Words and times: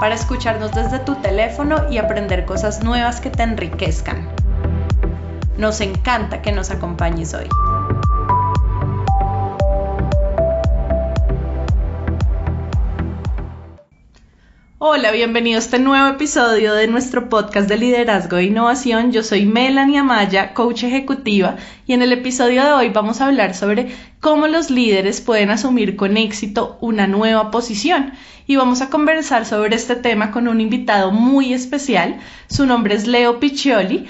para 0.00 0.14
escucharnos 0.14 0.72
desde 0.72 1.00
tu 1.00 1.16
teléfono 1.16 1.90
y 1.90 1.98
aprender 1.98 2.44
cosas 2.44 2.82
nuevas 2.82 3.20
que 3.20 3.30
te 3.30 3.42
enriquezcan. 3.42 4.28
Nos 5.56 5.80
encanta 5.80 6.40
que 6.40 6.52
nos 6.52 6.70
acompañes 6.70 7.34
hoy. 7.34 7.48
Hola, 14.80 15.10
bienvenido 15.10 15.56
a 15.56 15.58
este 15.58 15.80
nuevo 15.80 16.06
episodio 16.06 16.72
de 16.74 16.86
nuestro 16.86 17.28
podcast 17.28 17.68
de 17.68 17.76
liderazgo 17.76 18.36
e 18.36 18.44
innovación. 18.44 19.10
Yo 19.10 19.24
soy 19.24 19.44
Melanie 19.44 19.98
Amaya, 19.98 20.54
coach 20.54 20.84
ejecutiva, 20.84 21.56
y 21.86 21.94
en 21.94 22.02
el 22.02 22.12
episodio 22.12 22.64
de 22.64 22.72
hoy 22.72 22.88
vamos 22.90 23.20
a 23.20 23.26
hablar 23.26 23.54
sobre 23.54 23.92
cómo 24.20 24.48
los 24.48 24.70
líderes 24.70 25.20
pueden 25.20 25.50
asumir 25.50 25.96
con 25.96 26.16
éxito 26.16 26.76
una 26.80 27.06
nueva 27.06 27.50
posición. 27.50 28.12
Y 28.46 28.56
vamos 28.56 28.80
a 28.80 28.90
conversar 28.90 29.44
sobre 29.44 29.76
este 29.76 29.96
tema 29.96 30.30
con 30.30 30.48
un 30.48 30.60
invitado 30.60 31.10
muy 31.10 31.52
especial. 31.52 32.18
Su 32.48 32.66
nombre 32.66 32.94
es 32.94 33.06
Leo 33.06 33.38
Piccioli. 33.40 34.06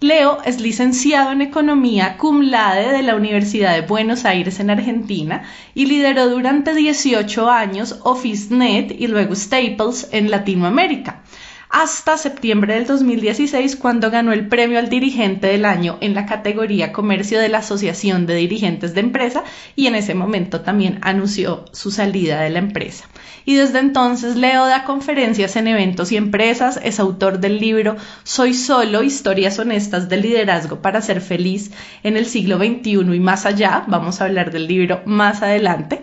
Leo 0.00 0.38
es 0.44 0.60
licenciado 0.60 1.32
en 1.32 1.42
Economía 1.42 2.18
cum 2.18 2.42
laude 2.42 2.92
de 2.92 3.02
la 3.02 3.16
Universidad 3.16 3.74
de 3.74 3.80
Buenos 3.80 4.24
Aires 4.24 4.60
en 4.60 4.70
Argentina 4.70 5.42
y 5.74 5.86
lideró 5.86 6.28
durante 6.28 6.74
18 6.74 7.50
años 7.50 7.98
OfficeNet 8.04 8.92
y 9.00 9.08
luego 9.08 9.34
Staples 9.34 10.08
en 10.12 10.30
Latinoamérica 10.30 11.22
hasta 11.70 12.16
septiembre 12.16 12.74
del 12.74 12.86
2016 12.86 13.76
cuando 13.76 14.10
ganó 14.10 14.32
el 14.32 14.48
premio 14.48 14.78
al 14.78 14.88
dirigente 14.88 15.48
del 15.48 15.64
año 15.64 15.98
en 16.00 16.14
la 16.14 16.26
categoría 16.26 16.92
comercio 16.92 17.38
de 17.38 17.48
la 17.48 17.58
Asociación 17.58 18.26
de 18.26 18.36
Dirigentes 18.36 18.94
de 18.94 19.00
Empresa 19.00 19.44
y 19.76 19.86
en 19.86 19.94
ese 19.94 20.14
momento 20.14 20.62
también 20.62 20.98
anunció 21.02 21.66
su 21.72 21.90
salida 21.90 22.40
de 22.40 22.50
la 22.50 22.58
empresa. 22.58 23.04
Y 23.44 23.56
desde 23.56 23.78
entonces 23.78 24.36
Leo 24.36 24.66
da 24.66 24.84
conferencias 24.84 25.56
en 25.56 25.68
eventos 25.68 26.12
y 26.12 26.16
empresas, 26.16 26.80
es 26.82 27.00
autor 27.00 27.38
del 27.38 27.58
libro 27.58 27.96
Soy 28.22 28.54
solo, 28.54 29.02
historias 29.02 29.58
honestas 29.58 30.08
de 30.08 30.18
liderazgo 30.18 30.80
para 30.80 31.02
ser 31.02 31.20
feliz 31.20 31.70
en 32.02 32.16
el 32.16 32.26
siglo 32.26 32.58
XXI 32.58 33.14
y 33.14 33.20
más 33.20 33.46
allá, 33.46 33.84
vamos 33.86 34.20
a 34.20 34.24
hablar 34.24 34.50
del 34.52 34.66
libro 34.66 35.02
más 35.04 35.42
adelante. 35.42 36.02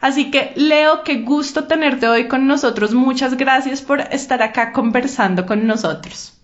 Así 0.00 0.30
que, 0.30 0.52
Leo, 0.56 1.02
qué 1.04 1.22
gusto 1.22 1.64
tenerte 1.64 2.08
hoy 2.08 2.28
con 2.28 2.46
nosotros. 2.46 2.94
Muchas 2.94 3.36
gracias 3.36 3.82
por 3.82 4.00
estar 4.00 4.42
acá 4.42 4.72
conversando 4.72 5.46
con 5.46 5.66
nosotros. 5.66 6.34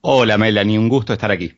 Hola, 0.00 0.38
Melanie, 0.38 0.78
un 0.78 0.88
gusto 0.88 1.12
estar 1.12 1.30
aquí. 1.30 1.54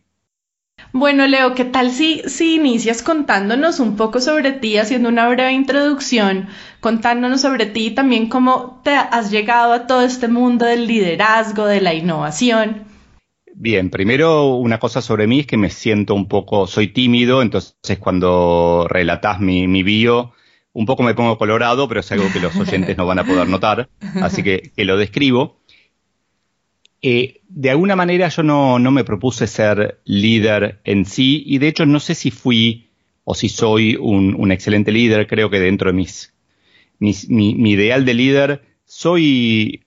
Bueno, 0.92 1.26
Leo, 1.26 1.54
¿qué 1.54 1.64
tal 1.64 1.90
si, 1.92 2.22
si 2.26 2.56
inicias 2.56 3.02
contándonos 3.02 3.78
un 3.80 3.96
poco 3.96 4.20
sobre 4.20 4.52
ti, 4.52 4.76
haciendo 4.76 5.08
una 5.08 5.28
breve 5.28 5.52
introducción, 5.52 6.48
contándonos 6.80 7.42
sobre 7.42 7.66
ti 7.66 7.86
y 7.86 7.90
también 7.94 8.28
cómo 8.28 8.80
te 8.82 8.90
has 8.90 9.30
llegado 9.30 9.72
a 9.72 9.86
todo 9.86 10.02
este 10.02 10.26
mundo 10.26 10.64
del 10.64 10.86
liderazgo, 10.86 11.66
de 11.66 11.80
la 11.80 11.94
innovación? 11.94 12.84
Bien, 13.54 13.90
primero 13.90 14.54
una 14.54 14.78
cosa 14.78 15.02
sobre 15.02 15.26
mí 15.26 15.40
es 15.40 15.46
que 15.46 15.56
me 15.56 15.70
siento 15.70 16.14
un 16.14 16.26
poco, 16.26 16.66
soy 16.66 16.88
tímido, 16.88 17.42
entonces 17.42 17.98
cuando 18.00 18.86
relatás 18.88 19.38
mi, 19.38 19.68
mi 19.68 19.82
bio, 19.82 20.32
un 20.72 20.86
poco 20.86 21.02
me 21.02 21.14
pongo 21.14 21.38
colorado, 21.38 21.88
pero 21.88 22.00
es 22.00 22.12
algo 22.12 22.32
que 22.32 22.40
los 22.40 22.56
oyentes 22.56 22.96
no 22.96 23.06
van 23.06 23.18
a 23.18 23.24
poder 23.24 23.48
notar, 23.48 23.88
así 24.22 24.42
que, 24.42 24.72
lo 24.76 24.96
describo. 24.96 25.60
Eh, 27.02 27.40
de 27.48 27.70
alguna 27.70 27.96
manera 27.96 28.28
yo 28.28 28.42
no, 28.42 28.78
me 28.78 29.04
propuse 29.04 29.46
ser 29.46 30.00
líder 30.04 30.80
en 30.84 31.06
sí, 31.06 31.42
y 31.46 31.58
de 31.58 31.68
hecho 31.68 31.86
no 31.86 31.98
sé 31.98 32.14
si 32.14 32.30
fui 32.30 32.90
o 33.24 33.34
si 33.34 33.48
soy 33.48 33.96
un, 33.96 34.52
excelente 34.52 34.92
líder, 34.92 35.26
creo 35.26 35.50
que 35.50 35.60
dentro 35.60 35.90
de 35.90 35.96
mis, 35.96 36.34
mi, 36.98 37.70
ideal 37.70 38.04
de 38.04 38.14
líder 38.14 38.62
soy 38.84 39.84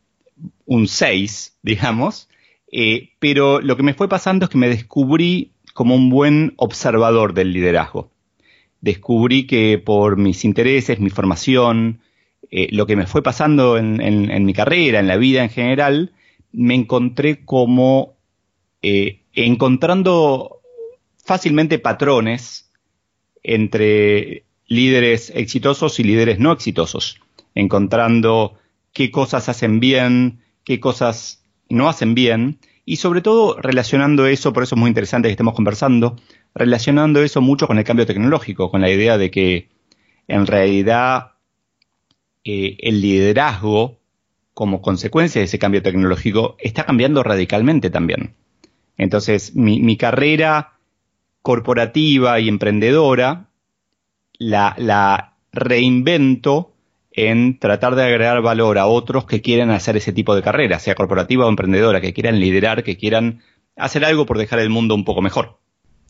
un 0.66 0.88
6, 0.88 1.60
digamos, 1.62 2.30
eh, 2.72 3.12
pero 3.20 3.62
lo 3.62 3.78
que 3.78 3.84
me 3.84 3.94
fue 3.94 4.10
pasando 4.10 4.46
es 4.46 4.50
que 4.50 4.58
me 4.58 4.70
descubrí 4.70 5.52
como 5.74 5.96
un 5.96 6.10
buen 6.10 6.54
observador 6.58 7.34
del 7.34 7.54
liderazgo 7.54 8.13
descubrí 8.84 9.48
que 9.48 9.78
por 9.78 10.18
mis 10.18 10.44
intereses, 10.44 11.00
mi 11.00 11.10
formación, 11.10 12.02
eh, 12.52 12.68
lo 12.72 12.86
que 12.86 12.98
me 12.98 13.08
fue 13.08 13.24
pasando 13.24 13.78
en, 13.78 14.46
mi 14.46 14.54
carrera, 14.54 15.00
en 15.00 15.08
la 15.08 15.16
vida 15.16 15.42
en 15.42 15.50
general, 15.50 16.12
me 16.52 16.76
encontré 16.76 17.46
como 17.46 18.16
eh, 18.82 19.22
encontrando 19.32 20.60
fácilmente 21.24 21.80
patrones 21.80 22.70
entre 23.42 24.44
líderes 24.68 25.32
exitosos 25.34 26.02
y 26.02 26.04
líderes 26.04 26.40
no 26.40 26.52
exitosos, 26.52 27.22
encontrando 27.56 28.56
qué 28.92 29.12
cosas 29.12 29.48
hacen 29.48 29.80
bien, 29.80 30.42
qué 30.66 30.82
cosas 30.82 31.42
no 31.70 31.88
hacen 31.88 32.16
bien, 32.16 32.60
y 32.84 32.98
sobre 32.98 33.22
todo 33.22 33.56
relacionando 33.62 34.28
eso, 34.28 34.52
por 34.52 34.64
eso 34.64 34.76
es 34.76 34.80
muy 34.80 34.90
interesante 34.90 35.30
que 35.30 35.34
estemos 35.34 35.56
conversando, 35.56 36.18
relacionando 36.56 37.22
eso 37.22 37.42
mucho 37.42 37.68
con 37.68 37.78
el 37.78 37.84
cambio 37.84 38.06
tecnológico, 38.06 38.70
con 38.70 38.82
la 38.82 38.90
idea 38.90 39.18
de 39.18 39.32
que 39.32 39.70
en 40.28 40.46
realidad 40.48 41.34
eh, 42.44 42.78
el 42.80 43.02
liderazgo, 43.02 44.00
como 44.54 44.82
consecuencia 44.82 45.40
de 45.40 45.46
ese 45.46 45.60
cambio 45.60 45.82
tecnológico, 45.82 46.56
está 46.60 46.86
cambiando 46.86 47.24
radicalmente 47.24 47.90
también. 47.90 48.36
Entonces, 48.98 49.56
mi, 49.56 49.98
carrera 49.98 50.74
corporativa 51.42 52.40
y 52.40 52.48
emprendedora 52.48 53.50
la, 54.38 55.36
reinvento 55.52 56.74
en 57.12 57.60
tratar 57.60 57.96
de 57.96 58.04
agregar 58.04 58.42
valor 58.42 58.78
a 58.78 58.88
otros 58.88 59.26
que 59.26 59.42
quieren 59.42 59.70
hacer 59.70 59.98
ese 59.98 60.14
tipo 60.14 60.36
de 60.36 60.42
carrera, 60.42 60.80
sea 60.80 60.96
corporativa 60.96 61.46
o 61.46 61.50
emprendedora, 61.50 62.02
que 62.02 62.14
quieran 62.14 62.40
liderar, 62.40 62.84
que 62.84 62.98
quieran 62.98 63.42
hacer 63.76 64.04
algo 64.04 64.26
por 64.26 64.38
dejar 64.38 64.60
el 64.60 64.70
mundo 64.70 64.96
un 64.96 65.06
poco 65.06 65.22
mejor. 65.22 65.60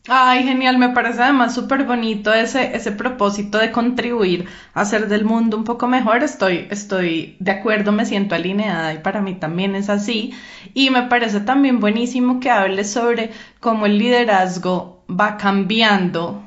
Ay, 0.07 0.43
genial, 0.43 0.77
me 0.77 0.89
parece 0.89 1.21
además 1.23 1.55
súper 1.55 1.85
bonito 1.85 2.33
ese, 2.33 2.75
ese 2.75 2.91
propósito 2.91 3.57
de 3.57 3.71
contribuir 3.71 4.47
a 4.73 4.81
hacer 4.81 5.07
del 5.07 5.23
mundo 5.23 5.55
un 5.57 5.63
poco 5.63 5.87
mejor. 5.87 6.23
Estoy, 6.23 6.67
estoy 6.71 7.37
de 7.39 7.51
acuerdo, 7.51 7.91
me 7.93 8.05
siento 8.05 8.35
alineada 8.35 8.93
y 8.93 8.97
para 8.99 9.21
mí 9.21 9.35
también 9.35 9.75
es 9.75 9.89
así. 9.89 10.33
Y 10.73 10.89
me 10.89 11.03
parece 11.03 11.39
también 11.41 11.79
buenísimo 11.79 12.39
que 12.41 12.49
hables 12.49 12.91
sobre 12.91 13.31
cómo 13.61 13.85
el 13.85 13.97
liderazgo 13.97 15.05
va 15.09 15.37
cambiando 15.37 16.43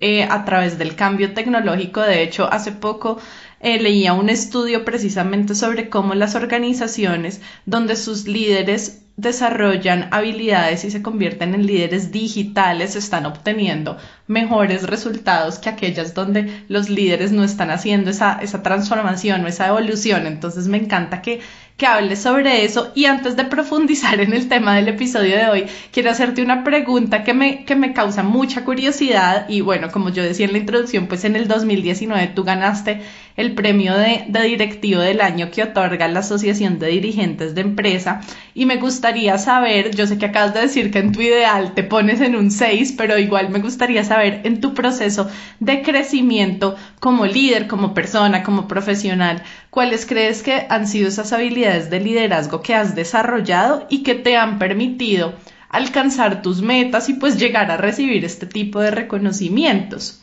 eh, 0.00 0.24
a 0.24 0.44
través 0.44 0.78
del 0.78 0.96
cambio 0.96 1.32
tecnológico. 1.34 2.00
De 2.00 2.22
hecho, 2.22 2.52
hace 2.52 2.72
poco 2.72 3.18
eh, 3.60 3.78
leía 3.80 4.14
un 4.14 4.28
estudio 4.30 4.84
precisamente 4.84 5.54
sobre 5.54 5.88
cómo 5.90 6.14
las 6.14 6.34
organizaciones 6.34 7.40
donde 7.66 7.94
sus 7.96 8.26
líderes 8.26 9.04
desarrollan 9.16 10.08
habilidades 10.12 10.84
y 10.84 10.90
se 10.90 11.02
convierten 11.02 11.54
en 11.54 11.66
líderes 11.66 12.10
digitales, 12.10 12.96
están 12.96 13.26
obteniendo 13.26 13.98
mejores 14.26 14.84
resultados 14.84 15.58
que 15.58 15.68
aquellas 15.68 16.14
donde 16.14 16.64
los 16.68 16.88
líderes 16.88 17.32
no 17.32 17.44
están 17.44 17.70
haciendo 17.70 18.10
esa, 18.10 18.38
esa 18.40 18.62
transformación 18.62 19.44
o 19.44 19.48
esa 19.48 19.68
evolución. 19.68 20.26
Entonces 20.26 20.68
me 20.68 20.78
encanta 20.78 21.20
que 21.20 21.40
que 21.80 21.86
hables 21.86 22.20
sobre 22.20 22.62
eso. 22.64 22.92
Y 22.94 23.06
antes 23.06 23.36
de 23.36 23.44
profundizar 23.44 24.20
en 24.20 24.34
el 24.34 24.48
tema 24.48 24.76
del 24.76 24.88
episodio 24.88 25.34
de 25.34 25.48
hoy, 25.48 25.66
quiero 25.90 26.10
hacerte 26.10 26.42
una 26.42 26.62
pregunta 26.62 27.24
que 27.24 27.32
me, 27.32 27.64
que 27.64 27.74
me 27.74 27.94
causa 27.94 28.22
mucha 28.22 28.66
curiosidad. 28.66 29.48
Y 29.48 29.62
bueno, 29.62 29.90
como 29.90 30.10
yo 30.10 30.22
decía 30.22 30.44
en 30.44 30.52
la 30.52 30.58
introducción, 30.58 31.06
pues 31.06 31.24
en 31.24 31.36
el 31.36 31.48
2019 31.48 32.32
tú 32.34 32.44
ganaste 32.44 33.00
el 33.36 33.54
premio 33.54 33.96
de, 33.96 34.26
de 34.28 34.42
directivo 34.42 35.00
del 35.00 35.22
año 35.22 35.50
que 35.50 35.62
otorga 35.62 36.06
la 36.08 36.20
Asociación 36.20 36.78
de 36.78 36.88
Dirigentes 36.88 37.54
de 37.54 37.62
Empresa. 37.62 38.20
Y 38.60 38.66
me 38.66 38.76
gustaría 38.76 39.38
saber, 39.38 39.96
yo 39.96 40.06
sé 40.06 40.18
que 40.18 40.26
acabas 40.26 40.52
de 40.52 40.60
decir 40.60 40.90
que 40.90 40.98
en 40.98 41.12
tu 41.12 41.22
ideal 41.22 41.72
te 41.72 41.82
pones 41.82 42.20
en 42.20 42.36
un 42.36 42.50
6, 42.50 42.92
pero 42.92 43.18
igual 43.18 43.48
me 43.48 43.60
gustaría 43.60 44.04
saber 44.04 44.42
en 44.44 44.60
tu 44.60 44.74
proceso 44.74 45.30
de 45.60 45.80
crecimiento 45.80 46.76
como 46.98 47.24
líder, 47.24 47.68
como 47.68 47.94
persona, 47.94 48.42
como 48.42 48.68
profesional, 48.68 49.42
¿cuáles 49.70 50.04
crees 50.04 50.42
que 50.42 50.66
han 50.68 50.86
sido 50.86 51.08
esas 51.08 51.32
habilidades 51.32 51.88
de 51.88 52.00
liderazgo 52.00 52.60
que 52.60 52.74
has 52.74 52.94
desarrollado 52.94 53.86
y 53.88 54.02
que 54.02 54.14
te 54.14 54.36
han 54.36 54.58
permitido 54.58 55.32
alcanzar 55.70 56.42
tus 56.42 56.60
metas 56.60 57.08
y 57.08 57.14
pues 57.14 57.38
llegar 57.38 57.70
a 57.70 57.78
recibir 57.78 58.26
este 58.26 58.44
tipo 58.44 58.78
de 58.80 58.90
reconocimientos? 58.90 60.22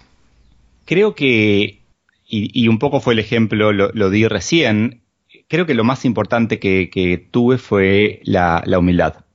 Creo 0.86 1.16
que, 1.16 1.82
y, 2.28 2.68
un 2.68 2.78
poco 2.78 3.00
fue 3.00 3.16
el 3.16 3.20
ejemplo, 3.20 3.74
lo, 3.74 4.10
di 4.12 4.28
recién, 4.28 5.02
creo 5.48 5.66
que 5.66 5.74
lo 5.74 5.84
más 5.84 6.06
importante 6.06 6.60
que, 6.60 7.28
tuve 7.32 7.58
fue 7.58 8.22
la, 8.24 8.64
humildad. 8.78 9.26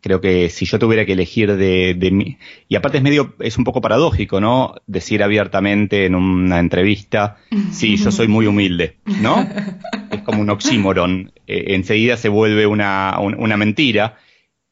Creo 0.00 0.20
que 0.20 0.48
si 0.48 0.66
yo 0.66 0.78
tuviera 0.80 1.06
que 1.06 1.12
elegir 1.12 1.56
de, 1.56 1.94
de 1.94 2.10
mí, 2.10 2.38
y 2.68 2.74
aparte 2.74 2.98
es 2.98 3.04
medio, 3.04 3.34
es 3.38 3.56
un 3.56 3.64
poco 3.64 3.80
paradójico, 3.80 4.40
¿no? 4.40 4.74
Decir 4.86 5.22
abiertamente 5.22 6.06
en 6.06 6.16
una 6.16 6.58
entrevista, 6.58 7.36
sí, 7.70 7.96
yo 7.96 8.10
soy 8.10 8.26
muy 8.26 8.46
humilde, 8.46 8.96
¿no? 9.20 9.46
Es 10.10 10.20
como 10.22 10.42
un 10.42 10.50
oxímoron. 10.50 11.32
Eh, 11.46 11.74
enseguida 11.74 12.16
se 12.16 12.28
vuelve 12.28 12.66
una, 12.66 13.16
una 13.18 13.56
mentira 13.56 14.18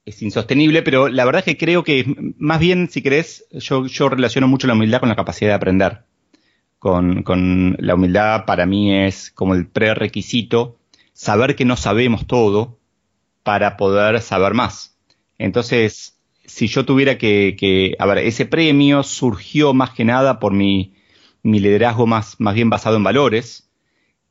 es 0.04 0.22
insostenible, 0.22 0.82
pero 0.82 1.08
la 1.08 1.24
verdad 1.24 1.40
es 1.40 1.44
que 1.44 1.56
creo 1.56 1.84
que 1.84 2.04
más 2.38 2.60
bien, 2.60 2.88
si 2.90 3.02
querés, 3.02 3.46
yo, 3.52 3.86
yo 3.86 4.08
relaciono 4.08 4.48
mucho 4.48 4.66
la 4.66 4.74
humildad 4.74 5.00
con 5.00 5.08
la 5.08 5.16
capacidad 5.16 5.50
de 5.50 5.54
aprender. 5.54 6.00
Con, 6.80 7.22
con 7.22 7.76
la 7.78 7.94
humildad 7.94 8.46
para 8.46 8.66
mí 8.66 8.92
es 8.92 9.30
como 9.30 9.54
el 9.54 9.68
prerequisito 9.68 10.78
saber 11.12 11.54
que 11.54 11.64
no 11.64 11.76
sabemos 11.76 12.26
todo 12.26 12.80
para 13.44 13.76
poder 13.76 14.20
saber 14.22 14.54
más. 14.54 14.98
Entonces, 15.38 16.18
si 16.44 16.66
yo 16.66 16.84
tuviera 16.84 17.18
que, 17.18 17.54
que 17.56 17.94
a 17.98 18.06
ver, 18.06 18.18
ese 18.18 18.46
premio 18.46 19.02
surgió 19.02 19.74
más 19.74 19.90
que 19.90 20.04
nada 20.04 20.40
por 20.40 20.52
mi, 20.52 20.94
mi 21.42 21.60
liderazgo 21.60 22.06
más, 22.06 22.36
más 22.40 22.54
bien 22.54 22.70
basado 22.70 22.96
en 22.96 23.04
valores, 23.04 23.70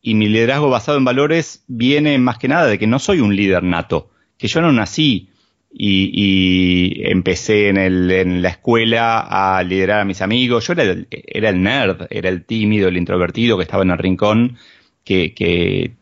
y 0.01 0.15
mi 0.15 0.27
liderazgo 0.27 0.69
basado 0.69 0.97
en 0.97 1.05
valores 1.05 1.63
viene 1.67 2.17
más 2.17 2.37
que 2.37 2.47
nada 2.47 2.65
de 2.67 2.79
que 2.79 2.87
no 2.87 2.99
soy 2.99 3.19
un 3.19 3.35
líder 3.35 3.63
nato, 3.63 4.09
que 4.37 4.47
yo 4.47 4.61
no 4.61 4.71
nací 4.71 5.28
y, 5.71 7.01
empecé 7.05 7.69
en, 7.69 7.77
el, 7.77 8.11
en, 8.11 8.41
la 8.41 8.49
escuela 8.49 9.19
a 9.19 9.63
liderar 9.63 10.01
a 10.01 10.05
mis 10.05 10.21
amigos. 10.21 10.67
Yo 10.67 10.73
era 10.73 10.83
el, 10.83 11.07
era 11.09 11.49
el 11.49 11.61
nerd, 11.61 12.07
era 12.09 12.29
el 12.29 12.45
tímido, 12.45 12.87
el 12.87 12.97
introvertido 12.97 13.57
que 13.57 13.63
estaba 13.63 13.83
en 13.83 13.91
el 13.91 13.97
rincón, 13.97 14.57
que, 15.03 15.33
que 15.33 15.93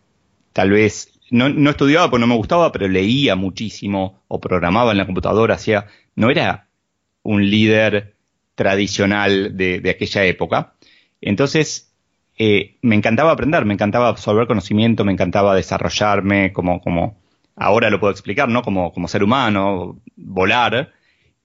tal 0.53 0.71
vez 0.71 1.19
no, 1.29 1.49
no, 1.49 1.69
estudiaba 1.69 2.09
porque 2.09 2.21
no 2.21 2.27
me 2.27 2.35
gustaba, 2.35 2.71
pero 2.71 2.87
leía 2.87 3.35
muchísimo 3.35 4.23
o 4.27 4.39
programaba 4.39 4.91
en 4.91 4.97
la 4.97 5.05
computadora. 5.05 5.55
Hacía, 5.55 5.87
no 6.15 6.29
era 6.29 6.67
un 7.23 7.49
líder 7.49 8.15
tradicional 8.55 9.57
de, 9.57 9.81
de 9.81 9.89
aquella 9.89 10.23
época. 10.25 10.73
Entonces, 11.21 11.93
eh, 12.37 12.77
me 12.81 12.95
encantaba 12.95 13.31
aprender, 13.31 13.65
me 13.65 13.73
encantaba 13.73 14.09
absorber 14.09 14.47
conocimiento, 14.47 15.03
me 15.03 15.11
encantaba 15.11 15.55
desarrollarme 15.55 16.53
como, 16.53 16.81
como, 16.81 17.17
ahora 17.57 17.89
lo 17.89 17.99
puedo 17.99 18.11
explicar, 18.11 18.47
¿no? 18.47 18.61
Como, 18.61 18.93
como 18.93 19.07
ser 19.07 19.23
humano, 19.23 19.99
volar. 20.15 20.93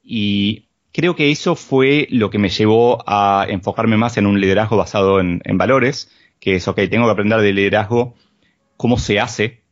Y 0.04 0.66
creo 0.92 1.16
que 1.16 1.30
eso 1.30 1.56
fue 1.56 2.06
lo 2.10 2.30
que 2.30 2.38
me 2.38 2.50
llevó 2.50 3.02
a 3.06 3.46
enfocarme 3.48 3.96
más 3.96 4.18
en 4.18 4.26
un 4.26 4.40
liderazgo 4.40 4.76
basado 4.76 5.20
en, 5.20 5.40
valores, 5.54 6.12
que 6.38 6.56
es, 6.56 6.68
ok, 6.68 6.80
tengo 6.90 7.06
que 7.06 7.12
aprender 7.12 7.40
de 7.40 7.52
liderazgo, 7.52 8.14
cómo 8.76 8.98
se 8.98 9.18
hace. 9.18 9.62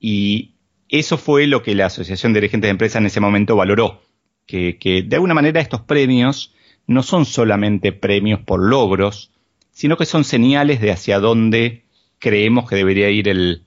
Y 0.00 0.56
eso 0.88 1.16
fue 1.16 1.46
lo 1.46 1.62
que 1.62 1.74
la 1.74 1.86
Asociación 1.86 2.32
de 2.32 2.40
Dirigentes 2.40 2.68
de 2.68 2.72
Empresas 2.72 3.00
en 3.00 3.06
ese 3.06 3.20
momento 3.20 3.56
valoró, 3.56 4.02
que, 4.46 4.78
que 4.78 5.02
de 5.02 5.16
alguna 5.16 5.34
manera 5.34 5.60
estos 5.60 5.82
premios 5.82 6.54
no 6.86 7.02
son 7.02 7.24
solamente 7.24 7.92
premios 7.92 8.40
por 8.40 8.60
logros, 8.60 9.30
sino 9.70 9.96
que 9.96 10.06
son 10.06 10.24
señales 10.24 10.80
de 10.80 10.90
hacia 10.90 11.18
dónde 11.18 11.84
creemos 12.18 12.68
que 12.68 12.76
debería 12.76 13.10
ir 13.10 13.28
el, 13.28 13.62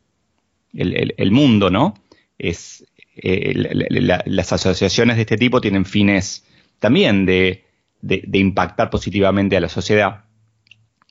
el, 0.74 1.15
el 1.18 1.31
mundo, 1.31 1.69
¿no? 1.69 1.95
Es 2.38 2.86
eh, 3.19 3.54
las 4.25 4.54
asociaciones 4.54 5.16
de 5.16 5.24
este 5.24 5.38
tipo 5.38 5.60
tienen 5.60 5.86
fines 5.86 6.45
también 6.80 7.25
de, 7.25 7.63
impactar 8.31 8.89
positivamente 8.92 9.57
a 9.57 9.62
la 9.62 9.69
sociedad. 9.69 10.25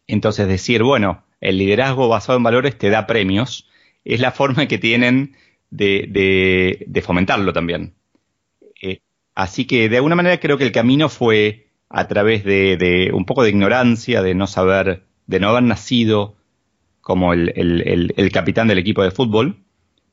Entonces 0.07 0.47
decir, 0.47 0.85
bueno, 0.85 1.25
el 1.41 1.59
liderazgo 1.59 2.09
basado 2.09 2.39
en 2.39 2.45
valores 2.45 2.79
te 2.79 2.91
da 2.91 3.09
premios, 3.09 3.69
es 4.05 4.21
la 4.21 4.31
forma 4.31 4.69
que 4.69 4.79
tienen 4.79 5.37
de, 5.71 7.03
fomentarlo 7.05 7.53
también. 7.53 7.95
Eh, 8.81 9.01
así 9.35 9.67
que 9.67 9.89
de 9.89 9.97
alguna 9.97 10.15
manera 10.15 10.39
creo 10.39 10.59
que 10.59 10.65
el 10.65 10.73
camino 10.73 11.09
fue 11.09 11.67
a 11.89 12.07
través 12.07 12.45
de, 12.45 13.11
un 13.13 13.25
poco 13.25 13.43
de 13.43 13.51
ignorancia, 13.51 14.23
de 14.23 14.37
no 14.37 14.47
saber, 14.47 15.03
de 15.27 15.41
no 15.41 15.49
haber 15.49 15.65
nacido 15.65 16.37
como 17.01 17.33
el 17.33 18.31
capitán 18.33 18.69
del 18.69 18.79
equipo 18.79 19.03
de 19.03 19.11
fútbol, 19.11 19.66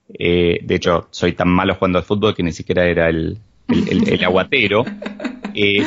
eh, 0.10 0.60
de 0.62 0.76
hecho, 0.76 1.08
soy 1.12 1.34
tan 1.34 1.50
malo 1.50 1.76
jugando 1.76 2.00
al 2.00 2.06
fútbol 2.06 2.36
que 2.36 2.44
ni 2.44 2.52
siquiera 2.52 2.86
era 2.86 3.10
el, 3.10 3.40
aguatero. 4.24 4.86
Eh, 5.54 5.84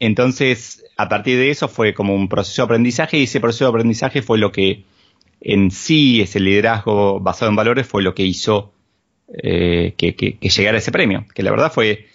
entonces, 0.00 0.84
a 0.96 1.08
partir 1.08 1.38
de 1.38 1.50
eso 1.50 1.68
fue 1.68 1.94
como 1.94 2.14
un 2.14 2.28
proceso 2.28 2.62
de 2.62 2.66
aprendizaje 2.66 3.18
y 3.18 3.24
ese 3.24 3.40
proceso 3.40 3.64
de 3.64 3.70
aprendizaje 3.70 4.22
fue 4.22 4.38
lo 4.38 4.52
que 4.52 4.84
en 5.40 5.70
sí, 5.70 6.20
ese 6.20 6.40
liderazgo 6.40 7.20
basado 7.20 7.50
en 7.50 7.56
valores, 7.56 7.86
fue 7.86 8.02
lo 8.02 8.14
que 8.14 8.24
hizo 8.24 8.72
eh, 9.42 9.94
que, 9.96 10.14
que, 10.14 10.36
llegara 10.40 10.78
ese 10.78 10.92
premio. 10.92 11.26
Que 11.34 11.42
la 11.42 11.50
verdad 11.50 11.72
fue, 11.72 12.06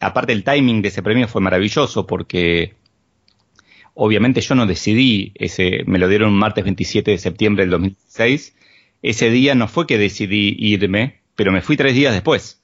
aparte 0.00 0.32
el 0.32 0.44
timing 0.44 0.82
de 0.82 0.88
ese 0.88 1.02
premio 1.02 1.28
fue 1.28 1.40
maravilloso 1.40 2.06
porque 2.06 2.74
obviamente 3.94 4.40
yo 4.40 4.54
no 4.54 4.66
decidí, 4.66 5.32
ese, 5.34 5.84
me 5.86 5.98
lo 5.98 6.08
dieron 6.08 6.30
un 6.30 6.38
martes 6.38 6.64
27 6.64 7.10
de 7.12 7.18
septiembre 7.18 7.64
del 7.64 7.70
2016 7.70 8.54
ese 9.02 9.30
día 9.30 9.54
no 9.54 9.68
fue 9.68 9.86
que 9.86 9.98
decidí 9.98 10.54
irme, 10.58 11.22
pero 11.34 11.52
me 11.52 11.60
fui 11.60 11.76
tres 11.76 11.94
días 11.94 12.14
después. 12.14 12.62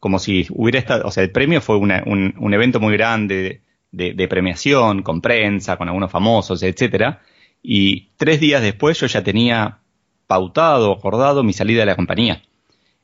Como 0.00 0.18
si 0.18 0.46
hubiera 0.50 0.78
estado, 0.78 1.06
o 1.06 1.10
sea, 1.10 1.22
el 1.22 1.30
premio 1.30 1.60
fue 1.60 1.76
un, 1.76 2.54
evento 2.54 2.80
muy 2.80 2.96
grande 2.96 3.62
de, 3.90 4.28
premiación, 4.28 5.02
con 5.02 5.20
prensa, 5.20 5.76
con 5.76 5.88
algunos 5.88 6.10
famosos, 6.10 6.62
etcétera. 6.62 7.22
Y 7.62 8.10
tres 8.16 8.40
días 8.40 8.62
después 8.62 8.98
yo 9.00 9.06
ya 9.06 9.22
tenía 9.22 9.78
pautado, 10.26 10.92
acordado 10.92 11.42
mi 11.42 11.52
salida 11.52 11.80
de 11.80 11.86
la 11.86 11.96
compañía. 11.96 12.42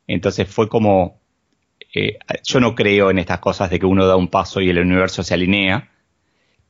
Entonces 0.07 0.49
fue 0.49 0.69
como, 0.69 1.21
eh, 1.95 2.19
yo 2.45 2.61
no 2.61 2.75
creo 2.75 3.11
en 3.11 3.19
estas 3.19 3.39
cosas 3.39 3.71
de 3.71 3.79
que 3.79 3.87
uno 3.87 4.07
da 4.07 4.17
un 4.17 4.29
paso 4.29 4.61
y 4.61 4.69
el 4.69 4.79
universo 4.79 5.23
se 5.23 5.35
alinea, 5.35 5.91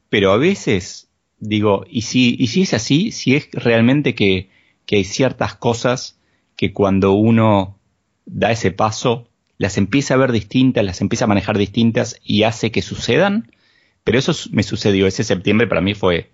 pero 0.08 0.32
a 0.32 0.36
veces 0.38 1.10
digo, 1.38 1.84
¿y 1.88 2.02
si, 2.02 2.36
y 2.38 2.46
si 2.46 2.62
es 2.62 2.74
así? 2.74 3.10
Si 3.10 3.34
es 3.34 3.48
realmente 3.52 4.14
que 4.14 4.48
que 4.86 4.96
hay 4.96 5.04
ciertas 5.04 5.54
cosas 5.54 6.18
que 6.56 6.72
cuando 6.72 7.12
uno 7.12 7.78
da 8.26 8.50
ese 8.50 8.70
paso, 8.70 9.28
las 9.58 9.78
empieza 9.78 10.14
a 10.14 10.18
ver 10.18 10.32
distintas, 10.32 10.84
las 10.84 11.00
empieza 11.00 11.24
a 11.24 11.28
manejar 11.28 11.58
distintas 11.58 12.20
y 12.22 12.42
hace 12.42 12.70
que 12.70 12.82
sucedan. 12.82 13.50
Pero 14.02 14.18
eso 14.18 14.32
me 14.52 14.62
sucedió, 14.62 15.06
ese 15.06 15.24
septiembre 15.24 15.66
para 15.66 15.80
mí 15.80 15.94
fue 15.94 16.30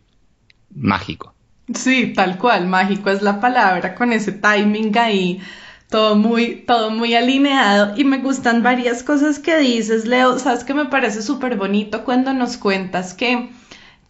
mágico. 0.74 1.34
Sí, 1.74 2.12
tal 2.14 2.38
cual, 2.38 2.66
mágico 2.66 3.10
es 3.10 3.22
la 3.22 3.40
palabra, 3.40 3.94
con 3.94 4.12
ese 4.12 4.32
timing 4.32 4.96
ahí, 4.98 5.40
todo 5.88 6.16
muy, 6.16 6.64
todo 6.66 6.90
muy 6.90 7.14
alineado. 7.14 7.94
Y 7.96 8.04
me 8.04 8.18
gustan 8.18 8.62
varias 8.62 9.02
cosas 9.04 9.38
que 9.38 9.56
dices, 9.58 10.06
Leo. 10.06 10.38
Sabes 10.38 10.64
que 10.64 10.74
me 10.74 10.86
parece 10.86 11.22
súper 11.22 11.56
bonito 11.56 12.04
cuando 12.04 12.32
nos 12.32 12.56
cuentas 12.56 13.14
que 13.14 13.50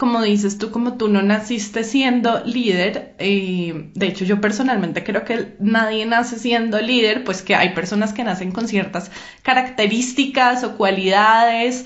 como 0.00 0.22
dices 0.22 0.56
tú, 0.56 0.70
como 0.70 0.94
tú 0.94 1.08
no 1.08 1.20
naciste 1.20 1.84
siendo 1.84 2.42
líder, 2.46 3.14
de 3.18 4.06
hecho 4.06 4.24
yo 4.24 4.40
personalmente 4.40 5.04
creo 5.04 5.26
que 5.26 5.56
nadie 5.60 6.06
nace 6.06 6.38
siendo 6.38 6.80
líder, 6.80 7.22
pues 7.22 7.42
que 7.42 7.54
hay 7.54 7.74
personas 7.74 8.14
que 8.14 8.24
nacen 8.24 8.50
con 8.50 8.66
ciertas 8.66 9.10
características 9.42 10.64
o 10.64 10.78
cualidades, 10.78 11.84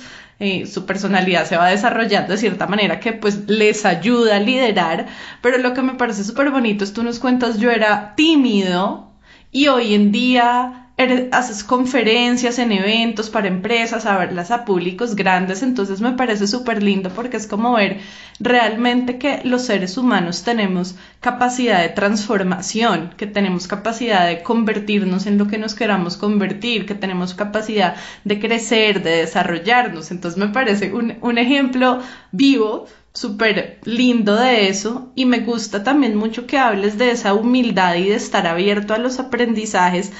su 0.73 0.87
personalidad 0.87 1.45
se 1.45 1.57
va 1.57 1.71
desarrollando 1.71 2.31
de 2.31 2.39
cierta 2.39 2.69
manera 2.69 3.01
que 3.01 3.15
pues 3.15 3.51
les 3.51 3.85
ayuda 3.85 4.37
a 4.37 4.41
liderar, 4.41 5.07
pero 5.43 5.59
lo 5.59 5.75
que 5.75 5.83
me 5.83 5.95
parece 5.95 6.23
súper 6.23 6.53
bonito 6.53 6.85
es 6.85 6.93
tú 6.93 7.03
nos 7.03 7.19
cuentas, 7.19 7.59
yo 7.59 7.73
era 7.73 8.15
tímido 8.15 9.11
y 9.51 9.67
hoy 9.67 9.93
en 9.93 10.13
día 10.13 10.84
haces 10.97 11.65
conferencias 11.65 12.59
en 12.61 12.71
eventos 12.71 13.29
para 13.29 13.49
empresas, 13.49 14.07
a 14.07 14.17
verlas 14.17 14.53
a 14.53 14.65
públicos 14.65 15.17
grandes, 15.17 15.63
entonces 15.63 16.01
me 16.01 16.13
parece 16.13 16.47
súper 16.47 16.83
lindo 16.85 17.11
porque 17.11 17.37
es 17.37 17.49
como 17.49 17.73
ver 17.73 17.99
realmente 18.39 19.19
que 19.19 19.41
los 19.43 19.63
seres 19.63 19.99
humanos 19.99 20.45
tenemos 20.45 20.95
capacidad 21.21 21.83
de 21.83 21.89
transformación, 21.89 23.13
que 23.17 23.27
tenemos 23.27 23.67
capacidad 23.67 24.27
de 24.29 24.43
convertirnos 24.45 25.27
en 25.27 25.37
lo 25.37 25.49
que 25.49 25.59
nos 25.59 25.75
queramos 25.75 26.17
convertir, 26.17 26.87
que 26.87 26.95
tenemos 26.95 27.35
capacidad 27.35 27.97
de 28.23 28.39
crecer, 28.39 29.03
de 29.03 29.17
desarrollarnos, 29.17 30.13
entonces 30.13 30.39
me 30.39 30.49
parece 30.49 30.93
un, 30.93 31.15
un 31.23 31.39
ejemplo 31.39 32.01
vivo 32.31 32.87
súper 33.13 33.79
lindo 33.85 34.37
de 34.37 34.69
eso 34.69 35.13
y 35.15 35.25
me 35.25 35.41
gusta 35.41 35.83
también 35.83 36.17
mucho 36.17 36.47
que 36.47 36.59
hables 36.59 36.99
de 36.99 37.13
esa 37.13 37.35
humildad 37.35 37.95
y 37.97 38.09
de 38.09 38.17
estar 38.17 38.47
abierto 38.47 38.93
a 38.95 38.99
los 38.99 39.21
aprendizajes 39.21 40.13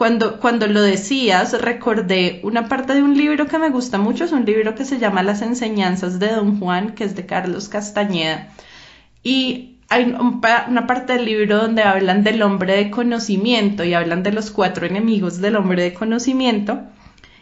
cuando, 0.00 0.40
cuando 0.40 0.66
lo 0.66 0.80
decías, 0.80 1.60
recordé 1.60 2.40
una 2.42 2.70
parte 2.70 2.94
de 2.94 3.02
un 3.02 3.18
libro 3.18 3.46
que 3.46 3.58
me 3.58 3.68
gusta 3.68 3.98
mucho, 3.98 4.24
es 4.24 4.32
un 4.32 4.46
libro 4.46 4.74
que 4.74 4.86
se 4.86 4.98
llama 4.98 5.22
Las 5.22 5.42
enseñanzas 5.42 6.18
de 6.18 6.28
Don 6.28 6.58
Juan, 6.58 6.94
que 6.94 7.04
es 7.04 7.14
de 7.14 7.26
Carlos 7.26 7.68
Castañeda. 7.68 8.48
Y 9.22 9.76
hay 9.90 10.04
una 10.04 10.86
parte 10.86 11.12
del 11.12 11.26
libro 11.26 11.58
donde 11.58 11.82
hablan 11.82 12.24
del 12.24 12.40
hombre 12.40 12.76
de 12.76 12.90
conocimiento 12.90 13.84
y 13.84 13.92
hablan 13.92 14.22
de 14.22 14.32
los 14.32 14.50
cuatro 14.50 14.86
enemigos 14.86 15.38
del 15.42 15.56
hombre 15.56 15.82
de 15.82 15.92
conocimiento. 15.92 16.80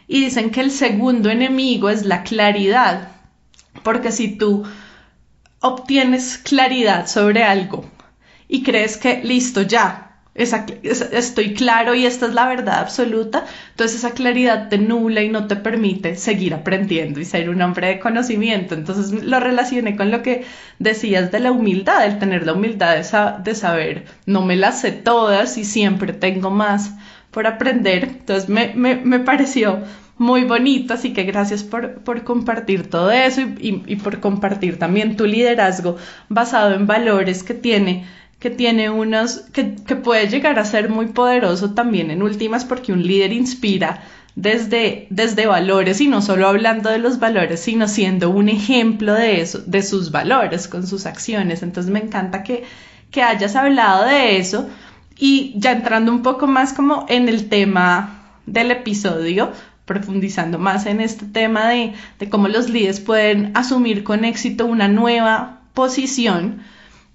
Y 0.05 0.25
dicen 0.25 0.49
que 0.49 0.59
el 0.59 0.71
segundo 0.71 1.29
enemigo 1.29 1.89
es 1.89 2.05
la 2.05 2.23
claridad, 2.23 3.13
porque 3.83 4.11
si 4.11 4.37
tú 4.37 4.65
obtienes 5.61 6.37
claridad 6.37 7.07
sobre 7.07 7.45
algo 7.45 7.85
y 8.49 8.63
crees 8.63 8.97
que 8.97 9.23
listo, 9.23 9.61
ya, 9.61 10.08
estoy 10.39 11.53
claro 11.53 11.95
y 11.95 12.05
esta 12.05 12.25
es 12.25 12.33
la 12.33 12.47
verdad 12.47 12.79
absoluta, 12.79 13.45
entonces 13.71 13.97
esa 13.97 14.11
claridad 14.11 14.69
te 14.69 14.77
nula 14.77 15.21
y 15.21 15.29
no 15.29 15.47
te 15.47 15.55
permite 15.55 16.15
seguir 16.15 16.53
aprendiendo 16.53 17.19
y 17.19 17.25
ser 17.25 17.49
un 17.49 17.61
hombre 17.61 17.87
de 17.87 17.99
conocimiento. 17.99 18.75
Entonces 18.75 19.23
lo 19.23 19.39
relacioné 19.39 19.95
con 19.95 20.11
lo 20.11 20.21
que 20.21 20.45
decías 20.79 21.31
de 21.31 21.39
la 21.39 21.51
humildad, 21.51 22.05
el 22.05 22.19
tener 22.19 22.45
la 22.45 22.53
humildad 22.53 22.97
de, 23.43 23.55
saber, 23.55 24.05
no 24.25 24.41
me 24.41 24.55
las 24.55 24.81
sé 24.81 24.91
todas 24.91 25.57
y 25.57 25.65
siempre 25.65 26.13
tengo 26.13 26.49
más 26.49 26.91
por 27.31 27.45
aprender. 27.45 28.05
Entonces 28.05 28.49
me, 28.49 28.73
me, 28.75 28.95
me 28.95 29.19
pareció 29.19 29.83
muy 30.19 30.43
bonito, 30.43 30.93
así 30.93 31.13
que 31.13 31.23
gracias 31.23 31.63
por, 31.63 32.03
por 32.03 32.23
compartir 32.23 32.89
todo 32.89 33.09
eso 33.09 33.41
y, 33.41 33.95
por 33.95 34.19
compartir 34.19 34.77
también 34.77 35.15
tu 35.15 35.25
liderazgo 35.25 35.95
basado 36.27 36.75
en 36.75 36.85
valores 36.85 37.41
que 37.41 37.53
tiene 37.53 38.05
que 38.39 38.49
tiene 38.49 38.89
unos, 38.89 39.41
que, 39.51 39.75
que 39.75 39.95
puede 39.95 40.27
llegar 40.27 40.59
a 40.59 40.65
ser 40.65 40.89
muy 40.89 41.07
poderoso 41.07 41.73
también 41.73 42.09
en 42.09 42.23
últimas 42.23 42.65
porque 42.65 42.93
un 42.93 43.05
líder 43.05 43.33
inspira 43.33 44.01
desde, 44.35 45.07
desde 45.09 45.45
valores 45.45 45.99
y 45.99 46.07
no 46.07 46.21
solo 46.21 46.47
hablando 46.47 46.89
de 46.89 46.99
los 46.99 47.19
valores, 47.19 47.59
sino 47.59 47.87
siendo 47.89 48.29
un 48.29 48.47
ejemplo 48.47 49.13
de 49.13 49.41
eso, 49.41 49.59
de 49.65 49.83
sus 49.83 50.11
valores 50.11 50.69
con 50.69 50.87
sus 50.87 51.05
acciones. 51.05 51.63
Entonces 51.63 51.91
me 51.91 51.99
encanta 51.99 52.43
que, 52.43 52.63
que 53.11 53.21
hayas 53.21 53.57
hablado 53.57 54.05
de 54.05 54.37
eso 54.37 54.69
y 55.17 55.53
ya 55.57 55.73
entrando 55.73 56.11
un 56.11 56.21
poco 56.21 56.47
más 56.47 56.71
como 56.71 57.05
en 57.09 57.27
el 57.27 57.49
tema 57.49 58.21
del 58.45 58.71
episodio, 58.71 59.51
profundizando 59.83 60.57
más 60.57 60.85
en 60.85 61.01
este 61.01 61.25
tema 61.25 61.67
de, 61.67 61.93
de 62.19 62.29
cómo 62.29 62.47
los 62.47 62.69
líderes 62.69 63.01
pueden 63.01 63.51
asumir 63.55 64.05
con 64.05 64.23
éxito 64.23 64.65
una 64.65 64.87
nueva 64.87 65.59
posición 65.73 66.61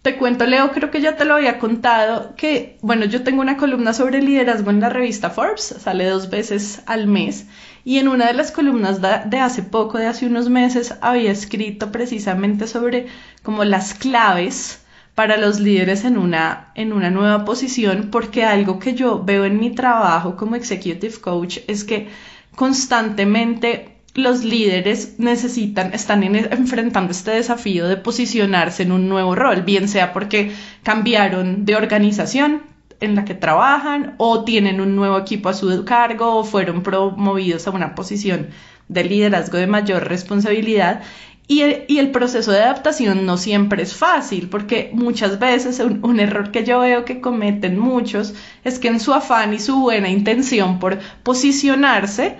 te 0.05 0.19
cuento, 0.19 0.45
Leo, 0.45 0.71
creo 0.71 0.91
que 0.91 1.01
ya 1.01 1.17
te 1.17 1.25
lo 1.25 1.33
había 1.35 1.59
contado, 1.59 2.35
que, 2.37 2.77
bueno, 2.83 3.07
yo 3.07 3.23
tengo 3.23 3.41
una 3.41 3.57
columna 3.57 3.95
sobre 3.95 4.21
liderazgo 4.21 4.69
en 4.69 4.81
la 4.81 4.91
revista 4.91 5.31
Forbes, 5.31 5.77
sale 5.79 6.05
dos 6.05 6.29
veces 6.29 6.83
al 6.85 7.07
mes, 7.07 7.47
y 7.87 7.97
en 7.97 8.09
una 8.09 8.27
de 8.27 8.35
las 8.35 8.53
columnas 8.53 9.01
de, 9.01 9.39
hace 9.39 9.63
poco, 9.63 9.97
de 9.97 10.07
hace 10.07 10.27
unos 10.27 10.51
meses, 10.51 10.95
había 11.01 11.33
escrito 11.33 11.91
precisamente 11.91 12.67
sobre 12.67 13.07
como 13.43 13.65
las 13.65 13.95
claves 13.95 14.85
para 15.15 15.39
los 15.39 15.59
líderes 15.59 16.05
en 16.05 16.19
una, 16.19 16.71
en 16.75 16.93
una 16.93 17.09
nueva 17.09 17.47
posición, 17.47 18.11
porque 18.11 18.45
algo 18.45 18.79
que 18.79 18.93
yo 18.93 19.25
veo 19.25 19.47
en 19.47 19.59
mi 19.59 19.71
trabajo 19.71 20.37
como 20.37 20.55
executive 20.55 21.19
coach 21.19 21.61
es 21.67 21.83
que 21.83 22.09
constantemente 22.55 23.94
los 24.15 24.45
líderes 24.45 25.17
necesitan, 25.19 25.93
están 25.93 26.23
enfrentando 26.23 27.11
este 27.11 27.33
desafío 27.33 27.89
de 27.89 27.97
posicionarse 27.97 28.85
en 28.85 28.93
un 28.93 29.09
nuevo 29.09 29.35
rol, 29.35 29.63
bien 29.63 29.89
sea 29.89 30.13
porque 30.13 30.53
cambiaron 30.83 31.65
de 31.65 31.75
organización 31.75 32.63
en 33.01 33.17
la 33.17 33.25
que 33.25 33.35
trabajan 33.35 34.15
o 34.19 34.45
tienen 34.45 34.81
un 34.81 34.95
nuevo 34.95 35.19
equipo 35.19 35.49
a 35.49 35.55
su 35.55 35.85
cargo 35.85 36.37
o 36.37 36.45
fueron 36.45 36.83
promovidos 36.83 37.67
a 37.67 37.71
una 37.71 37.95
posición 37.95 38.49
de 38.89 39.05
liderazgo 39.05 39.59
de 39.59 39.67
mayor 39.67 40.09
responsabilidad. 40.09 41.03
Y 41.47 41.61
el, 41.61 42.11
proceso 42.11 42.53
de 42.53 42.63
adaptación 42.63 43.27
no 43.27 43.37
siempre 43.37 43.83
es 43.83 43.95
fácil, 43.95 44.49
porque 44.49 44.91
muchas 44.95 45.39
veces 45.39 45.79
un 45.79 46.19
error 46.19 46.51
que 46.51 46.65
yo 46.65 46.81
veo 46.81 47.05
que 47.05 47.21
cometen 47.21 47.79
muchos 47.79 48.35
es 48.65 48.79
que 48.79 48.89
en 48.89 48.99
su 48.99 49.13
afán 49.13 49.53
y 49.53 49.59
su 49.59 49.79
buena 49.79 50.09
intención 50.09 50.79
por 50.79 50.99
posicionarse, 51.23 52.39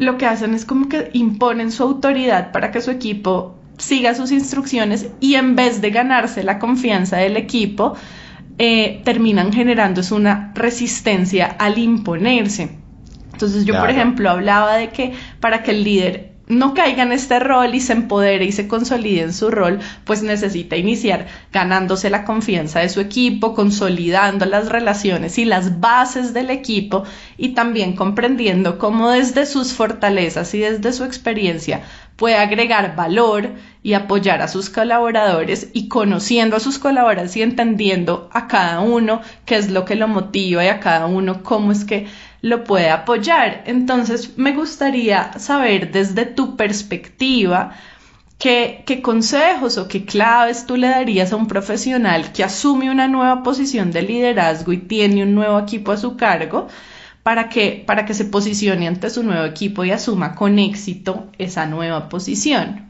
lo 0.00 0.16
que 0.16 0.24
hacen 0.24 0.54
es 0.54 0.64
como 0.64 0.88
que 0.88 1.10
imponen 1.12 1.70
su 1.70 1.82
autoridad 1.82 2.52
para 2.52 2.70
que 2.70 2.80
su 2.80 2.90
equipo 2.90 3.54
siga 3.76 4.14
sus 4.14 4.32
instrucciones 4.32 5.10
y 5.20 5.34
en 5.34 5.56
vez 5.56 5.82
de 5.82 5.90
ganarse 5.90 6.42
la 6.42 6.58
confianza 6.58 7.18
del 7.18 7.36
equipo, 7.36 7.94
eh, 8.56 9.02
terminan 9.04 9.52
generando 9.52 10.00
una 10.12 10.52
resistencia 10.54 11.46
al 11.46 11.78
imponerse. 11.78 12.78
Entonces 13.32 13.66
yo, 13.66 13.78
por 13.78 13.90
ejemplo, 13.90 14.30
hablaba 14.30 14.76
de 14.76 14.88
que 14.88 15.12
para 15.38 15.62
que 15.62 15.72
el 15.72 15.84
líder 15.84 16.29
no 16.50 16.74
caiga 16.74 17.04
en 17.04 17.12
este 17.12 17.38
rol 17.38 17.74
y 17.74 17.80
se 17.80 17.92
empodere 17.92 18.44
y 18.44 18.52
se 18.52 18.66
consolide 18.66 19.22
en 19.22 19.32
su 19.32 19.50
rol, 19.50 19.78
pues 20.04 20.22
necesita 20.22 20.76
iniciar 20.76 21.28
ganándose 21.52 22.10
la 22.10 22.24
confianza 22.24 22.80
de 22.80 22.88
su 22.88 23.00
equipo, 23.00 23.54
consolidando 23.54 24.46
las 24.46 24.68
relaciones 24.68 25.38
y 25.38 25.44
las 25.44 25.80
bases 25.80 26.34
del 26.34 26.50
equipo 26.50 27.04
y 27.38 27.50
también 27.50 27.94
comprendiendo 27.94 28.78
cómo 28.78 29.10
desde 29.10 29.46
sus 29.46 29.72
fortalezas 29.72 30.52
y 30.54 30.58
desde 30.58 30.92
su 30.92 31.04
experiencia 31.04 31.82
puede 32.16 32.36
agregar 32.36 32.96
valor 32.96 33.50
y 33.82 33.94
apoyar 33.94 34.42
a 34.42 34.48
sus 34.48 34.68
colaboradores 34.68 35.68
y 35.72 35.88
conociendo 35.88 36.56
a 36.56 36.60
sus 36.60 36.78
colaboradores 36.78 37.36
y 37.36 37.42
entendiendo 37.42 38.28
a 38.32 38.48
cada 38.48 38.80
uno 38.80 39.22
qué 39.46 39.56
es 39.56 39.70
lo 39.70 39.84
que 39.84 39.94
lo 39.94 40.08
motiva 40.08 40.64
y 40.64 40.68
a 40.68 40.80
cada 40.80 41.06
uno 41.06 41.42
cómo 41.42 41.72
es 41.72 41.84
que 41.84 42.08
lo 42.42 42.64
puede 42.64 42.90
apoyar. 42.90 43.62
Entonces, 43.66 44.36
me 44.38 44.52
gustaría 44.52 45.38
saber 45.38 45.92
desde 45.92 46.26
tu 46.26 46.56
perspectiva 46.56 47.72
qué, 48.38 49.00
consejos 49.02 49.78
o 49.78 49.86
qué 49.86 50.04
claves 50.04 50.66
tú 50.66 50.76
le 50.76 50.88
darías 50.88 51.32
a 51.32 51.36
un 51.36 51.46
profesional 51.46 52.32
que 52.32 52.42
asume 52.42 52.90
una 52.90 53.06
nueva 53.08 53.42
posición 53.42 53.92
de 53.92 54.02
liderazgo 54.02 54.72
y 54.72 54.78
tiene 54.78 55.22
un 55.22 55.34
nuevo 55.34 55.58
equipo 55.58 55.92
a 55.92 55.96
su 55.98 56.16
cargo 56.16 56.68
para 57.22 57.48
que, 57.50 57.84
para 57.86 58.06
que 58.06 58.14
se 58.14 58.24
posicione 58.24 58.88
ante 58.88 59.10
su 59.10 59.22
nuevo 59.22 59.44
equipo 59.44 59.84
y 59.84 59.90
asuma 59.90 60.34
con 60.34 60.58
éxito 60.58 61.30
esa 61.38 61.66
nueva 61.66 62.08
posición. 62.08 62.89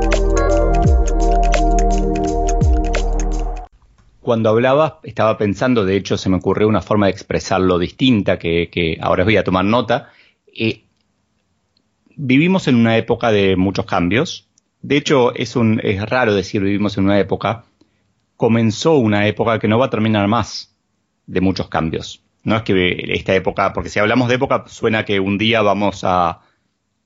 Cuando 4.21 4.49
hablaba, 4.49 4.99
estaba 5.01 5.35
pensando, 5.39 5.83
de 5.83 5.95
hecho 5.95 6.15
se 6.15 6.29
me 6.29 6.37
ocurrió 6.37 6.67
una 6.67 6.83
forma 6.83 7.07
de 7.07 7.11
expresarlo 7.11 7.79
distinta, 7.79 8.37
que, 8.37 8.97
ahora 9.01 9.23
voy 9.23 9.37
a 9.37 9.43
tomar 9.43 9.65
nota. 9.65 10.11
Eh, 10.45 10.83
vivimos 12.15 12.67
en 12.67 12.75
una 12.75 12.97
época 12.97 13.31
de 13.31 13.55
muchos 13.55 13.87
cambios. 13.87 14.47
De 14.83 14.97
hecho, 14.97 15.33
es, 15.33 15.55
un, 15.55 15.81
es 15.83 16.07
raro 16.07 16.35
decir 16.35 16.61
vivimos 16.61 16.99
en 16.99 17.05
una 17.05 17.19
época. 17.19 17.65
Comenzó 18.37 18.93
una 18.97 19.27
época 19.27 19.57
que 19.57 19.67
no 19.67 19.79
va 19.79 19.87
a 19.87 19.89
terminar 19.89 20.27
más 20.27 20.75
de 21.25 21.41
muchos 21.41 21.67
cambios. 21.67 22.21
No 22.43 22.55
es 22.55 22.61
que 22.61 23.13
esta 23.13 23.33
época, 23.33 23.73
porque 23.73 23.89
si 23.89 23.97
hablamos 23.97 24.29
de 24.29 24.35
época, 24.35 24.65
suena 24.67 25.03
que 25.03 25.19
un 25.19 25.39
día 25.39 25.63
vamos 25.63 26.03
a 26.03 26.41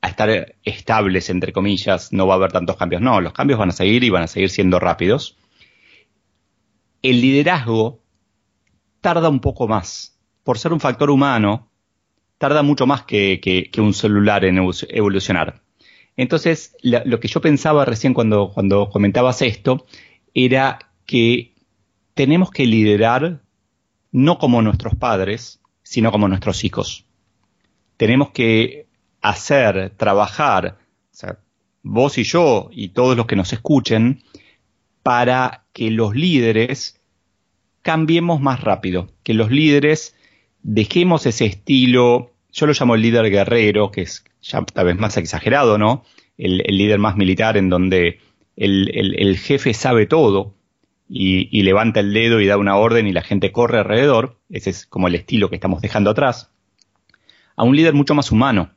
estar 0.01 0.55
estables, 0.63 1.29
entre 1.29 1.53
comillas, 1.53 2.11
no 2.11 2.27
va 2.27 2.33
a 2.33 2.37
haber 2.37 2.51
tantos 2.51 2.75
cambios. 2.75 3.01
No, 3.01 3.21
los 3.21 3.31
cambios 3.31 3.57
van 3.57 3.69
a 3.69 3.73
seguir 3.73 4.03
y 4.03 4.09
van 4.09 4.23
a 4.23 4.27
seguir 4.27 4.49
siendo 4.49 4.81
rápidos 4.81 5.37
el 7.09 7.21
liderazgo 7.21 8.01
tarda 9.01 9.29
un 9.29 9.39
poco 9.39 9.67
más. 9.67 10.17
Por 10.43 10.57
ser 10.57 10.73
un 10.73 10.79
factor 10.79 11.09
humano, 11.09 11.69
tarda 12.37 12.63
mucho 12.63 12.85
más 12.85 13.03
que, 13.03 13.69
un 13.77 13.93
celular 13.93 14.45
en 14.45 14.57
evolucionar. 14.89 15.61
Entonces, 16.17 16.75
lo 16.81 17.19
que 17.19 17.27
yo 17.27 17.41
pensaba 17.41 17.85
recién 17.85 18.13
cuando, 18.13 18.51
cuando 18.53 18.89
comentabas 18.89 19.41
esto 19.41 19.85
era 20.33 20.79
que 21.05 21.53
tenemos 22.13 22.49
que 22.51 22.65
liderar 22.65 23.41
no 24.11 24.37
como 24.37 24.61
nuestros 24.61 24.95
padres, 24.95 25.61
sino 25.83 26.11
como 26.11 26.27
nuestros 26.27 26.63
hijos. 26.63 27.05
Tenemos 27.97 28.31
que 28.31 28.87
hacer, 29.21 29.91
trabajar, 29.97 30.77
vos 31.83 32.17
y 32.17 32.23
yo 32.23 32.69
y 32.71 32.89
todos 32.89 33.15
los 33.15 33.25
que 33.25 33.35
nos 33.35 33.53
escuchen, 33.53 34.23
para 35.05 35.65
que 35.71 35.91
los 35.91 36.15
líderes 36.15 36.99
cambiemos 37.83 38.41
más 38.41 38.61
rápido, 38.61 39.07
que 39.21 39.35
los 39.35 39.51
líderes 39.51 40.15
dejemos 40.63 41.27
ese 41.27 41.45
estilo, 41.45 42.31
yo 42.51 42.65
lo 42.65 42.73
llamo 42.73 42.95
el 42.95 43.03
líder 43.03 43.29
guerrero, 43.29 43.91
que 43.91 44.01
es 44.01 44.25
ya 44.41 44.63
tal 44.63 44.87
vez 44.87 44.97
más 44.97 45.15
exagerado, 45.17 45.77
¿no? 45.77 46.03
El, 46.39 46.57
líder 46.57 46.97
más 46.97 47.17
militar 47.17 47.55
en 47.55 47.69
donde 47.69 48.19
el, 48.55 49.37
jefe 49.37 49.75
sabe 49.75 50.07
todo 50.07 50.55
y, 51.07 51.61
levanta 51.61 51.99
el 51.99 52.11
dedo 52.11 52.41
y 52.41 52.47
da 52.47 52.57
una 52.57 52.75
orden 52.75 53.05
y 53.05 53.13
la 53.13 53.21
gente 53.21 53.51
corre 53.51 53.77
alrededor, 53.77 54.39
ese 54.49 54.71
es 54.71 54.87
como 54.87 55.07
el 55.07 55.13
estilo 55.13 55.51
que 55.51 55.55
estamos 55.57 55.83
dejando 55.83 56.09
atrás, 56.09 56.51
a 57.55 57.63
un 57.63 57.75
líder 57.75 57.93
mucho 57.93 58.15
más 58.15 58.31
humano, 58.31 58.71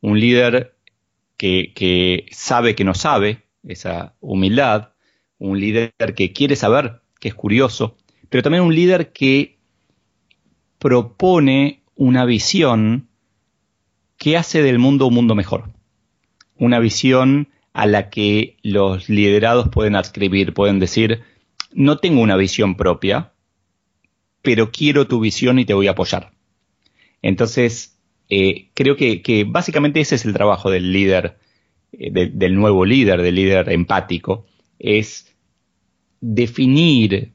un 0.00 0.18
líder 0.18 0.78
que, 1.36 1.74
que 1.74 2.24
sabe 2.30 2.74
que 2.74 2.84
no 2.84 2.94
sabe, 2.94 3.42
esa 3.64 4.14
humildad, 4.20 4.93
un 5.44 5.60
líder 5.60 5.92
que 6.16 6.32
quiere 6.32 6.56
saber, 6.56 7.02
que 7.20 7.28
es 7.28 7.34
curioso, 7.34 7.96
pero 8.30 8.42
también 8.42 8.64
un 8.64 8.74
líder 8.74 9.12
que 9.12 9.58
propone 10.78 11.82
una 11.94 12.24
visión 12.24 13.08
que 14.16 14.36
hace 14.36 14.62
del 14.62 14.78
mundo 14.78 15.06
un 15.06 15.14
mundo 15.14 15.34
mejor. 15.34 15.70
Una 16.56 16.78
visión 16.78 17.48
a 17.72 17.86
la 17.86 18.08
que 18.08 18.56
los 18.62 19.08
liderados 19.08 19.68
pueden 19.68 19.96
adscribir, 19.96 20.54
pueden 20.54 20.78
decir, 20.78 21.22
no 21.72 21.98
tengo 21.98 22.22
una 22.22 22.36
visión 22.36 22.76
propia, 22.76 23.32
pero 24.40 24.70
quiero 24.70 25.06
tu 25.06 25.20
visión 25.20 25.58
y 25.58 25.64
te 25.64 25.74
voy 25.74 25.88
a 25.88 25.92
apoyar. 25.92 26.32
Entonces, 27.20 27.98
eh, 28.30 28.70
creo 28.74 28.96
que, 28.96 29.44
básicamente 29.46 30.00
ese 30.00 30.14
es 30.14 30.24
el 30.24 30.32
trabajo 30.32 30.70
del 30.70 30.92
líder, 30.92 31.38
eh, 31.92 32.10
del 32.10 32.54
nuevo 32.54 32.84
líder, 32.84 33.20
del 33.22 33.34
líder 33.34 33.70
empático, 33.70 34.46
es 34.78 35.33
definir, 36.26 37.32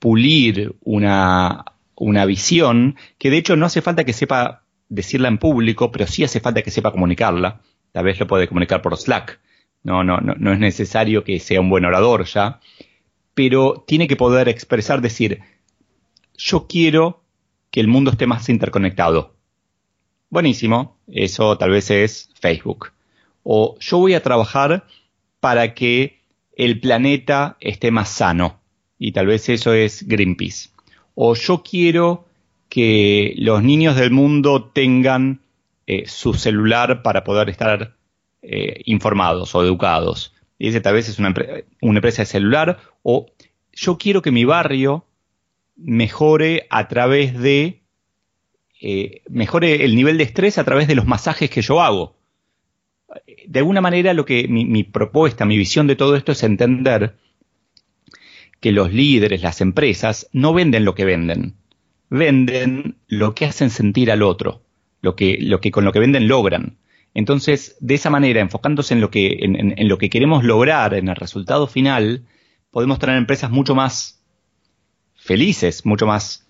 pulir 0.00 0.74
una, 0.80 1.64
una 1.94 2.26
visión 2.26 2.96
que 3.16 3.30
de 3.30 3.38
hecho 3.38 3.54
no 3.54 3.66
hace 3.66 3.82
falta 3.82 4.02
que 4.02 4.12
sepa 4.12 4.64
decirla 4.88 5.28
en 5.28 5.38
público, 5.38 5.92
pero 5.92 6.08
sí 6.08 6.24
hace 6.24 6.40
falta 6.40 6.62
que 6.62 6.72
sepa 6.72 6.90
comunicarla. 6.90 7.60
Tal 7.92 8.04
vez 8.04 8.18
lo 8.18 8.26
puede 8.26 8.48
comunicar 8.48 8.82
por 8.82 8.96
Slack, 8.96 9.38
no, 9.84 10.02
no, 10.02 10.18
no, 10.18 10.34
no 10.34 10.52
es 10.52 10.58
necesario 10.58 11.22
que 11.22 11.38
sea 11.38 11.60
un 11.60 11.70
buen 11.70 11.84
orador 11.84 12.24
ya, 12.24 12.58
pero 13.34 13.84
tiene 13.86 14.08
que 14.08 14.16
poder 14.16 14.48
expresar, 14.48 15.00
decir, 15.00 15.40
yo 16.36 16.66
quiero 16.66 17.22
que 17.70 17.78
el 17.78 17.86
mundo 17.86 18.10
esté 18.10 18.26
más 18.26 18.48
interconectado. 18.48 19.36
Buenísimo, 20.30 20.98
eso 21.06 21.56
tal 21.58 21.70
vez 21.70 21.90
es 21.92 22.28
Facebook. 22.40 22.90
O 23.44 23.76
yo 23.78 23.98
voy 23.98 24.14
a 24.14 24.22
trabajar 24.22 24.86
para 25.38 25.74
que 25.74 26.21
el 26.56 26.80
planeta 26.80 27.56
esté 27.60 27.90
más 27.90 28.08
sano. 28.08 28.60
Y 28.98 29.12
tal 29.12 29.26
vez 29.26 29.48
eso 29.48 29.72
es 29.72 30.06
Greenpeace. 30.06 30.70
O 31.14 31.34
yo 31.34 31.62
quiero 31.62 32.26
que 32.68 33.34
los 33.36 33.62
niños 33.62 33.96
del 33.96 34.10
mundo 34.10 34.70
tengan 34.72 35.40
eh, 35.86 36.04
su 36.06 36.34
celular 36.34 37.02
para 37.02 37.24
poder 37.24 37.50
estar 37.50 37.96
eh, 38.42 38.82
informados 38.86 39.54
o 39.54 39.62
educados. 39.62 40.34
Y 40.58 40.68
ese 40.68 40.80
tal 40.80 40.94
vez 40.94 41.08
es 41.08 41.18
una, 41.18 41.34
una 41.80 41.98
empresa 41.98 42.22
de 42.22 42.26
celular 42.26 42.78
o 43.02 43.26
yo 43.72 43.98
quiero 43.98 44.22
que 44.22 44.30
mi 44.30 44.44
barrio 44.44 45.04
mejore 45.76 46.66
a 46.70 46.88
través 46.88 47.38
de 47.38 47.82
eh, 48.80 49.22
mejore 49.28 49.84
el 49.84 49.94
nivel 49.94 50.18
de 50.18 50.24
estrés 50.24 50.58
a 50.58 50.64
través 50.64 50.88
de 50.88 50.94
los 50.94 51.06
masajes 51.06 51.50
que 51.50 51.62
yo 51.62 51.80
hago. 51.80 52.16
De 53.46 53.58
alguna 53.58 53.80
manera 53.80 54.14
lo 54.14 54.24
que 54.24 54.48
mi, 54.48 54.64
mi 54.64 54.84
propuesta, 54.84 55.44
mi 55.44 55.58
visión 55.58 55.86
de 55.86 55.96
todo 55.96 56.16
esto 56.16 56.32
es 56.32 56.42
entender 56.42 57.16
que 58.62 58.72
los 58.72 58.92
líderes, 58.92 59.42
las 59.42 59.60
empresas, 59.60 60.28
no 60.32 60.54
venden 60.54 60.84
lo 60.84 60.94
que 60.94 61.04
venden, 61.04 61.56
venden 62.08 62.94
lo 63.08 63.34
que 63.34 63.44
hacen 63.44 63.70
sentir 63.70 64.10
al 64.12 64.22
otro, 64.22 64.62
lo 65.00 65.16
que, 65.16 65.70
con 65.72 65.84
lo 65.84 65.92
que 65.92 65.98
venden 65.98 66.28
logran. 66.28 66.78
Entonces, 67.12 67.76
de 67.80 67.94
esa 67.94 68.08
manera, 68.08 68.40
enfocándose 68.40 68.94
en 68.94 69.00
lo 69.00 69.10
que, 69.10 69.36
en, 69.40 69.88
lo 69.88 69.98
que 69.98 70.08
queremos 70.08 70.44
lograr, 70.44 70.94
en 70.94 71.08
el 71.08 71.16
resultado 71.16 71.66
final, 71.66 72.22
podemos 72.70 73.00
tener 73.00 73.16
empresas 73.16 73.50
mucho 73.50 73.74
más 73.74 74.22
felices, 75.16 75.84
mucho 75.84 76.06
más 76.06 76.46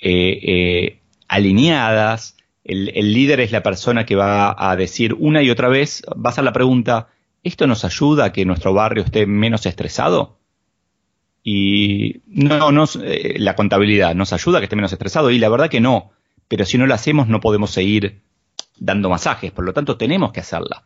eh, 0.00 0.38
eh, 0.42 1.00
alineadas. 1.26 2.36
El, 2.68 3.14
líder 3.14 3.40
es 3.40 3.50
la 3.50 3.62
persona 3.62 4.04
que 4.04 4.14
va 4.14 4.54
a 4.56 4.76
decir 4.76 5.14
una 5.14 5.42
y 5.42 5.48
otra 5.48 5.68
vez, 5.68 6.02
va 6.14 6.34
a 6.36 6.42
la 6.42 6.52
pregunta, 6.52 7.08
¿esto 7.42 7.66
nos 7.66 7.82
ayuda 7.86 8.26
a 8.26 8.32
que 8.32 8.44
nuestro 8.44 8.74
barrio 8.74 9.04
esté 9.04 9.24
menos 9.24 9.64
estresado? 9.64 10.36
Y 11.42 12.20
no, 12.26 12.70
no, 12.70 12.84
eh, 13.02 13.36
la 13.38 13.56
contabilidad 13.56 14.14
nos 14.14 14.34
ayuda 14.34 14.58
a 14.58 14.60
que 14.60 14.66
esté 14.66 14.76
menos 14.76 14.92
estresado 14.92 15.30
y 15.30 15.38
la 15.38 15.48
verdad 15.48 15.70
que 15.70 15.80
no, 15.80 16.10
pero 16.46 16.66
si 16.66 16.76
no 16.76 16.86
lo 16.86 16.92
hacemos 16.92 17.26
no 17.26 17.40
podemos 17.40 17.70
seguir 17.70 18.20
dando 18.78 19.08
masajes, 19.08 19.50
por 19.50 19.64
lo 19.64 19.72
tanto 19.72 19.96
tenemos 19.96 20.32
que 20.32 20.40
hacerla. 20.40 20.84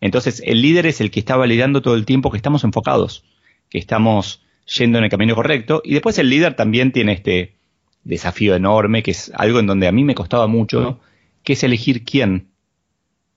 Entonces 0.00 0.42
el 0.44 0.60
líder 0.60 0.86
es 0.86 1.00
el 1.00 1.12
que 1.12 1.20
está 1.20 1.36
validando 1.36 1.80
todo 1.80 1.94
el 1.94 2.06
tiempo 2.06 2.32
que 2.32 2.38
estamos 2.38 2.64
enfocados, 2.64 3.22
que 3.68 3.78
estamos 3.78 4.42
yendo 4.78 4.98
en 4.98 5.04
el 5.04 5.10
camino 5.10 5.36
correcto 5.36 5.80
y 5.84 5.92
después 5.92 6.18
el 6.18 6.28
líder 6.28 6.56
también 6.56 6.90
tiene 6.90 7.12
este 7.12 7.54
desafío 8.02 8.56
enorme, 8.56 9.04
que 9.04 9.12
es 9.12 9.30
algo 9.36 9.60
en 9.60 9.68
donde 9.68 9.86
a 9.86 9.92
mí 9.92 10.02
me 10.02 10.16
costaba 10.16 10.48
mucho, 10.48 10.98
que 11.42 11.54
es 11.54 11.62
elegir 11.64 12.04
quién, 12.04 12.48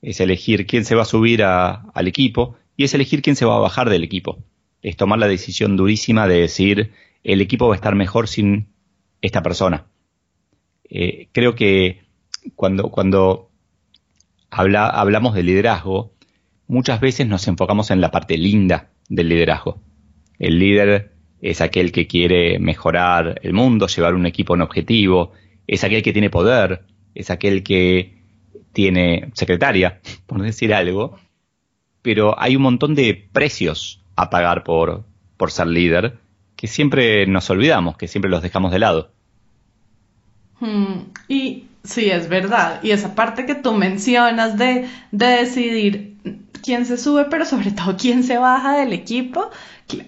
es 0.02 0.20
elegir 0.20 0.66
quién 0.68 0.86
se 0.86 0.96
va 0.96 1.04
a 1.04 1.06
subir 1.06 1.44
al 1.44 2.08
equipo 2.08 2.56
y 2.76 2.84
es 2.84 2.94
elegir 2.94 3.22
quién 3.22 3.36
se 3.36 3.46
va 3.46 3.56
a 3.56 3.60
bajar 3.60 3.90
del 3.90 4.04
equipo. 4.04 4.44
Es 4.82 4.98
tomar 4.98 5.20
la 5.20 5.28
decisión 5.28 5.78
durísima 5.78 6.28
de 6.28 6.42
decir 6.42 6.92
el 7.24 7.40
equipo 7.42 7.68
va 7.68 7.76
a 7.76 7.78
estar 7.78 7.96
mejor 7.96 8.28
sin 8.28 8.68
esta 9.22 9.42
persona. 9.42 9.86
Eh, 10.90 11.30
creo 11.32 11.56
que 11.56 12.02
cuando, 12.56 12.90
cuando 12.90 13.50
hablamos 14.50 15.34
de 15.34 15.44
liderazgo, 15.44 16.14
muchas 16.68 17.00
veces 17.00 17.28
nos 17.28 17.48
enfocamos 17.48 17.90
en 17.92 18.02
la 18.02 18.12
parte 18.12 18.38
linda 18.38 18.92
del 19.08 19.30
liderazgo. 19.30 19.82
El 20.38 20.60
líder 20.60 21.14
es 21.42 21.62
aquel 21.62 21.92
que 21.92 22.08
quiere 22.08 22.60
mejorar 22.60 23.40
el 23.44 23.54
mundo, 23.54 23.88
llevar 23.88 24.16
un 24.16 24.26
equipo 24.26 24.54
a 24.54 24.56
un 24.56 24.62
objetivo, 24.62 25.32
es 25.66 25.84
aquel 25.84 26.04
que 26.04 26.14
tiene 26.14 26.30
poder, 26.30 26.84
es 27.16 27.30
aquel 27.30 27.64
que 27.64 28.18
tiene 28.72 29.32
secretaria, 29.34 30.00
por 30.26 30.42
decir 30.42 30.74
algo, 30.74 31.18
pero 32.02 32.40
hay 32.40 32.56
un 32.56 32.64
montón 32.64 32.96
de 32.96 33.30
precios 33.32 34.02
a 34.16 34.30
pagar 34.30 34.64
por, 34.64 35.06
por 35.38 35.52
ser 35.52 35.68
líder 35.68 36.18
que 36.56 36.68
siempre 36.68 37.26
nos 37.28 37.50
olvidamos, 37.50 37.98
que 37.98 38.08
siempre 38.08 38.32
los 38.32 38.42
dejamos 38.42 38.72
de 38.72 38.80
lado. 38.80 39.12
Hmm, 40.60 41.12
y 41.28 41.66
Sí, 41.84 42.10
es 42.10 42.30
verdad. 42.30 42.80
Y 42.82 42.92
esa 42.92 43.14
parte 43.14 43.46
que 43.46 43.56
tú 43.56 43.74
mencionas 43.74 44.58
de, 44.58 44.88
de 45.12 45.26
decidir 45.26 46.18
quién 46.64 46.86
se 46.86 46.98
sube, 46.98 47.26
pero 47.26 47.46
sobre 47.46 47.72
todo 47.72 47.98
quién 47.98 48.24
se 48.24 48.38
baja 48.38 48.78
del 48.78 48.94
equipo, 48.94 49.52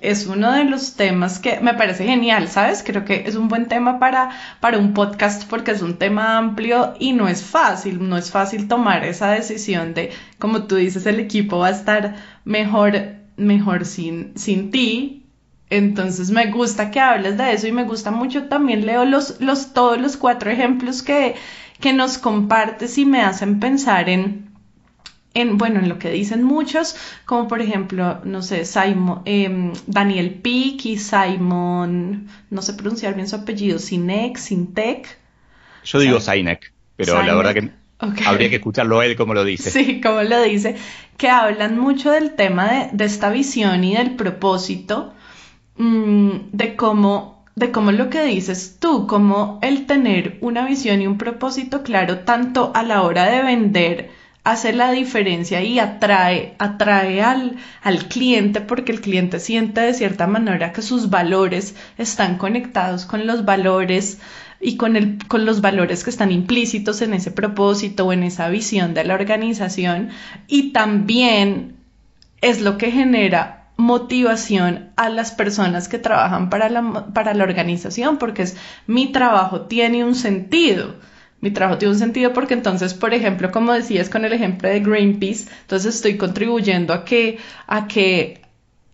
es 0.02 0.26
uno 0.26 0.54
de 0.54 0.64
los 0.64 0.96
temas 0.96 1.38
que 1.40 1.60
me 1.60 1.74
parece 1.74 2.06
genial, 2.06 2.48
¿sabes? 2.48 2.82
Creo 2.82 3.04
que 3.04 3.26
es 3.28 3.36
un 3.36 3.50
buen 3.50 3.68
tema 3.68 4.00
para, 4.00 4.30
para 4.62 4.78
un 4.78 4.94
podcast 4.94 5.44
porque 5.50 5.72
es 5.72 5.82
un 5.82 5.98
tema 5.98 6.38
amplio 6.38 6.94
y 6.98 7.12
no 7.12 7.28
es 7.28 7.44
fácil, 7.44 8.08
no 8.08 8.18
es 8.18 8.32
fácil 8.32 8.70
tomar 8.70 9.04
esa 9.04 9.32
decisión 9.32 9.94
de, 9.94 10.12
como 10.40 10.64
tú 10.64 10.76
dices, 10.76 11.06
el 11.06 11.20
equipo 11.20 11.60
va 11.60 11.68
a 11.68 11.72
estar 11.72 12.16
mejor, 12.46 12.94
mejor 13.36 13.84
sin, 13.86 14.32
sin 14.38 14.72
ti, 14.72 15.26
entonces 15.70 16.30
me 16.32 16.52
gusta 16.52 16.92
que 16.92 17.00
hables 17.00 17.38
de 17.38 17.52
eso 17.54 17.68
y 17.68 17.72
me 17.72 17.84
gusta 17.84 18.12
mucho 18.12 18.48
también 18.48 18.86
leo 18.86 19.04
los, 19.04 19.42
los 19.42 19.74
todos 19.74 20.00
los 20.00 20.16
cuatro 20.16 20.52
ejemplos 20.52 21.02
que, 21.02 21.36
que 21.86 21.94
nos 21.94 22.18
compartes 22.18 22.98
y 22.98 23.06
me 23.06 23.22
hacen 23.22 23.60
pensar 23.60 24.10
en, 24.10 24.50
en, 25.36 25.60
bueno, 25.60 25.80
en 25.80 25.88
lo 25.88 26.00
que 26.00 26.10
dicen 26.10 26.44
muchos, 26.44 26.96
como 27.26 27.48
por 27.48 27.62
ejemplo, 27.62 28.22
no 28.24 28.42
sé, 28.42 28.66
Simon, 28.66 29.22
em, 29.26 29.72
Daniel 29.86 30.32
Pick 30.34 30.84
y 30.88 30.98
Simon, 30.98 32.28
no 32.50 32.62
sé 32.64 32.74
pronunciar 32.74 33.14
bien 33.14 33.30
su 33.30 33.36
apellido, 33.36 33.78
Sinek, 33.78 34.38
Sintec. 34.38 35.20
Yo 35.84 36.00
digo 36.00 36.20
Sinek, 36.20 36.74
pero 36.96 37.22
la 37.22 37.36
verdad 37.36 37.54
que 37.54 37.72
habría 38.26 38.50
que 38.50 38.56
escucharlo 38.56 39.04
él 39.04 39.16
como 39.16 39.36
lo 39.36 39.44
dice. 39.44 39.70
Sí, 39.70 40.02
como 40.02 40.24
lo 40.24 40.42
dice, 40.42 40.78
que 41.18 41.30
hablan 41.30 41.78
mucho 41.78 42.10
del 42.10 42.34
tema 42.34 42.66
de, 42.66 42.90
de 42.94 43.06
esta 43.06 43.30
visión 43.30 43.84
y 43.84 43.96
del 43.96 44.16
propósito, 44.16 45.14
mmm, 45.78 46.32
de 46.52 46.76
cómo 46.76 47.35
de 47.56 47.72
cómo 47.72 47.92
lo 47.92 48.10
que 48.10 48.24
dices 48.24 48.78
tú, 48.80 49.08
como 49.08 49.60
el 49.62 49.86
tener 49.86 50.38
una 50.42 50.66
visión 50.66 51.02
y 51.02 51.08
un 51.08 51.18
propósito 51.18 51.84
claro, 51.84 52.20
tanto 52.20 52.72
a 52.76 52.84
la 52.84 53.02
hora 53.02 53.26
de 53.26 53.42
vender, 53.42 54.12
hace 54.44 54.74
la 54.74 54.92
diferencia 54.92 55.64
y 55.64 55.80
atrae, 55.80 56.56
atrae 56.60 57.22
al, 57.24 57.56
al 57.82 58.08
cliente 58.08 58.62
porque 58.62 58.92
el 58.92 59.02
cliente 59.02 59.40
siente 59.40 59.82
de 59.82 59.94
cierta 59.94 60.28
manera 60.28 60.72
que 60.72 60.84
sus 60.84 61.10
valores 61.10 61.76
están 61.98 62.38
conectados 62.38 63.06
con 63.06 63.26
los 63.26 63.44
valores 63.44 64.20
y 64.60 64.78
con, 64.78 64.96
el, 64.96 65.18
con 65.28 65.46
los 65.46 65.62
valores 65.62 66.04
que 66.04 66.10
están 66.10 66.32
implícitos 66.32 67.02
en 67.02 67.14
ese 67.14 67.32
propósito 67.32 68.06
o 68.06 68.14
en 68.14 68.24
esa 68.24 68.50
visión 68.50 68.94
de 68.94 69.04
la 69.04 69.16
organización. 69.16 70.10
Y 70.48 70.74
también 70.74 71.78
es 72.42 72.62
lo 72.62 72.78
que 72.78 72.92
genera 72.92 73.65
motivación 73.78 74.92
a 74.96 75.10
las 75.10 75.32
personas 75.32 75.88
que 75.88 76.00
trabajan 76.00 76.50
para 76.50 76.70
la, 76.70 77.08
para 77.14 77.34
la 77.34 77.44
organización, 77.44 78.18
porque 78.18 78.44
es 78.44 78.58
mi 78.88 79.12
trabajo 79.12 79.62
tiene 79.62 80.04
un 80.04 80.16
sentido. 80.16 80.96
Mi 81.42 81.52
trabajo 81.52 81.78
tiene 81.78 81.94
un 81.94 82.00
sentido 82.00 82.34
porque 82.34 82.54
entonces, 82.54 82.94
por 82.94 83.14
ejemplo, 83.14 83.52
como 83.52 83.74
decías 83.74 84.10
con 84.10 84.26
el 84.26 84.34
ejemplo 84.34 84.70
de 84.70 84.80
Greenpeace, 84.80 85.48
entonces 85.62 85.96
estoy 85.96 86.18
contribuyendo 86.18 86.94
a 86.94 87.06
que, 87.06 87.38
a 87.68 87.88
que 87.88 88.42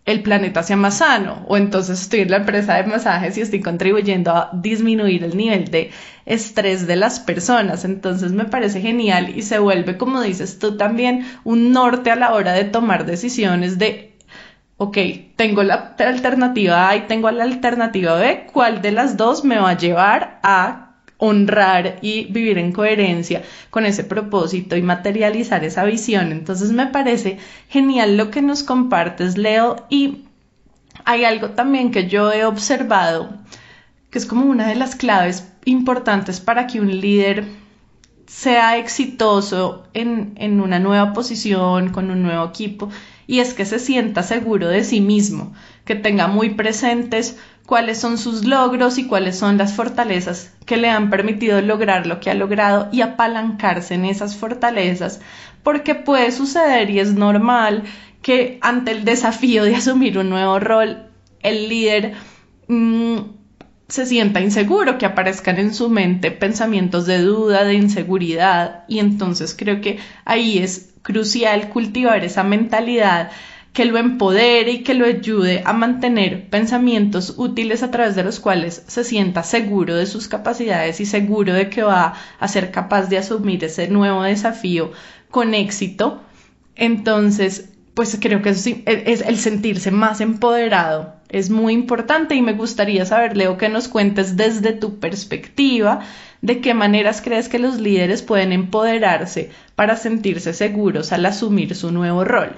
el 0.06 0.24
planeta 0.24 0.64
sea 0.64 0.76
más 0.76 0.98
sano, 0.98 1.46
o 1.48 1.58
entonces 1.58 2.02
estoy 2.02 2.22
en 2.22 2.32
la 2.32 2.38
empresa 2.38 2.76
de 2.76 2.84
masajes 2.84 3.38
y 3.38 3.42
estoy 3.42 3.62
contribuyendo 3.62 4.32
a 4.32 4.50
disminuir 4.54 5.24
el 5.24 5.38
nivel 5.38 5.70
de 5.70 5.92
estrés 6.26 6.88
de 6.88 6.96
las 6.96 7.20
personas. 7.20 7.86
Entonces 7.86 8.32
me 8.32 8.46
parece 8.46 8.82
genial 8.82 9.32
y 9.38 9.44
se 9.44 9.60
vuelve, 9.60 9.98
como 9.98 10.22
dices 10.22 10.60
tú 10.60 10.76
también, 10.76 11.26
un 11.44 11.72
norte 11.72 12.12
a 12.12 12.16
la 12.16 12.34
hora 12.34 12.54
de 12.54 12.66
tomar 12.66 13.06
decisiones 13.06 13.78
de 13.78 14.11
ok, 14.82 14.98
tengo 15.36 15.62
la 15.62 15.96
alternativa 16.00 16.90
A 16.90 16.96
y 16.96 17.02
tengo 17.02 17.30
la 17.30 17.44
alternativa 17.44 18.16
B, 18.16 18.48
¿cuál 18.52 18.82
de 18.82 18.92
las 18.92 19.16
dos 19.16 19.44
me 19.44 19.60
va 19.60 19.70
a 19.70 19.78
llevar 19.78 20.40
a 20.42 20.96
honrar 21.18 22.00
y 22.02 22.26
vivir 22.32 22.58
en 22.58 22.72
coherencia 22.72 23.44
con 23.70 23.86
ese 23.86 24.04
propósito 24.04 24.76
y 24.76 24.82
materializar 24.82 25.64
esa 25.64 25.84
visión. 25.84 26.32
Entonces 26.32 26.72
me 26.72 26.88
parece 26.88 27.38
genial 27.70 28.18
lo 28.18 28.32
que 28.32 28.42
nos 28.42 28.64
compartes, 28.64 29.38
Leo, 29.38 29.86
y 29.88 30.24
hay 31.06 31.26
algo 31.26 31.52
también 31.52 31.92
que 31.92 32.08
yo 32.08 32.32
he 32.34 32.44
observado 32.44 33.30
que 34.10 34.18
es 34.18 34.26
como 34.26 34.46
una 34.46 34.68
de 34.68 34.74
las 34.74 34.96
claves 34.96 35.48
importantes 35.64 36.40
para 36.40 36.66
que 36.66 36.82
un 36.82 37.00
líder 37.00 37.46
sea 38.26 38.78
exitoso 38.78 39.84
en, 39.94 40.34
en 40.38 40.60
una 40.60 40.80
nueva 40.80 41.14
posición, 41.14 41.92
con 41.92 42.10
un 42.10 42.24
nuevo 42.24 42.46
equipo, 42.46 42.90
y 43.28 43.40
es 43.40 43.54
que 43.54 43.66
se 43.66 43.80
sienta 43.80 44.24
seguro 44.24 44.68
de 44.68 44.84
sí 44.84 45.02
mismo, 45.02 45.54
que 45.86 45.96
tenga 45.96 46.28
muy 46.28 46.52
presentes 46.52 47.38
cuáles 47.66 48.00
son 48.00 48.18
sus 48.18 48.46
logros 48.46 48.98
y 48.98 49.08
cuáles 49.08 49.38
son 49.38 49.58
las 49.58 49.74
fortalezas 49.74 50.54
que 50.66 50.78
le 50.78 50.90
han 50.90 51.10
permitido 51.10 51.62
lograr 51.62 52.08
lo 52.08 52.20
que 52.20 52.30
ha 52.30 52.34
logrado 52.34 52.90
y 52.92 53.02
apalancarse 53.02 53.94
en 53.94 54.06
esas 54.06 54.36
fortalezas, 54.36 55.22
porque 55.64 55.96
puede 55.96 56.32
suceder 56.32 56.90
y 56.90 57.00
es 57.00 57.14
normal 57.14 57.84
que 58.22 58.60
ante 58.62 58.92
el 58.92 59.06
desafío 59.06 59.64
de 59.64 59.76
asumir 59.76 60.18
un 60.18 60.30
nuevo 60.30 60.60
rol, 60.60 61.10
el 61.42 61.70
líder 61.70 62.14
mm, 62.68 63.18
se 63.88 64.06
sienta 64.06 64.42
inseguro, 64.42 64.98
que 64.98 65.06
aparezcan 65.06 65.58
en 65.58 65.74
su 65.74 65.90
mente 65.90 66.32
pensamientos 66.32 67.06
de 67.06 67.20
duda, 67.20 67.64
de 67.64 67.74
inseguridad, 67.74 68.86
y 68.88 69.00
entonces 69.00 69.56
creo 69.58 69.82
que 69.82 70.00
ahí 70.24 70.60
es 70.60 70.91
crucial 71.02 71.70
cultivar 71.70 72.24
esa 72.24 72.44
mentalidad 72.44 73.32
que 73.74 73.86
lo 73.86 73.98
empodere 73.98 74.72
y 74.72 74.84
que 74.84 74.94
lo 74.94 75.06
ayude 75.06 75.64
a 75.66 75.72
mantener 75.72 76.50
pensamientos 76.50 77.36
útiles 77.38 77.84
a 77.84 77.92
través 77.92 78.16
de 78.16 78.24
los 78.24 78.40
cuales 78.40 78.84
se 78.88 79.04
sienta 79.04 79.44
seguro 79.44 79.96
de 79.96 80.06
sus 80.06 80.28
capacidades 80.28 81.00
y 81.00 81.06
seguro 81.06 81.54
de 81.54 81.70
que 81.70 81.84
va 81.84 82.14
a 82.40 82.48
ser 82.48 82.72
capaz 82.72 83.04
de 83.04 83.18
asumir 83.18 83.64
ese 83.64 83.88
nuevo 83.88 84.24
desafío 84.24 84.92
con 85.30 85.54
éxito. 85.54 86.22
Entonces, 86.76 87.70
pues 87.94 88.18
creo 88.20 88.42
que 88.42 88.50
eso 88.50 88.62
sí, 88.62 88.84
e, 88.86 89.04
es 89.08 89.22
el 89.22 89.38
sentirse 89.38 89.92
más 89.92 90.20
empoderado 90.20 91.22
es 91.32 91.50
muy 91.50 91.74
importante 91.74 92.36
y 92.36 92.42
me 92.42 92.54
gustaría 92.54 93.06
saber, 93.06 93.38
Leo, 93.38 93.58
que 93.58 93.70
nos 93.70 93.88
cuentes 93.88 94.36
desde 94.36 94.74
tu 94.74 95.00
perspectiva 95.00 96.02
de 96.42 96.62
qué 96.62 96.74
maneras 96.74 97.22
crees 97.22 97.50
que 97.50 97.60
los 97.60 97.80
líderes 97.80 98.22
pueden 98.22 98.52
empoderarse 98.52 99.52
para 99.76 99.96
sentirse 99.96 100.54
seguros 100.54 101.12
al 101.12 101.26
asumir 101.26 101.76
su 101.76 101.92
nuevo 101.92 102.24
rol 102.24 102.56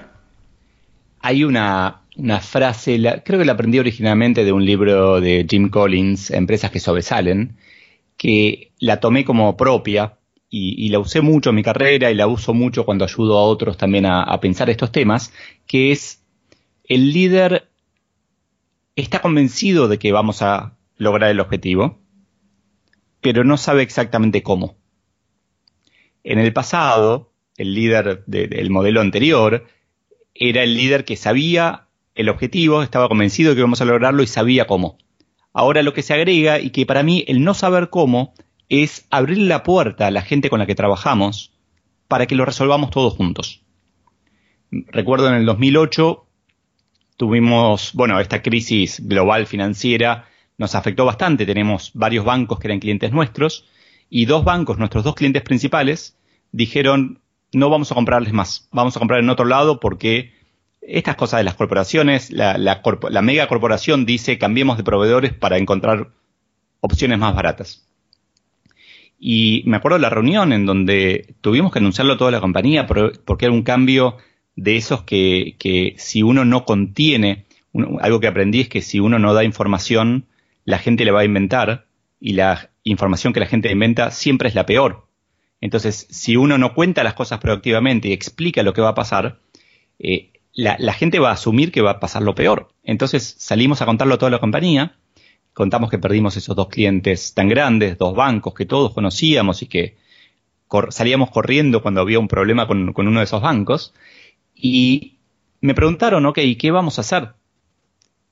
hay 1.24 1.42
una, 1.42 2.02
frase, 2.42 3.00
creo 3.24 3.38
que 3.38 3.46
la 3.46 3.54
aprendí 3.54 3.78
originalmente 3.78 4.44
de 4.44 4.52
un 4.52 4.62
libro 4.62 5.22
de 5.22 5.46
Jim 5.48 5.70
Collins, 5.70 6.30
Empresas 6.30 6.70
que 6.70 6.80
sobresalen, 6.80 7.56
que 8.18 8.72
la 8.78 9.00
tomé 9.00 9.24
como 9.24 9.56
propia 9.56 10.18
y, 10.50 10.90
la 10.90 10.98
usé 10.98 11.22
mucho 11.22 11.48
en 11.48 11.56
mi 11.56 11.62
carrera 11.62 12.10
y 12.10 12.14
la 12.14 12.26
uso 12.26 12.52
mucho 12.52 12.84
cuando 12.84 13.06
ayudo 13.06 13.38
a 13.38 13.42
otros 13.44 13.78
también 13.78 14.04
a, 14.04 14.22
a 14.22 14.38
pensar 14.38 14.68
estos 14.68 14.92
temas, 14.92 15.32
que 15.66 15.92
es 15.92 16.22
el 16.84 17.10
líder 17.14 17.70
está 18.94 19.20
convencido 19.22 19.88
de 19.88 19.98
que 19.98 20.12
vamos 20.12 20.42
a 20.42 20.76
lograr 20.98 21.30
el 21.30 21.40
objetivo, 21.40 22.00
pero 23.24 23.42
no 23.42 23.56
sabe 23.56 23.80
exactamente 23.80 24.42
cómo. 24.42 24.76
En 26.24 26.38
el 26.38 26.52
pasado, 26.52 27.32
el 27.56 27.74
líder 27.74 28.22
del 28.26 28.68
modelo 28.68 29.00
anterior 29.00 29.66
era 30.34 30.62
el 30.62 30.74
líder 30.76 31.06
que 31.06 31.16
sabía 31.16 31.86
el 32.14 32.28
objetivo, 32.28 32.82
estaba 32.82 33.08
convencido 33.08 33.48
de 33.48 33.54
que 33.54 33.60
íbamos 33.60 33.80
a 33.80 33.86
lograrlo 33.86 34.22
y 34.22 34.26
sabía 34.26 34.66
cómo. 34.66 34.98
Ahora 35.54 35.82
lo 35.82 35.94
que 35.94 36.02
se 36.02 36.12
agrega, 36.12 36.60
y 36.60 36.68
que 36.68 36.84
para 36.84 37.02
mí 37.02 37.24
el 37.26 37.42
no 37.42 37.54
saber 37.54 37.88
cómo, 37.88 38.34
es 38.68 39.06
abrir 39.08 39.38
la 39.38 39.62
puerta 39.62 40.06
a 40.06 40.10
la 40.10 40.20
gente 40.20 40.50
con 40.50 40.58
la 40.58 40.66
que 40.66 40.74
trabajamos 40.74 41.54
para 42.08 42.26
que 42.26 42.34
lo 42.34 42.44
resolvamos 42.44 42.90
todos 42.90 43.14
juntos. 43.14 43.62
Recuerdo 44.70 45.28
en 45.28 45.36
el 45.36 45.46
2008 45.46 46.26
tuvimos, 47.16 47.94
bueno, 47.94 48.20
esta 48.20 48.42
crisis 48.42 49.00
global 49.08 49.46
financiera 49.46 50.28
nos 50.58 50.74
afectó 50.74 51.04
bastante. 51.04 51.46
Tenemos 51.46 51.90
varios 51.94 52.24
bancos 52.24 52.58
que 52.58 52.68
eran 52.68 52.80
clientes 52.80 53.12
nuestros 53.12 53.66
y 54.10 54.26
dos 54.26 54.44
bancos, 54.44 54.78
nuestros 54.78 55.04
dos 55.04 55.14
clientes 55.14 55.42
principales, 55.42 56.16
dijeron, 56.52 57.20
no 57.52 57.70
vamos 57.70 57.90
a 57.90 57.94
comprarles 57.94 58.32
más, 58.32 58.68
vamos 58.70 58.96
a 58.96 59.00
comprar 59.00 59.20
en 59.20 59.30
otro 59.30 59.44
lado 59.44 59.80
porque 59.80 60.32
estas 60.80 61.16
cosas 61.16 61.38
de 61.38 61.44
las 61.44 61.54
corporaciones, 61.54 62.30
la, 62.30 62.58
la, 62.58 63.22
mega 63.22 63.48
corporación 63.48 64.04
dice 64.04 64.38
cambiemos 64.38 64.76
de 64.76 64.84
proveedores 64.84 65.32
para 65.32 65.58
encontrar 65.58 66.10
opciones 66.80 67.18
más 67.18 67.34
baratas. 67.34 67.88
Y 69.18 69.62
me 69.66 69.78
acuerdo 69.78 69.96
de 69.96 70.02
la 70.02 70.10
reunión 70.10 70.52
en 70.52 70.66
donde 70.66 71.34
tuvimos 71.40 71.72
que 71.72 71.78
anunciarlo 71.78 72.14
a 72.14 72.18
toda 72.18 72.30
la 72.30 72.40
compañía 72.40 72.86
porque 72.86 73.46
era 73.46 73.54
un 73.54 73.62
cambio 73.62 74.18
de 74.54 74.76
esos 74.76 75.02
que 75.02 75.94
si 75.96 76.22
uno 76.22 76.44
no 76.44 76.64
contiene, 76.66 77.46
algo 78.00 78.20
que 78.20 78.26
aprendí 78.26 78.60
es 78.60 78.68
que 78.68 78.82
si 78.82 79.00
uno 79.00 79.18
no 79.18 79.32
da 79.32 79.42
información, 79.42 80.26
la 80.64 80.78
gente 80.78 81.04
le 81.04 81.10
va 81.10 81.20
a 81.20 81.24
inventar 81.24 81.86
y 82.20 82.32
la 82.32 82.70
información 82.84 83.32
que 83.32 83.40
la 83.40 83.46
gente 83.46 83.70
inventa 83.70 84.10
siempre 84.10 84.48
es 84.48 84.54
la 84.54 84.66
peor. 84.66 85.06
Entonces, 85.60 86.06
si 86.10 86.36
uno 86.36 86.58
no 86.58 86.74
cuenta 86.74 87.04
las 87.04 87.14
cosas 87.14 87.38
proactivamente 87.38 88.08
y 88.08 88.12
explica 88.12 88.62
lo 88.62 88.74
que 88.74 88.82
va 88.82 88.90
a 88.90 88.94
pasar, 88.94 89.40
eh, 89.98 90.32
la, 90.54 90.92
gente 90.92 91.18
va 91.18 91.30
a 91.30 91.34
asumir 91.34 91.72
que 91.72 91.82
va 91.82 91.92
a 91.92 92.00
pasar 92.00 92.22
lo 92.22 92.34
peor. 92.34 92.68
Entonces 92.82 93.34
salimos 93.38 93.82
a 93.82 93.86
contarlo 93.86 94.14
a 94.14 94.18
toda 94.18 94.30
la 94.30 94.38
compañía, 94.38 94.96
contamos 95.52 95.90
que 95.90 95.98
perdimos 95.98 96.36
esos 96.36 96.54
dos 96.54 96.68
clientes 96.68 97.34
tan 97.34 97.48
grandes, 97.48 97.98
dos 97.98 98.14
bancos 98.14 98.54
que 98.54 98.66
todos 98.66 98.92
conocíamos 98.92 99.62
y 99.62 99.66
que 99.66 99.96
salíamos 100.90 101.30
corriendo 101.30 101.82
cuando 101.82 102.00
había 102.00 102.18
un 102.18 102.28
problema 102.28 102.66
con, 102.66 102.92
uno 102.96 103.18
de 103.20 103.24
esos 103.24 103.42
bancos. 103.42 103.94
Y 104.54 105.18
me 105.60 105.74
preguntaron, 105.74 106.26
ok, 106.26 106.38
¿qué 106.58 106.70
vamos 106.70 106.98
a 106.98 107.02
hacer? 107.02 107.34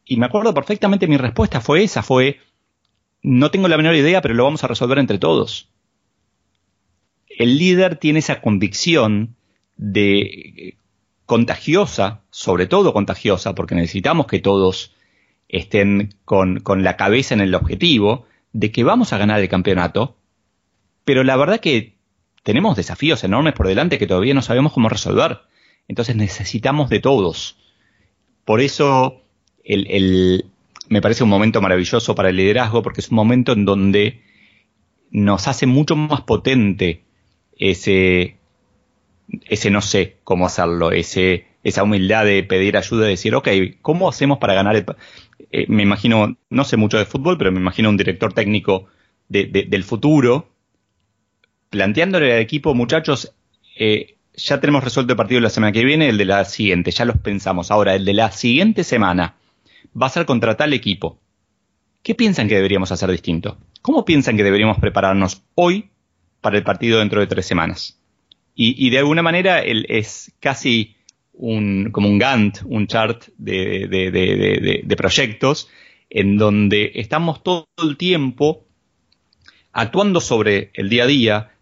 Y 0.04 0.16
me 0.16 0.26
acuerdo 0.26 0.52
perfectamente 0.54 1.06
mi 1.06 1.16
respuesta 1.16 1.60
fue 1.60 1.84
esa, 1.84 2.02
fue, 2.02 2.40
no 3.22 3.50
tengo 3.50 3.68
la 3.68 3.76
menor 3.76 3.94
idea, 3.94 4.20
pero 4.20 4.34
lo 4.34 4.44
vamos 4.44 4.64
a 4.64 4.68
resolver 4.68 4.98
entre 4.98 5.18
todos 5.18 5.72
el 7.38 7.58
líder 7.58 7.96
tiene 7.96 8.18
esa 8.18 8.40
convicción 8.40 9.36
de 9.76 10.76
contagiosa, 11.26 12.20
sobre 12.30 12.66
todo 12.66 12.92
contagiosa, 12.92 13.54
porque 13.54 13.74
necesitamos 13.74 14.26
que 14.26 14.40
todos 14.40 14.94
estén 15.48 16.14
con, 16.24 16.60
con, 16.60 16.82
la 16.82 16.96
cabeza 16.96 17.34
en 17.34 17.40
el 17.40 17.54
objetivo 17.54 18.26
de 18.52 18.70
que 18.70 18.84
vamos 18.84 19.12
a 19.12 19.18
ganar 19.18 19.40
el 19.40 19.48
campeonato, 19.48 20.16
pero 21.04 21.24
la 21.24 21.36
verdad 21.36 21.60
que 21.60 21.96
tenemos 22.42 22.76
desafíos 22.76 23.24
enormes 23.24 23.54
por 23.54 23.66
delante 23.66 23.98
que 23.98 24.06
todavía 24.06 24.34
no 24.34 24.42
sabemos 24.42 24.72
cómo 24.72 24.88
resolver. 24.88 25.40
Entonces 25.88 26.16
necesitamos 26.16 26.90
de 26.90 27.00
todos. 27.00 27.56
Por 28.44 28.60
eso 28.60 29.21
me 29.64 31.00
parece 31.00 31.24
un 31.24 31.30
momento 31.30 31.60
maravilloso 31.60 32.14
para 32.14 32.30
el 32.30 32.36
liderazgo, 32.36 32.82
porque 32.82 33.00
es 33.00 33.10
un 33.10 33.16
momento 33.16 33.52
en 33.52 33.64
donde 33.64 34.22
nos 35.10 35.46
hace 35.48 35.66
mucho 35.66 35.94
más 35.94 36.22
potente 36.22 37.04
ese, 37.58 38.36
ese 39.44 39.70
no 39.70 39.82
sé 39.82 40.16
cómo 40.24 40.46
hacerlo, 40.46 40.90
ese, 40.90 41.46
esa 41.62 41.82
humildad 41.82 42.24
de 42.24 42.42
pedir 42.42 42.76
ayuda, 42.76 43.04
de 43.04 43.10
decir, 43.10 43.34
ok, 43.34 43.48
¿cómo 43.82 44.08
hacemos 44.08 44.38
para 44.38 44.54
ganar 44.54 44.76
el... 44.76 44.84
Eh, 45.50 45.66
me 45.68 45.82
imagino, 45.82 46.36
no 46.50 46.64
sé 46.64 46.76
mucho 46.76 46.98
de 46.98 47.04
fútbol, 47.04 47.38
pero 47.38 47.52
me 47.52 47.60
imagino 47.60 47.88
un 47.88 47.96
director 47.96 48.32
técnico 48.32 48.86
del 49.28 49.84
futuro 49.84 50.52
planteándole 51.70 52.34
al 52.34 52.40
equipo, 52.40 52.74
muchachos, 52.74 53.34
eh, 53.78 54.16
ya 54.34 54.60
tenemos 54.60 54.84
resuelto 54.84 55.14
el 55.14 55.16
partido 55.16 55.38
de 55.38 55.44
la 55.44 55.50
semana 55.50 55.72
que 55.72 55.86
viene, 55.86 56.10
el 56.10 56.18
de 56.18 56.26
la 56.26 56.44
siguiente, 56.44 56.90
ya 56.90 57.06
los 57.06 57.16
pensamos. 57.16 57.70
Ahora, 57.70 57.94
el 57.94 58.04
de 58.04 58.12
la 58.12 58.30
siguiente 58.30 58.84
semana 58.84 59.36
va 60.00 60.06
a 60.06 60.10
ser 60.10 60.26
contra 60.26 60.56
tal 60.56 60.72
equipo. 60.72 61.20
¿Qué 62.02 62.14
piensan 62.14 62.48
que 62.48 62.56
deberíamos 62.56 62.90
hacer 62.92 63.10
distinto? 63.10 63.58
¿Cómo 63.80 64.04
piensan 64.04 64.36
que 64.36 64.44
deberíamos 64.44 64.78
prepararnos 64.78 65.42
hoy 65.54 65.92
para 66.42 66.58
el 66.58 66.64
partido 66.64 66.98
dentro 66.98 67.20
de 67.20 67.26
tres 67.26 67.46
semanas. 67.46 67.98
Y, 68.54 68.90
de 68.90 68.98
alguna 68.98 69.22
manera 69.22 69.60
él 69.60 69.86
es 69.88 70.34
casi 70.38 70.96
un, 71.32 71.88
como 71.90 72.08
un 72.08 72.18
Gantt, 72.18 72.58
un 72.66 72.86
chart 72.86 73.28
de, 73.38 73.88
de, 73.88 74.96
proyectos, 74.96 75.70
en 76.10 76.36
donde 76.36 76.92
estamos 76.96 77.42
todo 77.42 77.66
el 77.82 77.96
tiempo 77.96 78.66
actuando 79.72 80.20
sobre 80.20 80.70
el 80.74 80.90
día 80.90 81.04
a 81.04 81.06
día, 81.06 81.52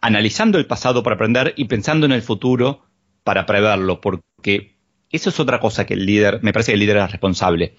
analizando 0.00 0.56
el 0.56 0.66
pasado 0.66 1.02
para 1.02 1.16
aprender 1.16 1.52
y 1.58 1.66
pensando 1.66 2.06
en 2.06 2.12
el 2.12 2.22
futuro 2.22 2.86
para 3.22 3.44
preverlo, 3.44 4.00
porque 4.00 4.75
eso 5.16 5.30
es 5.30 5.40
otra 5.40 5.60
cosa 5.60 5.86
que 5.86 5.94
el 5.94 6.06
líder, 6.06 6.40
me 6.42 6.52
parece 6.52 6.72
que 6.72 6.74
el 6.74 6.80
líder 6.80 6.98
es 6.98 7.10
responsable, 7.10 7.74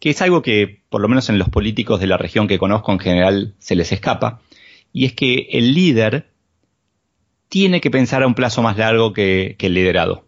que 0.00 0.10
es 0.10 0.22
algo 0.22 0.42
que 0.42 0.82
por 0.88 1.00
lo 1.00 1.08
menos 1.08 1.28
en 1.28 1.38
los 1.38 1.48
políticos 1.48 2.00
de 2.00 2.06
la 2.06 2.16
región 2.16 2.48
que 2.48 2.58
conozco 2.58 2.92
en 2.92 2.98
general 2.98 3.54
se 3.58 3.76
les 3.76 3.92
escapa, 3.92 4.40
y 4.92 5.04
es 5.04 5.12
que 5.12 5.48
el 5.52 5.74
líder 5.74 6.30
tiene 7.48 7.80
que 7.80 7.90
pensar 7.90 8.22
a 8.22 8.26
un 8.26 8.34
plazo 8.34 8.62
más 8.62 8.76
largo 8.78 9.12
que, 9.12 9.56
el 9.58 9.74
liderado. 9.74 10.24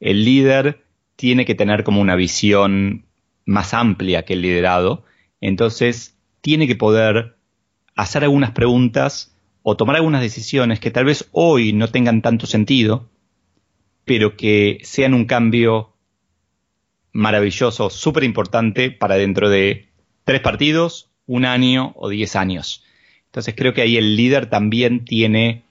El 0.00 0.24
líder 0.24 0.84
tiene 1.16 1.44
que 1.44 1.54
tener 1.54 1.84
como 1.84 2.00
una 2.00 2.16
visión 2.16 3.04
más 3.44 3.74
amplia 3.74 4.24
que 4.24 4.34
el 4.34 4.42
liderado, 4.42 5.04
entonces 5.40 6.16
tiene 6.40 6.66
que 6.66 6.76
poder 6.76 7.36
hacer 7.94 8.24
algunas 8.24 8.52
preguntas 8.52 9.36
o 9.62 9.76
tomar 9.76 9.96
algunas 9.96 10.20
decisiones 10.20 10.80
que 10.80 10.90
tal 10.90 11.04
vez 11.04 11.28
hoy 11.32 11.72
no 11.72 11.88
tengan 11.88 12.22
tanto 12.22 12.46
sentido, 12.46 13.10
pero 14.04 14.36
que 14.36 14.78
sean 14.82 15.14
un 15.14 15.24
cambio 15.24 15.92
maravilloso, 17.12 17.90
súper 17.90 18.24
importante 18.24 18.90
para 18.90 19.14
dentro 19.14 19.48
de 19.48 19.88
tres 20.24 20.40
partidos, 20.40 21.10
un 21.26 21.44
año 21.44 21.92
o 21.96 22.08
diez 22.08 22.36
años. 22.36 22.84
Entonces 23.26 23.54
creo 23.56 23.72
que 23.72 23.82
ahí 23.82 23.96
el 23.96 24.16
líder 24.16 24.50
también 24.50 25.04
tiene 25.04 25.62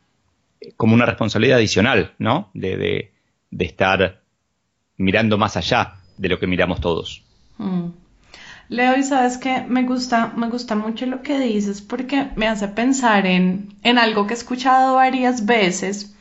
como 0.77 0.93
una 0.93 1.05
responsabilidad 1.05 1.57
adicional, 1.57 2.13
¿no? 2.17 2.49
De, 2.53 3.11
estar 3.59 4.21
mirando 4.97 5.37
más 5.37 5.57
allá 5.57 5.95
de 6.17 6.29
lo 6.29 6.39
que 6.39 6.47
miramos 6.47 6.81
todos. 6.81 7.23
Mm. 7.57 7.89
Leo, 8.69 8.97
y 8.97 9.03
sabes 9.03 9.37
que 9.37 9.61
me 9.61 9.83
gusta, 9.83 10.33
me 10.35 10.49
gusta 10.49 10.75
mucho 10.75 11.05
lo 11.05 11.21
que 11.21 11.37
dices 11.39 11.81
porque 11.81 12.29
me 12.35 12.47
hace 12.47 12.69
pensar 12.69 13.25
en, 13.25 13.75
en 13.83 13.97
algo 13.97 14.25
que 14.25 14.33
he 14.33 14.37
escuchado 14.37 14.95
varias 14.95 15.45
veces 15.45 16.15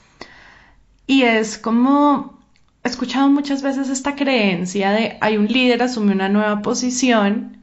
y 1.13 1.25
es 1.25 1.59
como 1.59 2.41
he 2.83 2.89
escuchado 2.89 3.29
muchas 3.29 3.63
veces 3.63 3.91
esta 3.91 4.17
creencia 4.17 4.93
de 4.93 5.19
hay 5.21 5.37
un 5.37 5.47
líder 5.47 5.83
asume 5.83 6.13
una 6.13 6.31
nueva 6.31 6.63
posición 6.63 7.59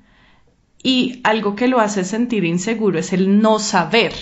y 0.84 1.20
algo 1.24 1.56
que 1.56 1.68
lo 1.68 1.80
hace 1.80 2.04
sentir 2.04 2.46
inseguro 2.46 3.00
es 3.00 3.12
el 3.12 3.42
no 3.42 3.58
saber, 3.58 4.14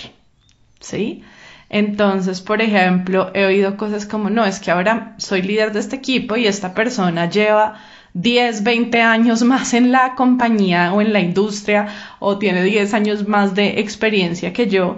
¿sí? 0.80 1.22
Entonces, 1.68 2.40
por 2.40 2.62
ejemplo, 2.62 3.30
he 3.34 3.44
oído 3.44 3.76
cosas 3.76 4.06
como, 4.06 4.30
no, 4.30 4.46
es 4.46 4.58
que 4.60 4.70
ahora 4.70 5.14
soy 5.18 5.42
líder 5.42 5.72
de 5.72 5.80
este 5.80 5.96
equipo 5.96 6.36
y 6.36 6.46
esta 6.46 6.72
persona 6.72 7.28
lleva 7.28 7.74
10, 8.14 8.64
20 8.64 9.02
años 9.02 9.42
más 9.42 9.74
en 9.74 9.92
la 9.92 10.14
compañía 10.14 10.94
o 10.94 11.02
en 11.02 11.12
la 11.12 11.20
industria 11.20 11.88
o 12.18 12.38
tiene 12.38 12.64
10 12.64 12.94
años 12.94 13.28
más 13.28 13.54
de 13.54 13.78
experiencia 13.80 14.54
que 14.54 14.68
yo 14.68 14.96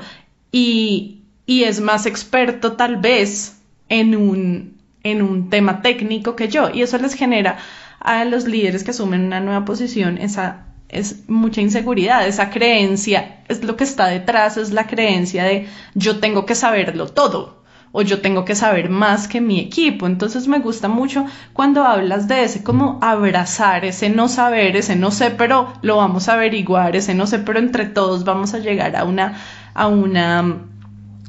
y, 0.53 1.23
y 1.47 1.65
es 1.65 1.81
más 1.81 2.07
experto 2.07 2.75
tal 2.75 2.99
vez 2.99 3.60
en 3.91 4.17
un, 4.17 4.79
en 5.03 5.21
un 5.21 5.51
tema 5.51 5.83
técnico 5.83 6.35
que 6.35 6.49
yo 6.49 6.71
y 6.73 6.81
eso 6.81 6.97
les 6.97 7.13
genera 7.13 7.59
a 8.01 8.25
los 8.25 8.47
líderes 8.47 8.83
que 8.83 8.93
asumen 8.93 9.27
una 9.27 9.41
nueva 9.41 9.67
posición 9.67 10.17
esa 10.17 10.65
es 10.89 11.29
mucha 11.29 11.61
inseguridad, 11.61 12.27
esa 12.27 12.51
creencia 12.51 13.43
es 13.49 13.63
lo 13.63 13.77
que 13.77 13.85
está 13.85 14.07
detrás, 14.07 14.57
es 14.57 14.73
la 14.73 14.87
creencia 14.87 15.45
de 15.45 15.69
yo 15.95 16.19
tengo 16.19 16.47
que 16.47 16.55
saberlo 16.55 17.07
todo 17.07 17.61
o 17.93 18.03
yo 18.03 18.21
tengo 18.21 18.45
que 18.45 18.55
saber 18.55 18.89
más 18.89 19.27
que 19.27 19.41
mi 19.41 19.59
equipo. 19.59 20.07
Entonces 20.07 20.47
me 20.47 20.61
gusta 20.61 20.89
mucho 20.89 21.27
cuando 21.53 21.85
hablas 21.85 22.29
de 22.29 22.45
ese 22.45 22.63
como 22.63 22.99
abrazar, 23.03 23.85
ese 23.85 24.11
no 24.11 24.29
saber, 24.29 24.77
ese 24.77 24.97
no 24.97 25.11
sé, 25.11 25.31
pero 25.31 25.73
lo 25.83 25.97
vamos 25.97 26.29
a 26.29 26.35
averiguar, 26.35 26.95
ese 26.97 27.15
no 27.15 27.27
sé, 27.27 27.41
pero 27.41 27.59
entre 27.59 27.87
todos 27.87 28.25
vamos 28.25 28.55
a 28.55 28.59
llegar 28.59 28.95
a 28.97 29.05
una, 29.05 29.35
a 29.75 29.89
una 29.89 30.43
mm, 30.43 30.69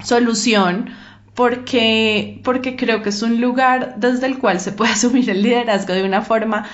solución. 0.04 0.90
Porque, 1.42 2.40
porque 2.44 2.76
creo 2.76 3.02
que 3.02 3.10
es 3.10 3.24
un 3.24 3.42
lugar 3.42 3.96
desde 3.98 4.28
el 4.28 4.38
cual 4.38 4.60
se 4.60 4.72
puede 4.72 4.92
asumir 4.94 5.28
el 5.28 5.42
liderazgo 5.42 5.92
de 5.92 6.04
una 6.04 6.22
forma 6.22 6.68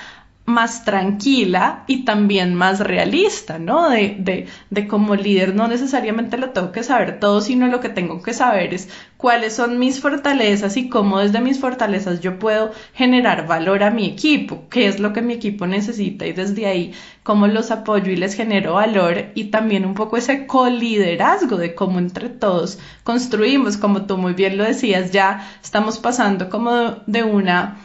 más 0.48 0.84
tranquila 0.84 1.84
y 1.86 2.04
también 2.04 2.54
más 2.54 2.80
realista, 2.80 3.58
¿no? 3.58 3.90
De, 3.90 4.16
de, 4.18 4.46
de, 4.70 4.88
como 4.88 5.14
líder 5.14 5.54
no 5.54 5.68
necesariamente 5.68 6.38
lo 6.38 6.50
tengo 6.50 6.72
que 6.72 6.82
saber 6.82 7.20
todo, 7.20 7.42
sino 7.42 7.66
lo 7.66 7.80
que 7.80 7.90
tengo 7.90 8.22
que 8.22 8.32
saber 8.32 8.72
es 8.72 8.88
cuáles 9.18 9.54
son 9.54 9.78
mis 9.78 10.00
fortalezas 10.00 10.78
y 10.78 10.88
cómo 10.88 11.18
desde 11.18 11.42
mis 11.42 11.60
fortalezas 11.60 12.20
yo 12.20 12.38
puedo 12.38 12.72
generar 12.94 13.46
valor 13.46 13.82
a 13.82 13.90
mi 13.90 14.06
equipo, 14.06 14.64
qué 14.70 14.86
es 14.86 15.00
lo 15.00 15.12
que 15.12 15.20
mi 15.20 15.34
equipo 15.34 15.66
necesita 15.66 16.26
y 16.26 16.32
desde 16.32 16.66
ahí 16.66 16.94
cómo 17.22 17.46
los 17.46 17.70
apoyo 17.70 18.10
y 18.10 18.16
les 18.16 18.34
genero 18.34 18.74
valor 18.74 19.26
y 19.34 19.44
también 19.50 19.84
un 19.84 19.92
poco 19.92 20.16
ese 20.16 20.46
coliderazgo 20.46 21.58
de 21.58 21.74
cómo 21.74 21.98
entre 21.98 22.30
todos 22.30 22.78
construimos, 23.04 23.76
como 23.76 24.06
tú 24.06 24.16
muy 24.16 24.32
bien 24.32 24.56
lo 24.56 24.64
decías, 24.64 25.10
ya 25.10 25.46
estamos 25.62 25.98
pasando 25.98 26.48
como 26.48 26.96
de 27.06 27.22
una 27.22 27.76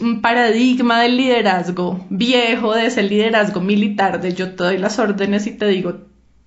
un 0.00 0.20
paradigma 0.20 1.02
del 1.02 1.16
liderazgo 1.16 2.04
viejo, 2.10 2.74
de 2.74 2.86
ese 2.86 3.02
liderazgo 3.02 3.60
militar, 3.60 4.20
de 4.20 4.34
yo 4.34 4.54
te 4.54 4.64
doy 4.64 4.78
las 4.78 4.98
órdenes 4.98 5.46
y 5.46 5.52
te 5.52 5.66
digo 5.66 5.94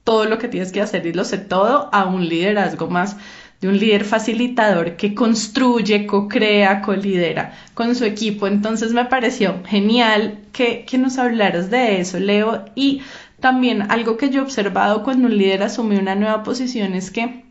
todo 0.04 0.26
lo 0.26 0.38
que 0.38 0.48
tienes 0.48 0.72
que 0.72 0.82
hacer 0.82 1.06
y 1.06 1.14
lo 1.14 1.24
sé 1.24 1.38
todo, 1.38 1.90
a 1.92 2.06
un 2.06 2.28
liderazgo 2.28 2.90
más 2.90 3.18
de 3.62 3.68
un 3.68 3.78
líder 3.78 4.06
facilitador 4.06 4.96
que 4.96 5.14
construye, 5.14 6.06
co-crea, 6.06 6.82
co-lidera 6.82 7.54
con 7.74 7.94
su 7.94 8.06
equipo. 8.06 8.48
Entonces 8.48 8.94
me 8.94 9.06
pareció 9.06 9.62
genial 9.66 10.40
que, 10.54 10.86
que 10.86 10.98
nos 10.98 11.18
hablaras 11.18 11.70
de 11.70 12.00
eso, 12.00 12.20
Leo. 12.20 12.66
Y 12.76 13.02
también 13.40 13.92
algo 13.92 14.18
que 14.18 14.30
yo 14.30 14.40
he 14.40 14.44
observado 14.44 15.04
cuando 15.04 15.28
un 15.28 15.38
líder 15.38 15.64
asume 15.64 16.00
una 16.00 16.16
nueva 16.16 16.44
posición 16.44 16.94
es 16.94 17.12
que 17.12 17.44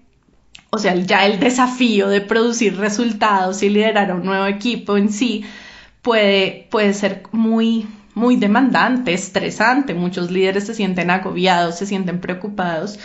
o 0.70 0.78
sea, 0.78 0.94
ya 0.94 1.24
el 1.24 1.40
desafío 1.40 2.08
de 2.08 2.20
producir 2.20 2.76
resultados 2.76 3.62
y 3.62 3.70
liderar 3.70 4.10
a 4.10 4.14
un 4.14 4.24
nuevo 4.24 4.46
equipo 4.46 4.98
en 4.98 5.10
sí 5.10 5.44
puede, 6.08 6.66
puede 6.70 6.94
ser 6.94 7.24
muy, 7.32 7.86
muy 8.14 8.36
demandante, 8.36 9.12
estresante. 9.12 9.92
Muchos 9.92 10.30
líderes 10.30 10.64
se 10.64 10.74
sienten 10.74 11.10
agobiados, 11.10 11.76
se 11.76 11.84
sienten 11.84 12.18
preocupados. 12.18 12.98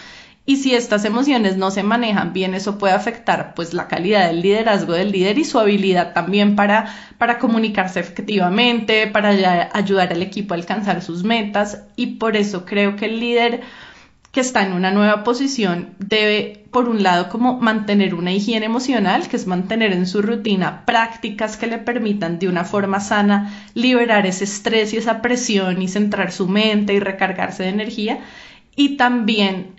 Y 0.45 0.57
si 0.57 0.73
estas 0.73 1.03
emociones 1.03 1.57
no 1.57 1.69
se 1.69 1.83
manejan 1.83 2.31
bien, 2.31 2.53
eso 2.53 2.77
puede 2.77 2.93
afectar 2.93 3.53
pues 3.55 3.73
la 3.73 3.89
calidad 3.89 4.27
del 4.27 4.41
liderazgo 4.41 4.93
del 4.93 5.11
líder 5.11 5.37
y 5.37 5.43
su 5.43 5.59
habilidad 5.59 6.13
también 6.13 6.55
para, 6.55 6.95
para 7.17 7.39
comunicarse 7.39 7.99
efectivamente, 7.99 9.07
para 9.07 9.69
ayudar 9.73 10.13
al 10.13 10.21
equipo 10.21 10.53
a 10.53 10.57
alcanzar 10.57 11.01
sus 11.01 11.25
metas. 11.25 11.83
Y 11.97 12.15
por 12.15 12.37
eso 12.37 12.65
creo 12.65 12.95
que 12.95 13.05
el 13.05 13.19
líder 13.19 13.61
que 14.33 14.39
está 14.39 14.65
en 14.65 14.73
una 14.73 14.89
nueva 14.89 15.23
posición 15.23 15.93
debe, 15.99 16.65
por 16.71 16.89
un 16.89 17.03
lado, 17.03 17.29
como 17.29 17.59
mantener 17.59 18.15
una 18.15 18.33
higiene 18.33 18.65
emocional, 18.65 19.27
que 19.27 19.35
es 19.35 19.45
mantener 19.45 19.93
en 19.93 20.07
su 20.07 20.23
rutina 20.23 20.87
prácticas 20.87 21.55
que 21.55 21.67
le 21.67 21.77
permitan 21.77 22.39
de 22.39 22.47
una 22.47 22.65
forma 22.65 22.99
sana 22.99 23.53
liberar 23.75 24.25
ese 24.25 24.45
estrés 24.45 24.91
y 24.91 24.97
esa 24.97 25.21
presión 25.21 25.83
y 25.83 25.87
centrar 25.87 26.31
su 26.31 26.47
mente 26.47 26.95
y 26.95 26.99
recargarse 26.99 27.61
de 27.61 27.69
energía. 27.69 28.21
Y 28.75 28.97
también 28.97 29.75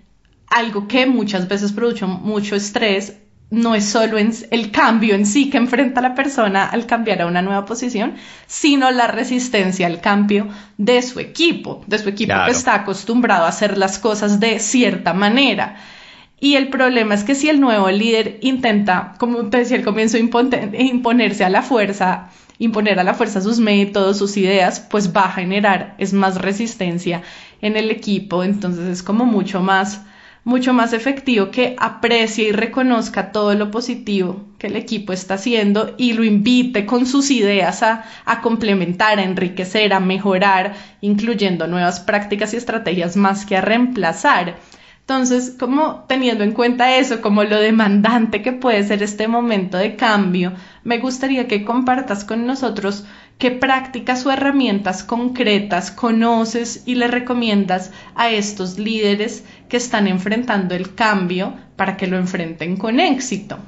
algo 0.47 0.87
que 0.87 1.07
muchas 1.07 1.49
veces 1.49 1.73
produce 1.73 2.07
mucho 2.07 2.55
estrés 2.55 3.19
no 3.51 3.75
es 3.75 3.85
solo 3.85 4.19
el 4.19 4.71
cambio 4.71 5.15
en 5.15 5.27
sí 5.27 5.51
que 5.51 5.59
enfrenta 5.59 6.01
la 6.01 6.15
persona 6.15 6.67
al 6.67 6.87
cambiar 6.87 7.23
a 7.23 7.27
una 7.27 7.43
nueva 7.43 7.65
posición, 7.65 8.15
sino 8.47 8.91
la 8.91 9.07
resistencia 9.07 9.87
al 9.87 10.01
cambio 10.01 10.49
de 10.79 11.03
su 11.03 11.21
equipo, 11.21 11.85
de 11.87 11.99
su 11.99 12.09
equipo 12.09 12.35
que 12.47 12.51
está 12.51 12.75
acostumbrado 12.75 13.45
a 13.45 13.49
hacer 13.49 13.79
las 13.79 13.99
cosas 13.99 14.41
de 14.41 14.59
cierta 14.59 15.15
manera. 15.15 15.77
Y 16.41 16.57
el 16.57 16.69
problema 16.69 17.15
es 17.15 17.25
que 17.25 17.35
si 17.35 17.49
el 17.49 17.61
nuevo 17.61 17.89
líder 17.91 18.39
intenta, 18.43 19.15
como 19.19 19.49
te 19.49 19.59
decía 19.59 19.77
al 19.77 19.85
comienzo, 19.85 20.19
imponerse 20.19 21.45
a 21.45 21.49
la 21.49 21.63
fuerza, 21.63 22.31
imponer 22.59 22.99
a 22.99 23.05
la 23.05 23.15
fuerza 23.15 23.41
sus 23.41 23.61
métodos, 23.61 24.19
sus 24.19 24.37
ideas, 24.37 24.81
pues 24.81 25.15
va 25.15 25.27
a 25.27 25.33
generar, 25.33 25.95
es 25.99 26.13
más 26.13 26.41
resistencia 26.41 27.23
en 27.63 27.77
el 27.77 27.91
equipo, 27.91 28.45
entonces 28.45 28.89
es 28.89 29.03
como 29.03 29.25
mucho 29.25 29.61
más 29.61 30.03
mucho 30.45 30.75
más 30.75 30.93
efectivo 30.93 31.51
que 31.51 31.75
aprecie 31.79 32.49
y 32.49 32.53
reconozca 32.53 33.33
todo 33.33 33.55
lo 33.55 33.71
positivo 33.71 34.45
que 34.59 34.67
el 34.67 34.77
equipo 34.77 35.13
está 35.13 35.35
haciendo 35.35 35.95
y 35.97 36.13
lo 36.13 36.23
invite 36.23 36.85
con 36.87 37.07
sus 37.07 37.31
ideas 37.31 37.83
a, 37.83 38.05
complementar, 38.43 39.19
a 39.19 39.25
enriquecer, 39.25 39.95
a 39.95 40.01
mejorar, 40.01 40.75
incluyendo 41.01 41.67
nuevas 41.67 42.01
prácticas 42.01 42.53
y 42.53 42.59
estrategias 42.59 43.17
más 43.17 43.47
que 43.47 43.57
a 43.57 43.63
reemplazar. 43.63 44.57
Entonces, 45.01 45.55
como 45.59 46.05
teniendo 46.09 46.45
en 46.45 46.53
cuenta 46.53 46.97
eso, 46.97 47.21
como 47.21 47.45
lo 47.45 47.61
demandante 47.61 48.41
que 48.41 48.53
puede 48.53 48.85
ser 48.85 49.03
este 49.03 49.29
momento 49.29 49.77
de 49.77 49.97
cambio, 49.97 50.55
me 50.83 50.99
gustaría 50.99 51.47
que 51.47 51.65
compartas 51.65 52.25
con 52.25 52.47
nosotros 52.47 53.05
qué 53.39 53.51
prácticas 53.51 54.25
o 54.27 54.31
herramientas 54.31 55.03
concretas 55.03 55.91
conoces 55.91 56.83
y 56.87 56.95
le 56.95 57.09
recomiendas 57.09 57.91
a 58.15 58.31
estos 58.31 58.79
líderes 58.79 59.45
que 59.69 59.77
están 59.77 60.07
enfrentando 60.07 60.75
el 60.75 60.95
cambio 60.95 61.55
para 61.77 61.97
que 61.97 62.07
lo 62.07 62.17
enfrenten 62.17 62.77
con 62.77 63.01
éxito. 63.01 63.59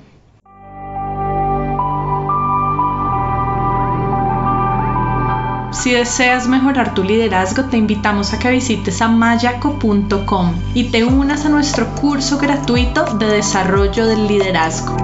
Si 5.73 5.93
deseas 5.93 6.49
mejorar 6.49 6.95
tu 6.95 7.05
liderazgo, 7.05 7.65
te 7.65 7.77
invitamos 7.77 8.33
a 8.33 8.39
que 8.39 8.51
visites 8.51 9.03
a 9.03 9.09
mayaco.com 9.09 10.55
y 10.75 10.85
te 10.85 11.05
unas 11.05 11.45
a 11.45 11.49
nuestro 11.51 11.87
curso 11.95 12.39
gratuito 12.39 13.05
de 13.19 13.27
desarrollo 13.27 14.07
del 14.07 14.27
liderazgo. 14.27 14.97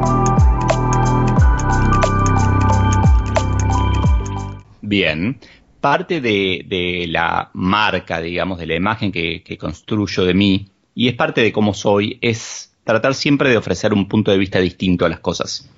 Bien, 4.93 5.39
parte 5.81 6.21
de, 6.21 7.07
la 7.09 7.49
marca, 7.55 8.21
digamos, 8.21 8.59
de 8.59 8.67
la 8.67 8.75
imagen 8.75 9.11
que, 9.11 9.57
construyo 9.59 10.23
de 10.27 10.35
mí, 10.35 10.69
y 10.95 11.09
es 11.09 11.15
parte 11.15 11.41
de 11.41 11.51
cómo 11.51 11.73
soy, 11.73 12.19
es 12.21 12.77
tratar 12.85 13.15
siempre 13.15 13.49
de 13.49 13.57
ofrecer 13.57 13.95
un 13.95 14.07
punto 14.07 14.31
de 14.31 14.37
vista 14.37 14.61
distinto 14.61 15.07
a 15.07 15.09
las 15.09 15.21
cosas. 15.21 15.71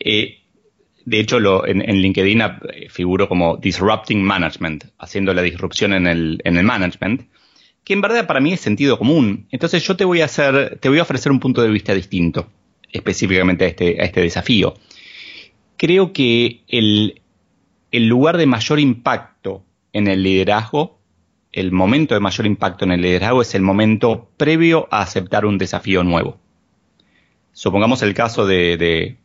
Eh, 0.00 0.38
de 1.04 1.20
hecho, 1.20 1.40
lo, 1.40 1.66
en, 1.66 1.82
LinkedIn 2.00 2.40
figuro 2.88 3.28
como 3.28 3.58
Disrupting 3.58 4.22
Management, 4.22 4.84
haciendo 4.96 5.34
la 5.34 5.42
disrupción 5.42 5.92
en 5.92 6.06
el, 6.06 6.40
en 6.42 6.56
el 6.56 6.64
management, 6.64 7.28
que 7.84 7.92
en 7.92 8.00
verdad 8.00 8.26
para 8.26 8.40
mí 8.40 8.54
es 8.54 8.60
sentido 8.60 8.96
común. 8.96 9.46
Entonces 9.50 9.86
yo 9.86 9.94
te 9.94 10.06
voy 10.06 10.22
a 10.22 10.24
hacer, 10.24 10.78
te 10.80 10.88
voy 10.88 11.00
a 11.00 11.02
ofrecer 11.02 11.30
un 11.30 11.38
punto 11.38 11.60
de 11.60 11.68
vista 11.68 11.92
distinto, 11.92 12.48
específicamente 12.90 13.66
a 13.66 13.68
este, 13.68 14.00
a 14.00 14.06
este 14.06 14.22
desafío. 14.22 14.72
Creo 15.76 16.14
que 16.14 16.62
el, 16.66 17.20
el 17.90 18.06
lugar 18.06 18.36
de 18.36 18.46
mayor 18.46 18.80
impacto 18.80 19.64
en 19.92 20.08
el 20.08 20.22
liderazgo, 20.22 20.98
el 21.52 21.72
momento 21.72 22.14
de 22.14 22.20
mayor 22.20 22.46
impacto 22.46 22.84
en 22.84 22.92
el 22.92 23.00
liderazgo 23.00 23.42
es 23.42 23.54
el 23.54 23.62
momento 23.62 24.30
previo 24.36 24.88
a 24.90 25.00
aceptar 25.00 25.46
un 25.46 25.58
desafío 25.58 26.04
nuevo. 26.04 26.38
Supongamos 27.52 28.02
el 28.02 28.14
caso 28.14 28.46
de, 28.46 29.16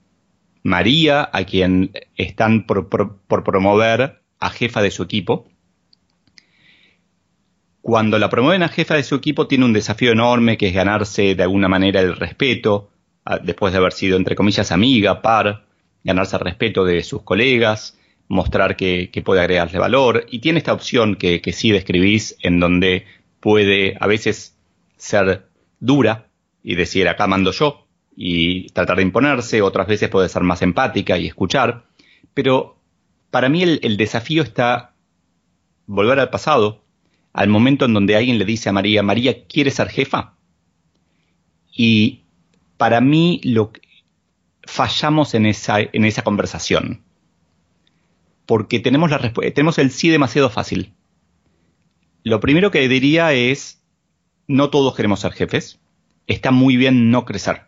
María, 0.63 1.29
a 1.31 1.43
quien 1.43 1.91
están 2.15 2.65
por, 2.65 2.87
promover 3.27 4.21
a 4.39 4.49
jefa 4.49 4.81
de 4.81 4.91
su 4.91 5.03
equipo. 5.03 5.47
Cuando 7.81 8.17
la 8.17 8.29
promueven 8.29 8.63
a 8.63 8.69
jefa 8.69 8.95
de 8.95 9.03
su 9.03 9.15
equipo 9.15 9.47
tiene 9.47 9.65
un 9.65 9.73
desafío 9.73 10.13
enorme 10.13 10.57
que 10.57 10.69
es 10.69 10.73
ganarse 10.73 11.35
de 11.35 11.43
alguna 11.43 11.67
manera 11.67 11.99
el 11.99 12.15
respeto, 12.15 12.89
después 13.43 13.73
de 13.73 13.79
haber 13.79 13.91
sido, 13.91 14.17
entre 14.17 14.35
comillas, 14.35 14.71
amiga, 14.71 15.21
par, 15.21 15.65
ganarse 16.03 16.37
el 16.37 16.41
respeto 16.41 16.85
de 16.85 17.03
sus 17.03 17.23
colegas, 17.23 17.99
mostrar 18.27 18.75
que, 18.75 19.09
puede 19.23 19.41
agregarle 19.41 19.79
valor. 19.79 20.25
Y 20.29 20.39
tiene 20.39 20.59
esta 20.59 20.73
opción 20.73 21.15
que, 21.15 21.41
que 21.41 21.53
sí 21.53 21.71
describís 21.71 22.35
en 22.41 22.59
donde 22.59 23.05
puede 23.39 23.95
a 23.99 24.07
veces 24.07 24.57
ser 24.97 25.47
dura 25.79 26.27
y 26.63 26.75
decir 26.75 27.07
acá 27.07 27.27
mando 27.27 27.51
yo 27.51 27.87
y 28.15 28.69
tratar 28.69 28.97
de 28.97 29.03
imponerse, 29.03 29.61
otras 29.61 29.87
veces 29.87 30.09
puede 30.09 30.29
ser 30.29 30.43
más 30.43 30.61
empática 30.61 31.17
y 31.17 31.27
escuchar, 31.27 31.85
pero 32.33 32.77
para 33.31 33.49
mí 33.49 33.63
el, 33.63 33.79
el 33.83 33.97
desafío 33.97 34.43
está 34.43 34.93
volver 35.87 36.19
al 36.19 36.29
pasado, 36.29 36.83
al 37.33 37.49
momento 37.49 37.85
en 37.85 37.93
donde 37.93 38.15
alguien 38.15 38.37
le 38.37 38.45
dice 38.45 38.69
a 38.69 38.73
María, 38.73 39.03
María, 39.03 39.45
¿quieres 39.45 39.73
ser 39.75 39.89
jefa? 39.89 40.35
Y 41.75 42.23
para 42.77 43.01
mí 43.01 43.41
lo 43.43 43.73
fallamos 44.61 45.33
en 45.33 45.47
esa, 45.47 45.79
en 45.81 46.05
esa 46.05 46.21
conversación 46.21 47.02
porque 48.53 48.79
tenemos, 48.79 49.09
la 49.09 49.33
tenemos 49.33 49.79
el 49.79 49.89
sí 49.89 50.09
demasiado 50.09 50.47
fácil. 50.47 50.93
Lo 52.23 52.39
primero 52.39 52.69
que 52.69 52.87
diría 52.87 53.33
es, 53.33 53.81
no 54.47 54.69
todos 54.69 54.93
queremos 54.93 55.21
ser 55.21 55.31
jefes. 55.31 55.79
Está 56.27 56.51
muy 56.51 56.77
bien 56.77 57.09
no 57.09 57.25
crecer. 57.25 57.63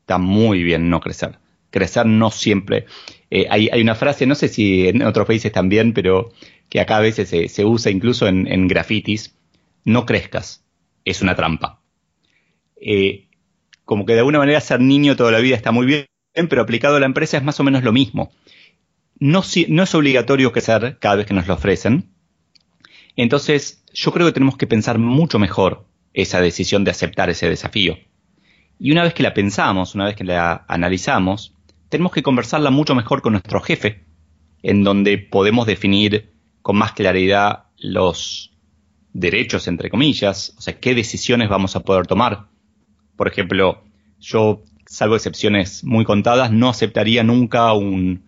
Está 0.00 0.18
muy 0.18 0.64
bien 0.64 0.90
no 0.90 1.00
crecer. 1.00 1.38
Crecer 1.70 2.04
no 2.04 2.30
siempre. 2.30 2.84
Eh, 3.30 3.46
hay, 3.48 3.80
una 3.80 3.94
frase, 3.94 4.26
no 4.26 4.34
sé 4.34 4.48
si 4.48 4.86
en 4.88 5.00
otros 5.00 5.26
países 5.26 5.50
también, 5.50 5.94
pero 5.94 6.30
que 6.68 6.80
acá 6.80 6.98
a 6.98 7.00
veces 7.00 7.30
se, 7.30 7.64
usa 7.64 7.90
incluso 7.90 8.28
en, 8.28 8.68
grafitis. 8.68 9.34
No 9.86 10.04
crezcas. 10.04 10.62
Es 11.06 11.22
una 11.22 11.36
trampa. 11.36 11.80
Eh, 12.82 13.28
como 13.86 14.04
que 14.04 14.12
de 14.12 14.18
alguna 14.18 14.40
manera 14.40 14.60
ser 14.60 14.82
niño 14.82 15.16
toda 15.16 15.32
la 15.32 15.38
vida 15.38 15.56
está 15.56 15.72
muy 15.72 15.86
bien, 15.86 16.06
pero 16.50 16.60
aplicado 16.60 16.96
a 16.96 17.00
la 17.00 17.06
empresa 17.06 17.38
es 17.38 17.42
más 17.44 17.58
o 17.60 17.64
menos 17.64 17.82
lo 17.82 17.94
mismo 17.94 18.30
no, 19.20 19.40
es 19.40 19.94
obligatorio 19.94 20.52
que 20.52 20.60
sea 20.60 20.98
cada 20.98 21.16
vez 21.16 21.26
que 21.26 21.34
nos 21.34 21.46
lo 21.46 21.54
ofrecen. 21.54 22.10
Entonces, 23.16 23.84
yo 23.92 24.12
creo 24.12 24.26
que 24.26 24.32
tenemos 24.32 24.56
que 24.56 24.66
pensar 24.66 24.98
mucho 24.98 25.38
mejor 25.38 25.86
esa 26.14 26.40
decisión 26.40 26.84
de 26.84 26.92
aceptar 26.92 27.30
ese 27.30 27.48
desafío. 27.48 27.96
Y 28.78 28.92
una 28.92 29.02
vez 29.02 29.14
que 29.14 29.24
la 29.24 29.34
pensamos, 29.34 29.94
una 29.94 30.04
vez 30.04 30.14
que 30.14 30.24
la 30.24 30.64
analizamos, 30.68 31.54
tenemos 31.88 32.12
que 32.12 32.22
conversarla 32.22 32.70
mucho 32.70 32.94
mejor 32.94 33.22
con 33.22 33.32
nuestro 33.32 33.60
jefe, 33.60 34.04
en 34.62 34.84
donde 34.84 35.18
podemos 35.18 35.66
definir 35.66 36.32
con 36.62 36.76
más 36.76 36.92
claridad 36.92 37.64
los 37.78 38.52
derechos, 39.12 39.66
entre 39.66 39.90
comillas, 39.90 40.54
o 40.58 40.60
sea, 40.60 40.78
qué 40.78 40.94
decisiones 40.94 41.48
vamos 41.48 41.74
a 41.74 41.80
poder 41.80 42.06
tomar. 42.06 42.46
Por 43.16 43.26
ejemplo, 43.26 43.82
yo, 44.20 44.62
salvo 44.86 45.16
excepciones 45.16 45.82
muy 45.82 46.04
contadas, 46.04 46.52
no 46.52 46.68
aceptaría 46.68 47.24
nunca 47.24 47.72
un, 47.72 48.27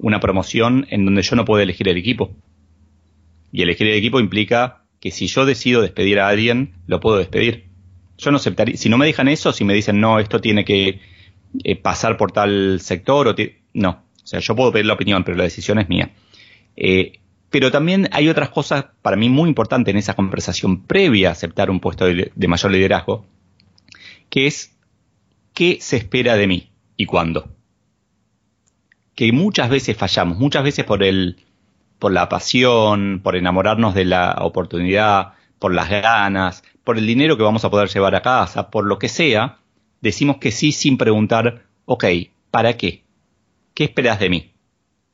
una 0.00 0.20
promoción 0.20 0.86
en 0.90 1.04
donde 1.04 1.22
yo 1.22 1.36
no 1.36 1.44
puedo 1.44 1.62
elegir 1.62 1.88
el 1.88 1.96
equipo. 1.96 2.30
Y 3.52 3.62
elegir 3.62 3.88
el 3.88 3.94
equipo 3.94 4.20
implica 4.20 4.84
que 5.00 5.10
si 5.10 5.26
yo 5.26 5.46
decido 5.46 5.82
despedir 5.82 6.20
a 6.20 6.28
alguien, 6.28 6.74
lo 6.86 7.00
puedo 7.00 7.18
despedir. 7.18 7.66
Yo 8.18 8.30
no 8.30 8.38
aceptaría, 8.38 8.76
si 8.76 8.88
no 8.88 8.98
me 8.98 9.06
dejan 9.06 9.28
eso, 9.28 9.52
si 9.52 9.64
me 9.64 9.74
dicen, 9.74 10.00
no, 10.00 10.18
esto 10.18 10.40
tiene 10.40 10.64
que 10.64 11.00
eh, 11.64 11.76
pasar 11.76 12.16
por 12.16 12.32
tal 12.32 12.80
sector, 12.80 13.28
o 13.28 13.34
no. 13.74 14.02
O 14.22 14.26
sea, 14.26 14.40
yo 14.40 14.56
puedo 14.56 14.72
pedir 14.72 14.86
la 14.86 14.94
opinión, 14.94 15.24
pero 15.24 15.36
la 15.36 15.44
decisión 15.44 15.78
es 15.78 15.88
mía. 15.88 16.10
Eh, 16.76 17.20
pero 17.50 17.70
también 17.70 18.08
hay 18.12 18.28
otras 18.28 18.50
cosas 18.50 18.86
para 19.00 19.16
mí 19.16 19.28
muy 19.30 19.48
importantes 19.48 19.92
en 19.92 19.98
esa 19.98 20.14
conversación 20.14 20.84
previa 20.84 21.30
a 21.30 21.32
aceptar 21.32 21.70
un 21.70 21.80
puesto 21.80 22.04
de, 22.04 22.30
de 22.34 22.48
mayor 22.48 22.72
liderazgo, 22.72 23.24
que 24.28 24.46
es 24.46 24.76
qué 25.54 25.78
se 25.80 25.96
espera 25.96 26.36
de 26.36 26.46
mí 26.46 26.70
y 26.96 27.06
cuándo 27.06 27.57
que 29.18 29.32
muchas 29.32 29.68
veces 29.68 29.96
fallamos, 29.96 30.38
muchas 30.38 30.62
veces 30.62 30.84
por 30.84 31.02
el, 31.02 31.38
por 31.98 32.12
la 32.12 32.28
pasión, 32.28 33.20
por 33.20 33.34
enamorarnos 33.34 33.92
de 33.92 34.04
la 34.04 34.36
oportunidad, 34.42 35.32
por 35.58 35.74
las 35.74 35.90
ganas, 35.90 36.62
por 36.84 36.98
el 36.98 37.04
dinero 37.04 37.36
que 37.36 37.42
vamos 37.42 37.64
a 37.64 37.70
poder 37.70 37.88
llevar 37.88 38.14
a 38.14 38.22
casa, 38.22 38.70
por 38.70 38.86
lo 38.86 39.00
que 39.00 39.08
sea, 39.08 39.58
decimos 40.00 40.36
que 40.36 40.52
sí 40.52 40.70
sin 40.70 40.98
preguntar, 40.98 41.64
ok, 41.84 42.04
¿para 42.52 42.76
qué? 42.76 43.02
¿Qué 43.74 43.82
esperas 43.82 44.20
de 44.20 44.30
mí? 44.30 44.52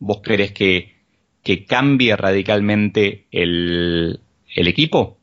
¿Vos 0.00 0.20
querés 0.20 0.52
que, 0.52 0.96
que 1.42 1.64
cambie 1.64 2.14
radicalmente 2.14 3.24
el, 3.30 4.20
el 4.54 4.68
equipo? 4.68 5.16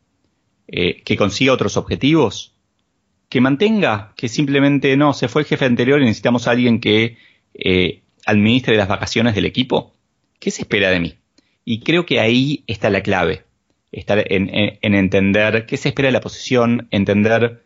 Eh, 0.67 1.03
¿Que 1.03 1.17
consiga 1.17 1.53
otros 1.53 1.77
objetivos? 1.77 2.55
¿Que 3.29 3.41
mantenga? 3.41 4.13
¿Que 4.15 4.27
simplemente 4.27 4.97
no, 4.97 5.13
se 5.13 5.27
fue 5.27 5.43
el 5.43 5.47
jefe 5.47 5.65
anterior 5.65 6.01
y 6.01 6.05
necesitamos 6.05 6.47
a 6.47 6.51
alguien 6.51 6.79
que 6.79 7.17
eh, 7.53 8.00
administre 8.25 8.77
las 8.77 8.87
vacaciones 8.87 9.35
del 9.35 9.45
equipo? 9.45 9.93
¿Qué 10.39 10.51
se 10.51 10.63
espera 10.63 10.89
de 10.89 10.99
mí? 10.99 11.15
Y 11.65 11.81
creo 11.81 12.05
que 12.05 12.19
ahí 12.19 12.63
está 12.67 12.89
la 12.89 13.01
clave, 13.01 13.45
estar 13.91 14.23
en, 14.31 14.49
entender 14.81 15.65
qué 15.65 15.77
se 15.77 15.89
espera 15.89 16.07
de 16.07 16.13
la 16.13 16.21
posición, 16.21 16.87
entender 16.91 17.63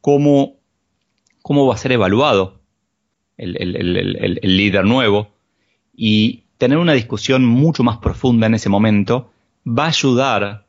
cómo, 0.00 0.56
cómo 1.42 1.66
va 1.66 1.74
a 1.74 1.78
ser 1.78 1.92
evaluado 1.92 2.60
el, 3.36 3.56
el 3.56 4.56
líder 4.56 4.84
nuevo 4.84 5.34
y 5.94 6.44
tener 6.58 6.78
una 6.78 6.92
discusión 6.92 7.44
mucho 7.44 7.82
más 7.84 7.98
profunda 7.98 8.46
en 8.46 8.54
ese 8.54 8.68
momento 8.68 9.30
va 9.66 9.84
a 9.84 9.88
ayudar 9.88 10.66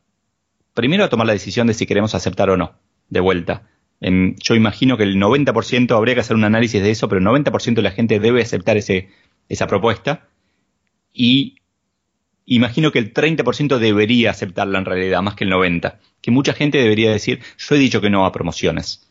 primero 0.73 1.03
a 1.03 1.09
tomar 1.09 1.27
la 1.27 1.33
decisión 1.33 1.67
de 1.67 1.73
si 1.73 1.85
queremos 1.85 2.15
aceptar 2.15 2.49
o 2.49 2.57
no, 2.57 2.73
de 3.09 3.19
vuelta. 3.19 3.63
yo 4.01 4.55
imagino 4.55 4.95
que 4.95 5.03
el 5.03 5.17
90% 5.17 5.95
habría 5.95 6.13
que 6.15 6.21
hacer 6.21 6.37
un 6.37 6.45
análisis 6.45 6.81
de 6.81 6.91
eso, 6.91 7.09
pero 7.09 7.19
el 7.19 7.25
90% 7.25 7.73
de 7.73 7.81
la 7.81 7.91
gente 7.91 8.19
debe 8.19 8.41
aceptar 8.41 8.77
ese, 8.77 9.09
esa 9.49 9.67
propuesta 9.67 10.29
y 11.13 11.55
imagino 12.45 12.91
que 12.91 12.99
el 12.99 13.13
30% 13.13 13.77
debería 13.77 14.31
aceptarla 14.31 14.79
en 14.79 14.85
realidad, 14.85 15.21
más 15.21 15.35
que 15.35 15.43
el 15.43 15.51
90%, 15.51 15.95
que 16.21 16.31
mucha 16.31 16.53
gente 16.53 16.77
debería 16.77 17.11
decir, 17.11 17.39
yo 17.57 17.75
he 17.75 17.79
dicho 17.79 18.01
que 18.01 18.09
no 18.09 18.25
a 18.25 18.31
promociones. 18.31 19.05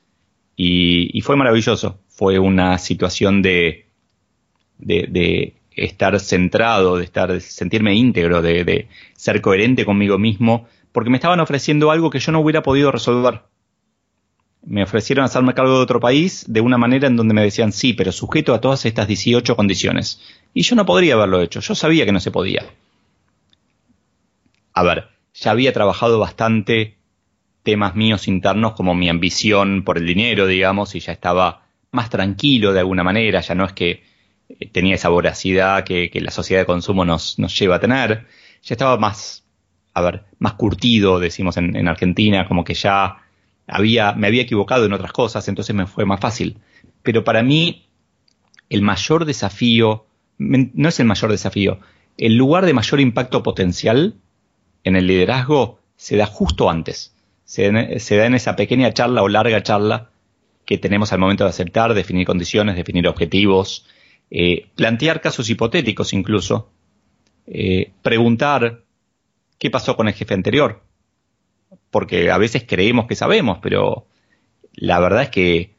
Y, 0.56 1.20
fue 1.20 1.36
maravilloso, 1.36 2.00
fue 2.08 2.38
una 2.40 2.78
situación 2.78 3.42
de, 3.42 3.86
de, 4.78 5.54
estar 5.70 6.18
centrado, 6.18 6.96
de 6.96 7.04
estar, 7.04 7.32
de 7.32 7.40
sentirme 7.40 7.94
íntegro, 7.94 8.42
de, 8.42 8.64
de 8.64 8.88
ser 9.14 9.40
coherente 9.40 9.84
conmigo 9.84 10.18
mismo, 10.18 10.66
porque 10.90 11.10
me 11.10 11.18
estaban 11.18 11.38
ofreciendo 11.38 11.92
algo 11.92 12.10
que 12.10 12.18
yo 12.18 12.32
no 12.32 12.40
hubiera 12.40 12.62
podido 12.62 12.90
resolver 12.90 13.42
me 14.68 14.82
ofrecieron 14.82 15.24
hacerme 15.24 15.54
cargo 15.54 15.76
de 15.76 15.82
otro 15.82 15.98
país 15.98 16.44
de 16.46 16.60
una 16.60 16.76
manera 16.76 17.08
en 17.08 17.16
donde 17.16 17.32
me 17.32 17.42
decían 17.42 17.72
sí, 17.72 17.94
pero 17.94 18.12
sujeto 18.12 18.52
a 18.52 18.60
todas 18.60 18.84
estas 18.84 19.08
18 19.08 19.56
condiciones. 19.56 20.20
Y 20.52 20.60
yo 20.62 20.76
no 20.76 20.84
podría 20.84 21.14
haberlo 21.14 21.40
hecho, 21.40 21.60
yo 21.60 21.74
sabía 21.74 22.04
que 22.04 22.12
no 22.12 22.20
se 22.20 22.30
podía. 22.30 22.66
A 24.74 24.82
ver, 24.82 25.08
ya 25.32 25.52
había 25.52 25.72
trabajado 25.72 26.18
bastante 26.18 26.96
temas 27.62 27.96
míos 27.96 28.28
internos 28.28 28.74
como 28.74 28.94
mi 28.94 29.08
ambición 29.08 29.84
por 29.84 29.96
el 29.96 30.06
dinero, 30.06 30.46
digamos, 30.46 30.94
y 30.94 31.00
ya 31.00 31.12
estaba 31.12 31.62
más 31.90 32.10
tranquilo 32.10 32.74
de 32.74 32.80
alguna 32.80 33.02
manera, 33.02 33.40
ya 33.40 33.54
no 33.54 33.64
es 33.64 33.72
que 33.72 34.02
eh, 34.50 34.68
tenía 34.70 34.96
esa 34.96 35.08
voracidad 35.08 35.82
que, 35.82 36.10
la 36.12 36.30
sociedad 36.30 36.60
de 36.60 36.66
consumo 36.66 37.06
nos, 37.06 37.38
nos, 37.38 37.58
lleva 37.58 37.76
a 37.76 37.80
tener, 37.80 38.26
ya 38.62 38.74
estaba 38.74 38.98
más, 38.98 39.46
a 39.94 40.02
ver, 40.02 40.24
más 40.38 40.52
curtido, 40.54 41.18
decimos 41.18 41.56
en 41.56 41.88
Argentina, 41.88 42.46
como 42.46 42.64
que 42.64 42.74
ya 42.74 43.22
había, 43.68 44.12
me 44.12 44.26
había 44.26 44.42
equivocado 44.42 44.86
en 44.86 44.92
otras 44.92 45.12
cosas, 45.12 45.46
entonces 45.46 45.74
me 45.76 45.86
fue 45.86 46.04
más 46.06 46.20
fácil. 46.20 46.58
Pero 47.02 47.22
para 47.22 47.42
mí, 47.42 47.86
el 48.70 48.82
mayor 48.82 49.24
desafío, 49.24 50.06
no 50.38 50.88
es 50.88 51.00
el 51.00 51.06
mayor 51.06 51.30
desafío, 51.30 51.78
el 52.16 52.36
lugar 52.36 52.66
de 52.66 52.74
mayor 52.74 53.00
impacto 53.00 53.42
potencial 53.42 54.14
en 54.84 54.96
el 54.96 55.06
liderazgo 55.06 55.78
se 55.96 56.16
da 56.16 56.26
justo 56.26 56.70
antes. 56.70 57.14
Se, 57.44 57.70
da 57.70 58.26
en 58.26 58.34
esa 58.34 58.56
pequeña 58.56 58.92
charla 58.92 59.22
o 59.22 59.28
larga 59.28 59.62
charla 59.62 60.10
que 60.66 60.76
tenemos 60.76 61.12
al 61.12 61.18
momento 61.18 61.44
de 61.44 61.50
aceptar, 61.50 61.94
definir 61.94 62.26
condiciones, 62.26 62.76
definir 62.76 63.08
objetivos, 63.08 63.86
eh, 64.30 64.66
plantear 64.74 65.22
casos 65.22 65.48
hipotéticos 65.48 66.12
incluso, 66.12 66.70
eh, 67.46 67.92
preguntar 68.02 68.82
qué 69.58 69.70
pasó 69.70 69.96
con 69.96 70.08
el 70.08 70.14
jefe 70.14 70.34
anterior, 70.34 70.82
porque 71.90 72.30
a 72.30 72.38
veces 72.38 72.64
creemos 72.66 73.06
que 73.06 73.14
sabemos, 73.14 73.58
pero 73.62 74.06
la 74.72 74.98
verdad 75.00 75.22
es 75.22 75.30
que 75.30 75.74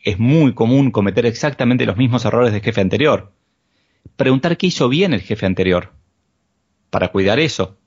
es 0.00 0.18
muy 0.18 0.54
común 0.54 0.90
cometer 0.90 1.26
exactamente 1.26 1.86
los 1.86 1.96
mismos 1.96 2.24
errores 2.24 2.52
del 2.52 2.62
jefe 2.62 2.80
anterior. 2.80 3.32
Preguntar 4.16 4.56
qué 4.56 4.66
hizo 4.66 4.88
bien 4.88 5.14
el 5.14 5.20
jefe 5.20 5.46
anterior, 5.46 5.92
para 6.90 7.08
cuidar 7.08 7.38
eso. 7.38 7.78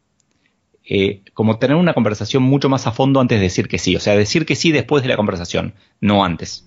Eh, 0.88 1.24
como 1.34 1.58
tener 1.58 1.76
una 1.78 1.94
conversación 1.94 2.44
mucho 2.44 2.70
más 2.70 2.86
a 2.86 2.92
fondo 2.92 3.20
antes 3.20 3.40
de 3.40 3.44
decir 3.44 3.68
que 3.68 3.80
sí, 3.80 3.96
o 3.96 4.00
sea, 4.00 4.16
decir 4.16 4.46
que 4.46 4.56
sí 4.56 4.72
después 4.72 5.02
de 5.04 5.10
la 5.10 5.18
conversación, 5.18 5.74
no 6.00 6.24
antes. 6.24 6.65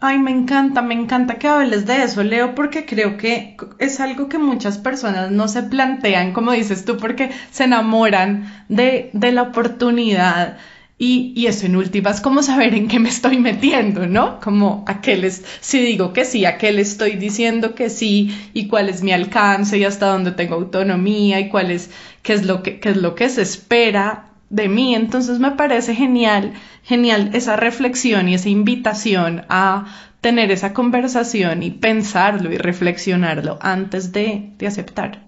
Ay, 0.00 0.18
me 0.18 0.30
encanta, 0.30 0.82
me 0.82 0.94
encanta 0.94 1.38
que 1.38 1.48
hables 1.48 1.86
de 1.86 2.02
eso, 2.02 2.22
Leo, 2.22 2.54
porque 2.54 2.84
creo 2.84 3.16
que 3.16 3.56
es 3.78 4.00
algo 4.00 4.28
que 4.28 4.38
muchas 4.38 4.76
personas 4.78 5.30
no 5.30 5.48
se 5.48 5.62
plantean, 5.62 6.32
como 6.32 6.52
dices 6.52 6.84
tú, 6.84 6.98
porque 6.98 7.30
se 7.50 7.64
enamoran 7.64 8.52
de, 8.68 9.10
de 9.14 9.32
la 9.32 9.42
oportunidad. 9.42 10.58
Y, 10.98 11.32
y, 11.36 11.46
eso 11.46 11.66
en 11.66 11.74
últimas, 11.76 12.20
como 12.20 12.42
saber 12.42 12.74
en 12.74 12.86
qué 12.86 13.00
me 13.00 13.08
estoy 13.08 13.38
metiendo, 13.38 14.06
¿no? 14.06 14.38
Como 14.40 14.84
a 14.86 15.00
qué 15.00 15.16
les, 15.16 15.42
si 15.60 15.80
digo 15.80 16.12
que 16.12 16.24
sí, 16.24 16.44
a 16.44 16.56
qué 16.58 16.70
le 16.72 16.82
estoy 16.82 17.16
diciendo 17.16 17.74
que 17.74 17.90
sí, 17.90 18.50
y 18.52 18.68
cuál 18.68 18.88
es 18.88 19.02
mi 19.02 19.12
alcance 19.12 19.76
y 19.78 19.84
hasta 19.84 20.06
dónde 20.06 20.32
tengo 20.32 20.54
autonomía 20.54 21.40
y 21.40 21.48
cuál 21.48 21.70
es, 21.72 21.90
qué 22.22 22.34
es 22.34 22.44
lo 22.44 22.62
que, 22.62 22.78
qué 22.78 22.90
es 22.90 22.96
lo 22.98 23.14
que 23.16 23.28
se 23.28 23.42
espera 23.42 24.33
de 24.54 24.68
mí. 24.68 24.94
Entonces 24.94 25.38
me 25.38 25.52
parece 25.52 25.94
genial, 25.94 26.52
genial 26.82 27.30
esa 27.34 27.56
reflexión 27.56 28.28
y 28.28 28.34
esa 28.34 28.48
invitación 28.48 29.44
a 29.48 29.86
tener 30.20 30.50
esa 30.50 30.72
conversación 30.72 31.62
y 31.62 31.70
pensarlo 31.70 32.52
y 32.52 32.56
reflexionarlo 32.56 33.58
antes 33.60 34.12
de, 34.12 34.52
aceptar. 34.66 35.22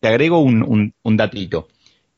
Te 0.00 0.08
agrego 0.08 0.40
un, 0.40 0.92
un, 1.02 1.16
datito. 1.16 1.68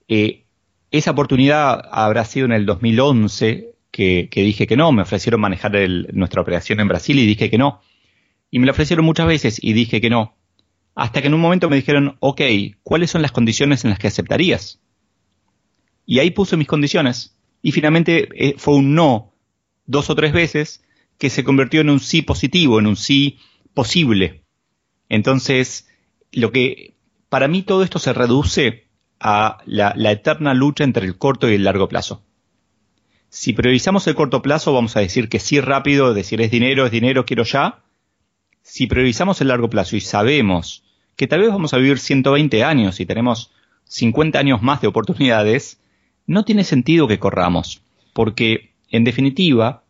Eh, 0.09 0.43
esa 0.91 1.13
oportunidad 1.13 1.81
habrá 1.93 2.25
sido 2.25 2.47
en 2.47 2.53
el 2.53 2.67
2011 2.67 3.75
que, 3.93 4.29
que 4.31 4.43
dije 4.43 4.67
que 4.67 4.77
no, 4.77 4.91
me 4.91 5.03
ofrecieron 5.03 5.41
manejar 5.41 5.73
nuestra 6.13 6.43
operación 6.43 6.81
en 6.81 6.89
Brasil 6.89 7.19
y 7.19 7.27
dije 7.27 7.51
que 7.51 7.59
no. 7.59 7.81
Y 8.51 8.59
me 8.59 8.67
lo 8.67 8.73
ofrecieron 8.73 9.05
muchas 9.05 9.27
veces 9.27 9.63
y 9.63 9.75
dije 9.75 10.01
que 10.01 10.11
no. 10.11 10.35
Hasta 10.95 11.21
que 11.21 11.29
en 11.29 11.35
un 11.35 11.41
momento 11.41 11.71
me 11.71 11.77
dijeron, 11.77 12.17
ok, 12.19 12.41
¿cuáles 12.83 13.11
son 13.11 13.23
las 13.23 13.31
condiciones 13.31 13.85
en 13.85 13.91
las 13.91 14.01
que 14.01 14.09
aceptarías? 14.09 14.81
Y 16.09 16.21
ahí 16.21 16.31
puse 16.31 16.57
mis 16.57 16.67
condiciones. 16.67 17.37
Y 17.61 17.73
finalmente 17.73 18.31
eh, 18.35 18.55
fue 18.57 18.77
un 18.77 18.95
no 18.95 19.35
dos 19.85 20.09
o 20.09 20.15
tres 20.15 20.33
veces 20.33 20.83
que 21.19 21.29
se 21.29 21.45
convirtió 21.45 21.83
en 21.83 21.91
un 21.91 22.01
sí 22.01 22.23
positivo, 22.23 22.79
en 22.79 22.87
un 22.87 22.97
sí 22.97 23.39
posible. 23.75 24.43
Entonces, 25.11 25.87
lo 26.33 26.51
que 26.51 26.95
para 27.29 27.47
mí 27.47 27.63
todo 27.63 27.83
esto 27.83 27.99
se 27.99 28.15
reduce 28.15 28.89
a 29.21 29.59
la, 29.67 29.93
la, 29.97 30.13
eterna 30.13 30.55
lucha 30.55 30.83
entre 30.83 31.05
el 31.05 31.19
corto 31.19 31.51
y 31.51 31.57
el 31.57 31.65
largo 31.65 31.91
plazo. 31.91 32.25
Si 33.29 33.53
priorizamos 33.53 34.07
el 34.07 34.15
corto 34.15 34.41
plazo, 34.41 34.73
vamos 34.73 34.97
a 34.97 35.01
decir 35.01 35.29
que 35.29 35.41
sí 35.41 35.61
rápido, 35.61 36.15
decir 36.15 36.41
es 36.41 36.51
dinero, 36.51 36.87
es 36.87 36.91
dinero, 36.91 37.27
quiero 37.27 37.45
ya. 37.45 37.83
Si 38.63 38.87
priorizamos 38.87 39.43
el 39.43 39.49
largo 39.49 39.69
plazo 39.69 39.95
y 39.95 40.01
sabemos 40.01 40.85
que 41.17 41.27
tal 41.27 41.41
vez 41.41 41.51
vamos 41.51 41.75
a 41.75 41.77
vivir 41.77 41.99
120 41.99 42.65
años 42.65 42.99
y 42.99 43.05
tenemos 43.05 43.53
50 43.85 44.39
años 44.39 44.63
más 44.63 44.81
de 44.81 44.89
oportunidades, 44.89 45.78
no 46.29 46.45
tiene 46.45 46.63
sentido 46.63 47.09
que 47.09 47.19
corramos, 47.19 47.83
porque 48.13 48.75
en 48.91 49.03
definitiva, 49.03 49.83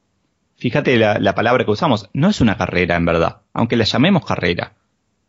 fíjate 0.56 0.96
la, 0.96 1.34
palabra 1.34 1.64
que 1.64 1.72
usamos, 1.72 2.08
no 2.14 2.30
es 2.30 2.40
una 2.40 2.56
carrera 2.56 2.96
en 2.96 3.04
verdad, 3.04 3.42
aunque 3.52 3.76
la 3.76 3.84
llamemos 3.84 4.24
carrera. 4.24 4.74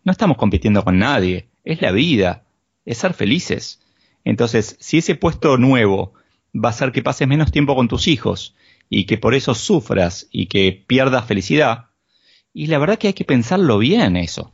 No 0.06 0.12
estamos 0.12 0.38
compitiendo 0.38 0.86
con 0.86 1.00
nadie, 1.00 1.50
es 1.66 1.82
la 1.82 1.92
vida, 1.92 2.44
es 2.86 3.00
ser 3.00 3.14
felices. 3.16 3.82
Entonces, 4.24 4.78
si 4.80 5.00
ese 5.00 5.16
puesto 5.16 5.58
nuevo 5.58 6.14
va 6.56 6.70
a 6.70 6.72
hacer 6.72 6.92
que 6.92 7.02
pases 7.02 7.28
menos 7.28 7.52
tiempo 7.52 7.76
con 7.76 7.88
tus 7.88 8.08
hijos 8.08 8.56
y 8.88 9.06
que 9.06 9.18
por 9.18 9.34
eso 9.34 9.56
sufras 9.56 10.28
y 10.32 10.46
que 10.46 10.84
pierdas 10.88 11.26
felicidad, 11.26 11.88
y 12.54 12.68
la 12.68 12.78
verdad 12.78 13.00
que 13.00 13.08
hay 13.08 13.14
que 13.14 13.26
pensarlo 13.26 13.80
bien 13.80 14.16
eso. 14.16 14.52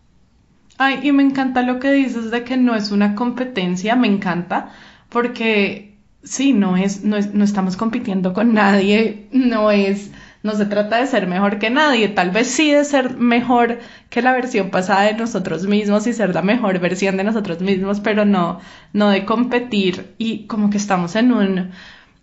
Ay, 0.78 1.00
y 1.04 1.12
me 1.12 1.24
encanta 1.24 1.64
lo 1.64 1.80
que 1.80 1.92
dices 1.92 2.32
de 2.32 2.44
que 2.44 2.56
no 2.56 2.76
es 2.76 2.92
una 2.92 3.14
competencia, 3.16 3.96
me 3.96 4.08
encanta, 4.08 4.74
porque 5.10 5.95
sí, 6.26 6.54
no 6.54 6.76
es, 6.76 7.04
no 7.04 7.16
es, 7.16 7.34
no 7.34 7.44
estamos 7.44 7.78
compitiendo 7.78 8.34
con 8.34 8.54
nadie, 8.54 9.28
no 9.32 9.72
es, 9.72 10.12
no 10.44 10.54
se 10.56 10.66
trata 10.66 10.98
de 10.98 11.08
ser 11.08 11.28
mejor 11.28 11.60
que 11.60 11.70
nadie, 11.70 12.10
tal 12.10 12.32
vez 12.32 12.48
sí 12.48 12.72
de 12.72 12.84
ser 12.84 13.16
mejor 13.18 13.80
que 14.10 14.22
la 14.22 14.34
versión 14.34 14.72
pasada 14.72 15.04
de 15.04 15.14
nosotros 15.14 15.66
mismos 15.68 16.06
y 16.08 16.14
ser 16.14 16.34
la 16.34 16.42
mejor 16.42 16.80
versión 16.80 17.18
de 17.18 17.24
nosotros 17.24 17.62
mismos, 17.62 18.00
pero 18.00 18.26
no, 18.26 18.60
no 18.92 19.10
de 19.10 19.26
competir 19.26 20.14
y 20.18 20.48
como 20.48 20.70
que 20.70 20.78
estamos 20.78 21.16
en 21.16 21.32
un, 21.32 21.72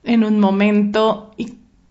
en 0.05 0.24
un 0.24 0.40
momento 0.40 1.34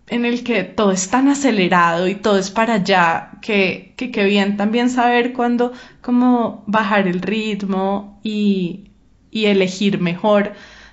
en 0.08 0.26
el 0.26 0.44
que 0.44 0.64
todo 0.64 0.92
es 0.92 1.08
tan 1.08 1.28
acelerado 1.28 2.06
y 2.08 2.14
todo 2.14 2.38
es 2.38 2.50
para 2.50 2.74
allá, 2.74 3.30
que, 3.40 3.94
que, 3.96 4.10
que 4.10 4.24
bien 4.24 4.58
también 4.58 4.90
saber 4.90 5.32
cuándo, 5.32 5.72
cómo 6.02 6.64
bajar 6.66 7.08
el 7.08 7.22
ritmo 7.22 8.20
y, 8.22 8.90
y 9.30 9.46
elegir 9.46 10.00
mejor 10.00 10.52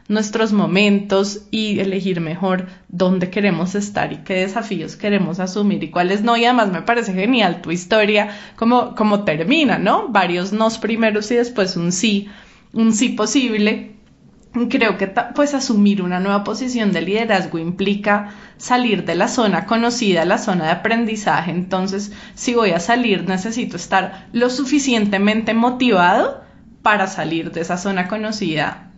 nuestros 0.10 0.52
momentos 0.52 1.44
y 1.52 1.80
elegir 1.80 2.20
mejor 2.20 2.68
dónde 2.90 3.30
queremos 3.30 3.76
estar 3.76 4.12
y 4.12 4.18
qué 4.18 4.34
desafíos 4.34 4.96
queremos 4.96 5.40
asumir 5.40 5.84
y 5.84 5.92
cuáles 5.92 6.24
no. 6.24 6.36
Y 6.36 6.46
además 6.46 6.72
me 6.72 6.82
parece 6.82 7.14
genial 7.14 7.62
tu 7.62 7.72
historia, 7.72 8.30
como, 8.56 8.96
como 8.96 9.24
termina, 9.24 9.78
¿no? 9.78 10.10
Varios 10.10 10.52
nos 10.52 10.80
primeros 10.80 11.30
y 11.32 11.36
después 11.36 11.78
un 11.78 11.92
sí, 11.92 12.28
un 12.74 12.92
sí 12.92 13.10
posible. 13.10 13.96
Creo 14.72 14.98
que 14.98 15.06
pues 15.36 15.54
asumir 15.54 16.02
una 16.02 16.20
nueva 16.20 16.44
posición 16.44 16.92
de 16.92 17.04
liderazgo 17.04 17.60
implica 17.60 18.32
salir 18.58 19.06
de 19.06 19.14
la 19.14 19.28
zona 19.28 19.68
conocida, 19.68 20.26
la 20.26 20.40
zona 20.40 20.66
de 20.66 20.72
aprendizaje. 20.72 21.52
Entonces, 21.52 22.12
si 22.34 22.56
voy 22.56 22.72
a 22.72 22.80
salir, 22.80 23.30
necesito 23.30 23.76
estar 23.76 24.28
lo 24.34 24.50
suficientemente 24.50 25.54
motivado 25.54 26.42
para 26.82 27.06
salir 27.06 27.52
de 27.52 27.62
esa 27.62 27.78
zona 27.78 28.08
conocida 28.08 28.89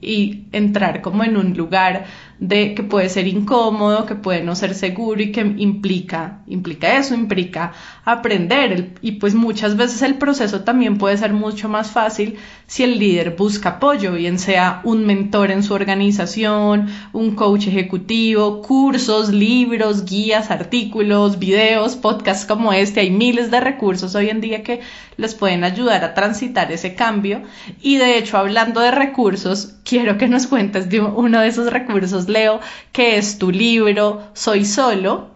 y 0.00 0.44
entrar 0.52 1.00
como 1.00 1.24
en 1.24 1.36
un 1.36 1.56
lugar 1.56 2.06
de 2.40 2.74
que 2.74 2.82
puede 2.82 3.08
ser 3.08 3.26
incómodo, 3.26 4.06
que 4.06 4.14
puede 4.14 4.42
no 4.42 4.54
ser 4.54 4.74
seguro 4.74 5.20
y 5.22 5.32
que 5.32 5.40
implica, 5.40 6.42
implica 6.46 6.98
eso, 6.98 7.14
implica 7.14 7.72
aprender. 8.04 8.94
y 9.02 9.12
pues 9.12 9.34
muchas 9.34 9.76
veces 9.76 10.02
el 10.02 10.16
proceso 10.16 10.60
también 10.60 10.98
puede 10.98 11.16
ser 11.16 11.32
mucho 11.32 11.68
más 11.68 11.90
fácil 11.90 12.38
si 12.68 12.84
el 12.84 12.98
líder 12.98 13.34
busca 13.36 13.70
apoyo, 13.70 14.12
bien 14.12 14.38
sea 14.38 14.82
un 14.84 15.06
mentor 15.06 15.50
en 15.50 15.62
su 15.62 15.72
organización, 15.72 16.88
un 17.14 17.34
coach 17.34 17.66
ejecutivo, 17.66 18.60
cursos, 18.60 19.30
libros, 19.30 20.04
guías, 20.04 20.50
artículos, 20.50 21.38
videos, 21.38 21.96
podcasts 21.96 22.44
como 22.44 22.74
este. 22.74 23.00
Hay 23.00 23.10
miles 23.10 23.50
de 23.50 23.60
recursos 23.60 24.14
hoy 24.14 24.28
en 24.28 24.42
día 24.42 24.62
que 24.62 24.80
les 25.16 25.34
pueden 25.34 25.64
ayudar 25.64 26.04
a 26.04 26.12
transitar 26.12 26.70
ese 26.70 26.94
cambio. 26.94 27.42
Y 27.80 27.96
de 27.96 28.18
hecho, 28.18 28.36
hablando 28.36 28.82
de 28.82 28.90
recursos, 28.90 29.74
quiero 29.82 30.18
que 30.18 30.28
nos 30.28 30.46
cuentes 30.46 30.88
uno 31.16 31.40
de 31.40 31.48
esos 31.48 31.72
recursos 31.72 32.27
Leo, 32.28 32.60
que 32.92 33.18
es 33.18 33.38
tu 33.38 33.50
libro 33.50 34.22
Soy 34.34 34.64
Solo, 34.64 35.30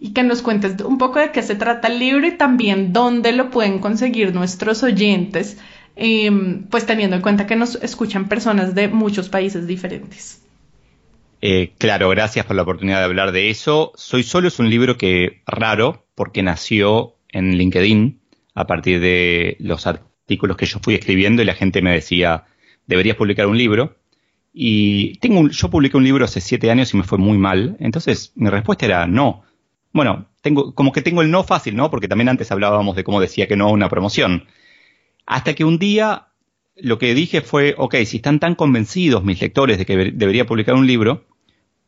y 0.00 0.12
que 0.12 0.22
nos 0.22 0.42
cuentes 0.42 0.80
un 0.82 0.98
poco 0.98 1.18
de 1.18 1.32
qué 1.32 1.42
se 1.42 1.56
trata 1.56 1.88
el 1.88 1.98
libro 1.98 2.26
y 2.26 2.36
también 2.36 2.92
dónde 2.92 3.32
lo 3.32 3.50
pueden 3.50 3.80
conseguir 3.80 4.34
nuestros 4.34 4.82
oyentes, 4.82 5.58
em, 5.96 6.64
pues 6.64 6.86
teniendo 6.86 7.16
en 7.16 7.22
cuenta 7.22 7.46
que 7.46 7.56
nos 7.56 7.76
escuchan 7.76 8.28
personas 8.28 8.74
de 8.74 8.88
muchos 8.88 9.28
países 9.28 9.66
diferentes. 9.66 10.42
Eh, 11.40 11.72
claro, 11.78 12.08
gracias 12.08 12.46
por 12.46 12.56
la 12.56 12.62
oportunidad 12.62 12.98
de 12.98 13.04
hablar 13.04 13.32
de 13.32 13.50
eso. 13.50 13.92
Soy 13.96 14.22
Solo 14.22 14.48
es 14.48 14.58
un 14.58 14.70
libro 14.70 14.96
que 14.96 15.42
raro 15.46 16.04
porque 16.14 16.42
nació 16.42 17.14
en 17.30 17.56
LinkedIn 17.56 18.18
a 18.54 18.66
partir 18.66 19.00
de 19.00 19.56
los 19.60 19.86
artículos 19.86 20.56
que 20.56 20.66
yo 20.66 20.78
fui 20.80 20.94
escribiendo 20.94 21.42
y 21.42 21.44
la 21.44 21.54
gente 21.54 21.80
me 21.80 21.92
decía, 21.92 22.46
deberías 22.86 23.16
publicar 23.16 23.46
un 23.46 23.56
libro. 23.56 23.97
Y 24.60 25.18
tengo 25.18 25.48
yo 25.50 25.70
publiqué 25.70 25.96
un 25.96 26.02
libro 26.02 26.24
hace 26.24 26.40
siete 26.40 26.68
años 26.68 26.92
y 26.92 26.96
me 26.96 27.04
fue 27.04 27.16
muy 27.16 27.38
mal. 27.38 27.76
Entonces 27.78 28.32
mi 28.34 28.50
respuesta 28.50 28.86
era 28.86 29.06
no. 29.06 29.44
Bueno, 29.92 30.26
tengo, 30.40 30.74
como 30.74 30.90
que 30.90 31.00
tengo 31.00 31.22
el 31.22 31.30
no 31.30 31.44
fácil, 31.44 31.76
¿no? 31.76 31.92
Porque 31.92 32.08
también 32.08 32.28
antes 32.28 32.50
hablábamos 32.50 32.96
de 32.96 33.04
cómo 33.04 33.20
decía 33.20 33.46
que 33.46 33.54
no 33.54 33.68
a 33.68 33.70
una 33.70 33.88
promoción. 33.88 34.48
Hasta 35.26 35.54
que 35.54 35.64
un 35.64 35.78
día 35.78 36.26
lo 36.74 36.98
que 36.98 37.14
dije 37.14 37.40
fue, 37.40 37.76
ok, 37.78 37.98
si 38.04 38.16
están 38.16 38.40
tan 38.40 38.56
convencidos 38.56 39.22
mis 39.22 39.40
lectores 39.40 39.78
de 39.78 39.86
que 39.86 39.96
debería 39.96 40.44
publicar 40.44 40.74
un 40.74 40.88
libro, 40.88 41.24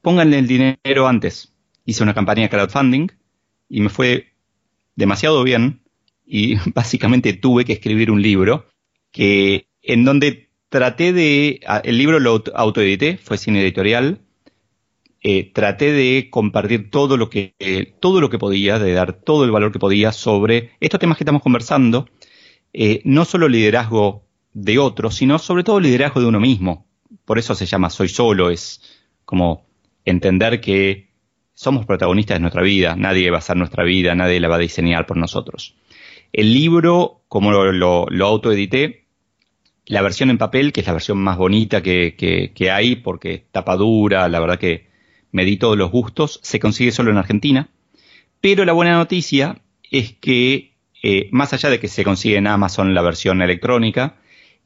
pónganle 0.00 0.38
el 0.38 0.46
dinero 0.46 1.08
antes. 1.08 1.52
Hice 1.86 2.04
una 2.04 2.14
campaña 2.14 2.42
de 2.42 2.50
crowdfunding 2.50 3.08
y 3.68 3.80
me 3.80 3.88
fue 3.88 4.28
demasiado 4.94 5.42
bien 5.42 5.80
y 6.24 6.54
básicamente 6.72 7.32
tuve 7.32 7.64
que 7.64 7.72
escribir 7.72 8.12
un 8.12 8.22
libro 8.22 8.66
que 9.10 9.66
en 9.82 10.04
donde 10.04 10.49
traté 10.70 11.12
de, 11.12 11.60
el 11.84 11.98
libro 11.98 12.18
lo 12.18 12.42
autoedité, 12.54 13.18
fue 13.18 13.36
sin 13.36 13.56
editorial, 13.56 14.20
eh, 15.22 15.52
traté 15.52 15.92
de 15.92 16.30
compartir 16.30 16.90
todo 16.90 17.18
lo 17.18 17.28
que 17.28 17.54
eh, 17.58 17.92
todo 18.00 18.22
lo 18.22 18.30
que 18.30 18.38
podía, 18.38 18.78
de 18.78 18.94
dar 18.94 19.12
todo 19.12 19.44
el 19.44 19.50
valor 19.50 19.72
que 19.72 19.78
podía 19.78 20.12
sobre 20.12 20.70
estos 20.80 20.98
temas 20.98 21.18
que 21.18 21.24
estamos 21.24 21.42
conversando, 21.42 22.08
eh, 22.72 23.02
no 23.04 23.26
solo 23.26 23.48
liderazgo 23.48 24.24
de 24.54 24.78
otros, 24.78 25.16
sino 25.16 25.38
sobre 25.38 25.64
todo 25.64 25.80
liderazgo 25.80 26.20
de 26.20 26.26
uno 26.26 26.40
mismo. 26.40 26.86
Por 27.26 27.38
eso 27.38 27.54
se 27.54 27.66
llama 27.66 27.90
Soy 27.90 28.08
Solo, 28.08 28.50
es 28.50 28.80
como 29.26 29.66
entender 30.04 30.60
que 30.60 31.10
somos 31.52 31.84
protagonistas 31.84 32.36
de 32.36 32.40
nuestra 32.40 32.62
vida, 32.62 32.96
nadie 32.96 33.30
va 33.30 33.38
a 33.38 33.42
ser 33.42 33.56
nuestra 33.56 33.84
vida, 33.84 34.14
nadie 34.14 34.40
la 34.40 34.48
va 34.48 34.56
a 34.56 34.60
diseñar 34.60 35.06
por 35.06 35.16
nosotros. 35.16 35.74
El 36.32 36.54
libro, 36.54 37.22
como 37.28 37.50
lo, 37.50 37.72
lo, 37.72 38.26
autoedité, 38.26 38.99
la 39.90 40.02
versión 40.02 40.30
en 40.30 40.38
papel, 40.38 40.72
que 40.72 40.82
es 40.82 40.86
la 40.86 40.92
versión 40.92 41.18
más 41.18 41.36
bonita 41.36 41.82
que, 41.82 42.70
hay, 42.72 42.94
porque 42.94 43.44
tapa 43.50 43.74
dura, 43.74 44.28
la 44.28 44.38
verdad 44.38 44.56
que 44.56 44.86
me 45.32 45.44
di 45.44 45.56
todos 45.56 45.76
los 45.76 45.90
gustos, 45.90 46.38
se 46.44 46.60
consigue 46.60 46.92
solo 46.92 47.10
en 47.10 47.18
Argentina. 47.18 47.70
Pero 48.40 48.64
la 48.64 48.72
buena 48.72 48.94
noticia 48.94 49.60
es 49.90 50.12
que, 50.12 50.76
eh, 51.02 51.28
más 51.32 51.52
allá 51.54 51.70
de 51.70 51.80
que 51.80 51.88
se 51.88 52.04
consigue 52.04 52.36
en 52.36 52.46
Amazon 52.46 52.94
la 52.94 53.02
versión 53.02 53.42
electrónica, 53.42 54.14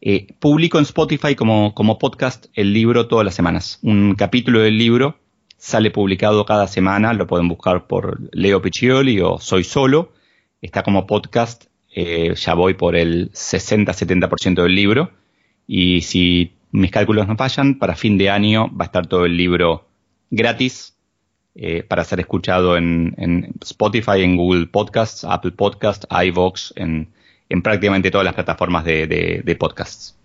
eh, 0.03 0.27
publico 0.41 0.77
en 0.77 0.85
Spotify 0.85 1.35
como, 1.35 1.75
como 1.75 1.99
podcast 1.99 2.45
el 2.53 2.75
libro 2.75 3.09
todas 3.09 3.25
las 3.25 3.35
semanas. 3.35 3.79
Un 3.81 4.16
capítulo 4.16 4.61
del 4.61 4.77
libro 4.77 5.16
sale 5.57 5.91
publicado 5.91 6.45
cada 6.45 6.68
semana, 6.68 7.14
lo 7.14 7.27
pueden 7.27 7.49
buscar 7.49 7.87
por 7.87 8.29
Leo 8.33 8.61
Piccioli 8.61 9.20
o 9.20 9.39
Soy 9.39 9.64
Solo, 9.64 10.12
está 10.61 10.83
como 10.83 11.07
podcast, 11.07 11.64
eh, 11.97 12.34
ya 12.34 12.55
voy 12.55 12.74
por 12.74 12.97
el 12.97 13.30
60-70% 13.32 14.62
del 14.62 14.74
libro 14.74 15.12
y 15.66 16.01
si 16.01 16.53
mis 16.72 16.90
cálculos 16.90 17.28
no 17.28 17.36
fallan, 17.36 17.78
para 17.78 17.95
fin 17.95 18.18
de 18.18 18.30
año 18.30 18.68
va 18.68 18.84
a 18.84 18.86
estar 18.86 19.07
todo 19.07 19.24
el 19.24 19.36
libro 19.36 19.86
gratis 20.30 20.97
eh, 21.55 21.84
para 21.84 22.03
ser 22.03 22.18
escuchado 22.18 22.76
en, 22.76 23.55
Spotify, 23.62 24.22
en 24.22 24.36
Google 24.36 24.66
Podcasts, 24.66 25.24
Apple 25.24 25.53
Podcasts, 25.53 26.07
iVoox, 26.11 26.72
en, 26.74 27.12
en 27.49 27.62
prácticamente 27.62 28.11
todas 28.11 28.24
las 28.24 28.34
plataformas 28.34 28.84
de, 28.84 29.07
de 29.07 29.57
podcasts. 29.57 30.16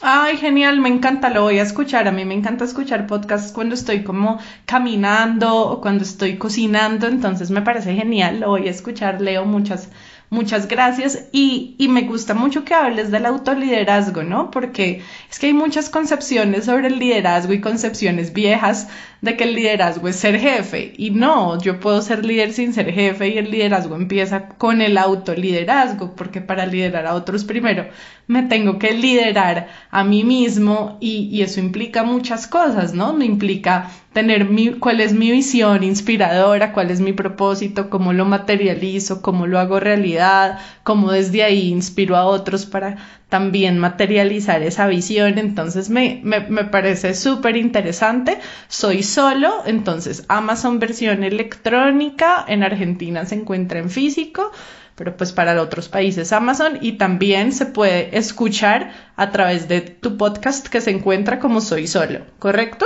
Ay, 0.00 0.36
genial, 0.36 0.80
me 0.80 0.88
encanta, 0.88 1.28
lo 1.28 1.42
voy 1.42 1.58
a 1.58 1.62
escuchar. 1.62 2.06
A 2.06 2.12
mí 2.12 2.24
me 2.24 2.34
encanta 2.34 2.64
escuchar 2.64 3.06
podcasts 3.06 3.52
cuando 3.52 3.74
estoy 3.74 4.04
como 4.04 4.38
caminando 4.64 5.56
o 5.56 5.80
cuando 5.80 6.04
estoy 6.04 6.38
cocinando, 6.38 7.08
entonces 7.08 7.50
me 7.50 7.62
parece 7.62 7.94
genial, 7.94 8.40
lo 8.40 8.48
voy 8.50 8.68
a 8.68 8.70
escuchar, 8.70 9.20
leo 9.20 9.44
muchas 9.44 9.90
Muchas 10.30 10.68
gracias 10.68 11.26
y, 11.32 11.74
y, 11.78 11.88
me 11.88 12.02
gusta 12.02 12.34
mucho 12.34 12.62
que 12.62 12.74
hables 12.74 13.10
del 13.10 13.24
autoliderazgo, 13.24 14.22
¿no? 14.24 14.50
Porque 14.50 15.02
es 15.30 15.38
que 15.38 15.46
hay 15.46 15.54
muchas 15.54 15.88
concepciones 15.88 16.66
sobre 16.66 16.88
el 16.88 16.98
liderazgo 16.98 17.54
y 17.54 17.62
concepciones 17.62 18.34
viejas 18.34 18.88
de 19.22 19.38
que 19.38 19.44
el 19.44 19.54
liderazgo 19.54 20.06
es 20.06 20.16
ser 20.16 20.38
jefe 20.38 20.92
y 20.98 21.10
no, 21.10 21.58
yo 21.62 21.80
puedo 21.80 22.02
ser 22.02 22.26
líder 22.26 22.52
sin 22.52 22.74
ser 22.74 22.92
jefe 22.92 23.28
y 23.28 23.38
el 23.38 23.50
liderazgo 23.50 23.96
empieza 23.96 24.48
con 24.48 24.82
el 24.82 24.98
autoliderazgo 24.98 26.14
porque 26.14 26.42
para 26.42 26.66
liderar 26.66 27.06
a 27.06 27.14
otros 27.14 27.44
primero 27.44 27.88
me 28.26 28.42
tengo 28.42 28.78
que 28.78 28.92
liderar 28.92 29.68
a 29.90 30.04
mí 30.04 30.24
mismo 30.24 30.98
y, 31.00 31.30
y 31.32 31.40
eso 31.40 31.58
implica 31.58 32.04
muchas 32.04 32.46
cosas, 32.46 32.92
¿no? 32.92 33.14
Me 33.14 33.24
implica 33.24 33.90
tener 34.18 34.46
mi, 34.46 34.70
cuál 34.72 35.00
es 35.00 35.12
mi 35.12 35.30
visión 35.30 35.84
inspiradora, 35.84 36.72
cuál 36.72 36.90
es 36.90 37.00
mi 37.00 37.12
propósito, 37.12 37.88
cómo 37.88 38.12
lo 38.12 38.24
materializo, 38.24 39.22
cómo 39.22 39.46
lo 39.46 39.60
hago 39.60 39.78
realidad, 39.78 40.58
cómo 40.82 41.12
desde 41.12 41.44
ahí 41.44 41.68
inspiro 41.68 42.16
a 42.16 42.24
otros 42.24 42.66
para 42.66 42.96
también 43.28 43.78
materializar 43.78 44.60
esa 44.64 44.88
visión. 44.88 45.38
Entonces 45.38 45.88
me, 45.88 46.20
me, 46.24 46.40
me 46.40 46.64
parece 46.64 47.14
súper 47.14 47.56
interesante. 47.56 48.38
Soy 48.66 49.04
solo, 49.04 49.62
entonces 49.66 50.24
Amazon 50.26 50.80
versión 50.80 51.22
electrónica, 51.22 52.44
en 52.48 52.64
Argentina 52.64 53.24
se 53.24 53.36
encuentra 53.36 53.78
en 53.78 53.88
físico 53.88 54.50
pero 54.96 55.16
pues 55.16 55.30
para 55.30 55.62
otros 55.62 55.88
países 55.88 56.32
Amazon 56.32 56.80
y 56.80 56.98
también 56.98 57.52
se 57.52 57.66
puede 57.66 58.18
escuchar 58.18 58.90
a 59.14 59.30
través 59.30 59.68
de 59.68 59.80
tu 59.80 60.16
podcast 60.16 60.66
que 60.66 60.80
se 60.80 60.90
encuentra 60.90 61.38
como 61.38 61.60
Soy 61.60 61.86
Solo, 61.86 62.22
¿correcto? 62.40 62.84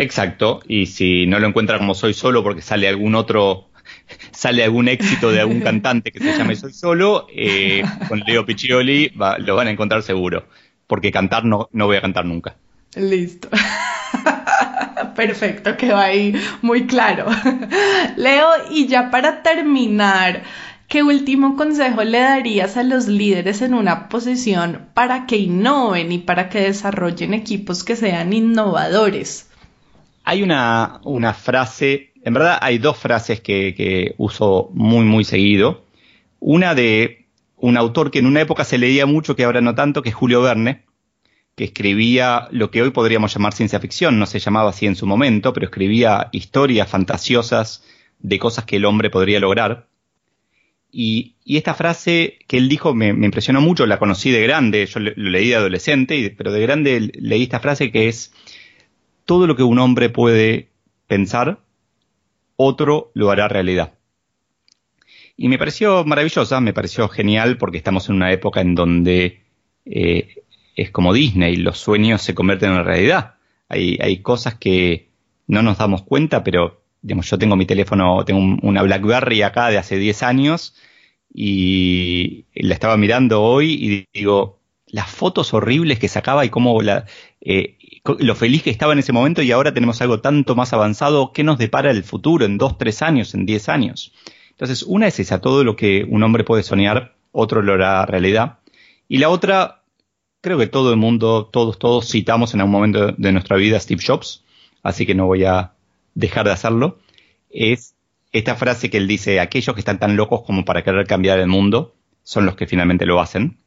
Exacto, 0.00 0.60
y 0.66 0.86
si 0.86 1.26
no 1.26 1.38
lo 1.38 1.46
encuentra 1.46 1.76
como 1.76 1.94
Soy 1.94 2.14
Solo 2.14 2.42
porque 2.42 2.62
sale 2.62 2.88
algún 2.88 3.14
otro, 3.14 3.68
sale 4.32 4.64
algún 4.64 4.88
éxito 4.88 5.30
de 5.30 5.40
algún 5.40 5.60
cantante 5.60 6.10
que 6.10 6.20
se 6.20 6.38
llame 6.38 6.56
Soy 6.56 6.72
Solo, 6.72 7.26
eh, 7.34 7.82
con 8.08 8.20
Leo 8.20 8.46
Piccioli 8.46 9.12
lo 9.40 9.56
van 9.56 9.66
a 9.66 9.70
encontrar 9.70 10.02
seguro, 10.02 10.46
porque 10.86 11.12
cantar 11.12 11.44
no, 11.44 11.68
no 11.72 11.86
voy 11.86 11.98
a 11.98 12.00
cantar 12.00 12.24
nunca. 12.24 12.56
Listo. 12.96 13.48
Perfecto, 15.16 15.76
quedó 15.76 15.98
ahí 15.98 16.34
muy 16.62 16.86
claro. 16.86 17.26
Leo, 18.16 18.48
y 18.70 18.86
ya 18.86 19.10
para 19.10 19.42
terminar, 19.42 20.44
¿qué 20.88 21.02
último 21.02 21.56
consejo 21.56 22.04
le 22.04 22.20
darías 22.20 22.78
a 22.78 22.84
los 22.84 23.06
líderes 23.06 23.60
en 23.60 23.74
una 23.74 24.08
posición 24.08 24.86
para 24.94 25.26
que 25.26 25.36
innoven 25.36 26.10
y 26.10 26.18
para 26.18 26.48
que 26.48 26.60
desarrollen 26.60 27.34
equipos 27.34 27.84
que 27.84 27.96
sean 27.96 28.32
innovadores? 28.32 29.49
Hay 30.24 30.42
una, 30.42 31.00
una 31.04 31.34
frase, 31.34 32.12
en 32.22 32.34
verdad 32.34 32.58
hay 32.60 32.78
dos 32.78 32.96
frases 32.96 33.40
que, 33.40 34.14
uso 34.18 34.70
muy, 34.72 35.04
muy 35.04 35.24
seguido. 35.24 35.84
Una 36.38 36.74
de 36.74 37.26
un 37.56 37.76
autor 37.76 38.10
que 38.10 38.20
en 38.20 38.26
una 38.26 38.40
época 38.40 38.64
se 38.64 38.78
leía 38.78 39.06
mucho, 39.06 39.36
que 39.36 39.44
ahora 39.44 39.60
no 39.60 39.74
tanto, 39.74 40.02
que 40.02 40.10
es 40.10 40.14
Julio 40.14 40.42
Verne, 40.42 40.84
que 41.54 41.64
escribía 41.64 42.48
lo 42.50 42.70
que 42.70 42.82
hoy 42.82 42.90
podríamos 42.90 43.34
llamar 43.34 43.52
ciencia 43.52 43.80
ficción, 43.80 44.18
no 44.18 44.26
se 44.26 44.38
llamaba 44.38 44.70
así 44.70 44.86
en 44.86 44.96
su 44.96 45.06
momento, 45.06 45.52
pero 45.52 45.66
escribía 45.66 46.28
historias 46.32 46.88
fantasiosas 46.88 47.84
de 48.18 48.38
cosas 48.38 48.64
que 48.64 48.76
el 48.76 48.84
hombre 48.84 49.10
podría 49.10 49.40
lograr. 49.40 49.88
Y, 50.92 51.36
esta 51.46 51.74
frase 51.74 52.38
que 52.46 52.58
él 52.58 52.68
dijo 52.68 52.94
me, 52.94 53.08
impresionó 53.08 53.60
mucho, 53.60 53.84
la 53.86 53.98
conocí 53.98 54.30
de 54.30 54.42
grande, 54.42 54.86
yo 54.86 55.00
lo 55.00 55.12
leí 55.16 55.48
de 55.48 55.56
adolescente, 55.56 56.32
pero 56.36 56.52
de 56.52 56.60
grande 56.60 57.10
leí 57.14 57.42
esta 57.42 57.58
frase 57.58 57.90
que 57.90 58.08
es, 58.08 58.32
todo 59.30 59.46
lo 59.46 59.54
que 59.54 59.62
un 59.62 59.78
hombre 59.78 60.10
puede 60.10 60.70
pensar, 61.06 61.60
otro 62.56 63.12
lo 63.14 63.30
hará 63.30 63.46
realidad. 63.46 63.94
Y 65.36 65.46
me 65.46 65.56
pareció 65.56 66.04
maravillosa, 66.04 66.60
me 66.60 66.72
pareció 66.72 67.08
genial 67.08 67.56
porque 67.56 67.76
estamos 67.76 68.08
en 68.08 68.16
una 68.16 68.32
época 68.32 68.60
en 68.60 68.74
donde 68.74 69.44
eh, 69.84 70.42
es 70.74 70.90
como 70.90 71.12
Disney, 71.12 71.54
los 71.54 71.78
sueños 71.78 72.22
se 72.22 72.34
convierten 72.34 72.72
en 72.72 72.84
realidad. 72.84 73.34
Hay, 73.68 74.16
cosas 74.16 74.56
que 74.56 75.10
no 75.46 75.62
nos 75.62 75.78
damos 75.78 76.02
cuenta, 76.02 76.42
pero 76.42 76.82
digamos, 77.00 77.30
yo 77.30 77.38
tengo 77.38 77.54
mi 77.54 77.66
teléfono, 77.66 78.24
tengo 78.24 78.58
una 78.62 78.82
BlackBerry 78.82 79.42
acá 79.42 79.68
de 79.68 79.78
hace 79.78 79.96
10 79.96 80.24
años 80.24 80.74
y 81.32 82.46
la 82.54 82.74
estaba 82.74 82.96
mirando 82.96 83.42
hoy 83.42 83.74
y 83.74 84.08
digo, 84.12 84.58
las 84.88 85.08
fotos 85.08 85.54
horribles 85.54 86.00
que 86.00 86.08
sacaba 86.08 86.44
y 86.44 86.50
cómo 86.50 86.82
la, 86.82 87.06
eh, 87.40 87.76
lo 88.04 88.34
feliz 88.34 88.62
que 88.62 88.70
estaba 88.70 88.92
en 88.92 88.98
ese 88.98 89.12
momento 89.12 89.42
y 89.42 89.52
ahora 89.52 89.74
tenemos 89.74 90.00
algo 90.00 90.20
tanto 90.20 90.54
más 90.54 90.72
avanzado. 90.72 91.32
¿Qué 91.32 91.44
nos 91.44 91.58
depara 91.58 91.90
el 91.90 92.04
futuro 92.04 92.44
en 92.44 92.58
dos, 92.58 92.78
tres 92.78 93.02
años, 93.02 93.34
en 93.34 93.46
diez 93.46 93.68
años? 93.68 94.12
Entonces, 94.50 94.82
una 94.82 95.06
es 95.06 95.18
esa, 95.20 95.40
todo 95.40 95.64
lo 95.64 95.76
que 95.76 96.04
un 96.08 96.22
hombre 96.22 96.44
puede 96.44 96.62
soñar, 96.62 97.14
otro 97.32 97.62
lo 97.62 97.74
hará 97.74 98.04
realidad. 98.06 98.58
Y 99.08 99.18
la 99.18 99.28
otra, 99.28 99.82
creo 100.40 100.58
que 100.58 100.66
todo 100.66 100.90
el 100.90 100.96
mundo, 100.96 101.48
todos, 101.50 101.78
todos 101.78 102.10
citamos 102.10 102.54
en 102.54 102.60
algún 102.60 102.72
momento 102.72 103.12
de 103.12 103.32
nuestra 103.32 103.56
vida 103.56 103.76
a 103.76 103.80
Steve 103.80 104.02
Jobs, 104.06 104.44
así 104.82 105.06
que 105.06 105.14
no 105.14 105.26
voy 105.26 105.44
a 105.44 105.72
dejar 106.14 106.46
de 106.46 106.52
hacerlo, 106.52 106.98
es 107.50 107.94
esta 108.32 108.54
frase 108.54 108.90
que 108.90 108.98
él 108.98 109.08
dice, 109.08 109.40
aquellos 109.40 109.74
que 109.74 109.80
están 109.80 109.98
tan 109.98 110.16
locos 110.16 110.42
como 110.42 110.64
para 110.64 110.84
querer 110.84 111.06
cambiar 111.06 111.38
el 111.38 111.48
mundo 111.48 111.94
son 112.22 112.46
los 112.46 112.54
que 112.54 112.66
finalmente 112.66 113.06
lo 113.06 113.20
hacen, 113.20 113.58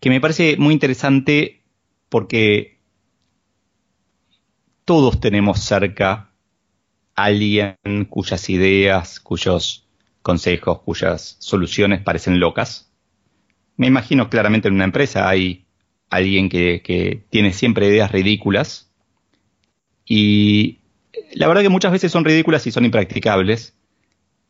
que 0.00 0.10
me 0.10 0.20
parece 0.20 0.56
muy 0.58 0.74
interesante 0.74 1.62
porque 2.08 2.75
todos 4.86 5.20
tenemos 5.20 5.60
cerca 5.60 6.30
alguien 7.16 7.76
cuyas 8.08 8.48
ideas, 8.48 9.18
cuyos 9.20 9.84
consejos, 10.22 10.80
cuyas 10.82 11.36
soluciones 11.40 12.02
parecen 12.02 12.38
locas. 12.38 12.92
Me 13.76 13.88
imagino 13.88 14.30
claramente 14.30 14.68
en 14.68 14.74
una 14.74 14.84
empresa 14.84 15.28
hay 15.28 15.66
alguien 16.08 16.48
que, 16.48 17.24
tiene 17.30 17.52
siempre 17.52 17.88
ideas 17.88 18.12
ridículas 18.12 18.92
y 20.04 20.78
la 21.32 21.48
verdad 21.48 21.62
que 21.62 21.68
muchas 21.68 21.90
veces 21.90 22.12
son 22.12 22.24
ridículas 22.24 22.64
y 22.68 22.70
son 22.70 22.84
impracticables, 22.84 23.76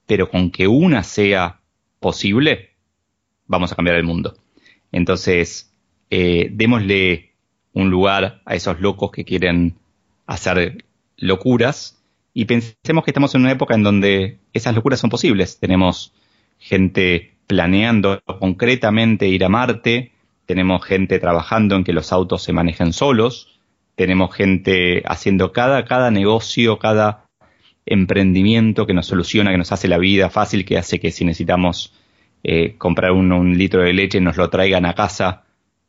pero 0.05 0.29
con 0.29 0.51
que 0.51 0.69
una 0.69 1.03
sea 1.03 1.63
posible, 1.99 2.75
vamos 3.47 3.73
a 3.73 3.77
cambiar 3.77 3.97
el 3.97 4.05
mundo. 4.05 4.37
Entonces, 4.93 5.73
eh, 6.11 6.51
démosle 6.53 7.33
un 7.73 7.89
lugar 7.89 8.43
a 8.45 8.55
esos 8.55 8.81
locos 8.81 9.11
que 9.13 9.25
quieren 9.25 9.77
hacer 10.27 10.85
locuras 11.17 12.03
y 12.35 12.45
pensemos 12.45 13.05
que 13.05 13.11
estamos 13.11 13.35
en 13.35 13.43
una 13.43 13.53
época 13.53 13.75
en 13.75 13.83
donde 13.83 14.39
esas 14.53 14.75
locuras 14.75 15.01
son 15.01 15.11
posibles. 15.11 15.59
Tenemos 15.59 16.13
gente 16.59 17.33
planeando 17.47 18.21
concretamente 18.39 19.29
ir 19.29 19.45
a 19.45 19.49
Marte, 19.49 20.13
tenemos 20.45 20.85
gente 20.85 21.19
trabajando 21.19 21.77
en 21.77 21.85
que 21.85 21.93
los 21.93 22.13
autos 22.13 22.43
se 22.43 22.53
manejen 22.53 22.93
solos, 22.93 23.59
tenemos 23.95 24.35
gente 24.35 25.03
haciendo 25.07 25.53
cada, 25.53 25.85
cada 25.85 26.11
negocio, 26.11 26.79
cada 26.79 27.25
emprendimiento 27.87 28.87
que 28.87 28.95
nos 28.95 29.07
soluciona, 29.07 29.53
que 29.53 29.59
nos 29.59 29.73
hace 29.73 29.89
la 29.89 29.99
vida 29.99 30.29
fácil, 30.29 30.65
que 30.65 30.77
hace 30.77 31.01
que 31.01 31.13
si 31.13 31.25
necesitamos 31.25 31.95
eh, 32.43 32.75
comprar 32.77 33.13
un, 33.13 33.57
litro 33.57 33.83
de 33.83 33.93
leche 33.93 34.21
nos 34.21 34.37
lo 34.37 34.51
traigan 34.51 34.85
a 34.85 34.95
casa 34.95 35.45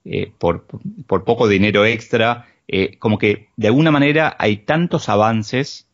eh, 0.06 0.32
por, 0.38 0.66
por, 1.06 1.24
poco 1.26 1.48
dinero 1.48 1.86
extra 1.86 2.48
eh, 2.68 2.98
como 2.98 3.18
que 3.18 3.50
de 3.56 3.68
alguna 3.68 3.92
manera 3.92 4.36
hay 4.40 4.58
tantos 4.58 5.10
avances 5.10 5.88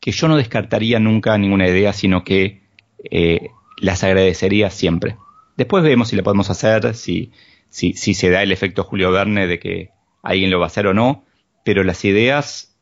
que 0.00 0.12
yo 0.12 0.28
no 0.28 0.36
descartaría 0.36 0.98
nunca 0.98 1.36
ninguna 1.38 1.68
idea, 1.68 1.92
sino 1.92 2.24
que 2.24 2.62
eh, 3.10 3.50
las 3.78 4.04
agradecería 4.04 4.70
siempre. 4.70 5.16
Después 5.56 5.84
vemos 5.84 6.08
si 6.08 6.16
la 6.16 6.22
podemos 6.22 6.50
hacer, 6.50 6.94
si, 6.94 7.32
si, 7.68 7.92
si 7.94 8.14
se 8.14 8.30
da 8.30 8.42
el 8.42 8.52
efecto 8.52 8.84
Julio 8.84 9.10
Verne 9.10 9.46
de 9.46 9.58
que 9.58 9.90
alguien 10.22 10.50
lo 10.50 10.58
va 10.58 10.66
a 10.66 10.68
hacer 10.68 10.86
o 10.86 10.94
no, 10.94 11.24
pero 11.64 11.84
las 11.84 12.04
ideas 12.04 12.76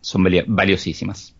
son 0.00 0.26
valiosísimas. 0.46 1.34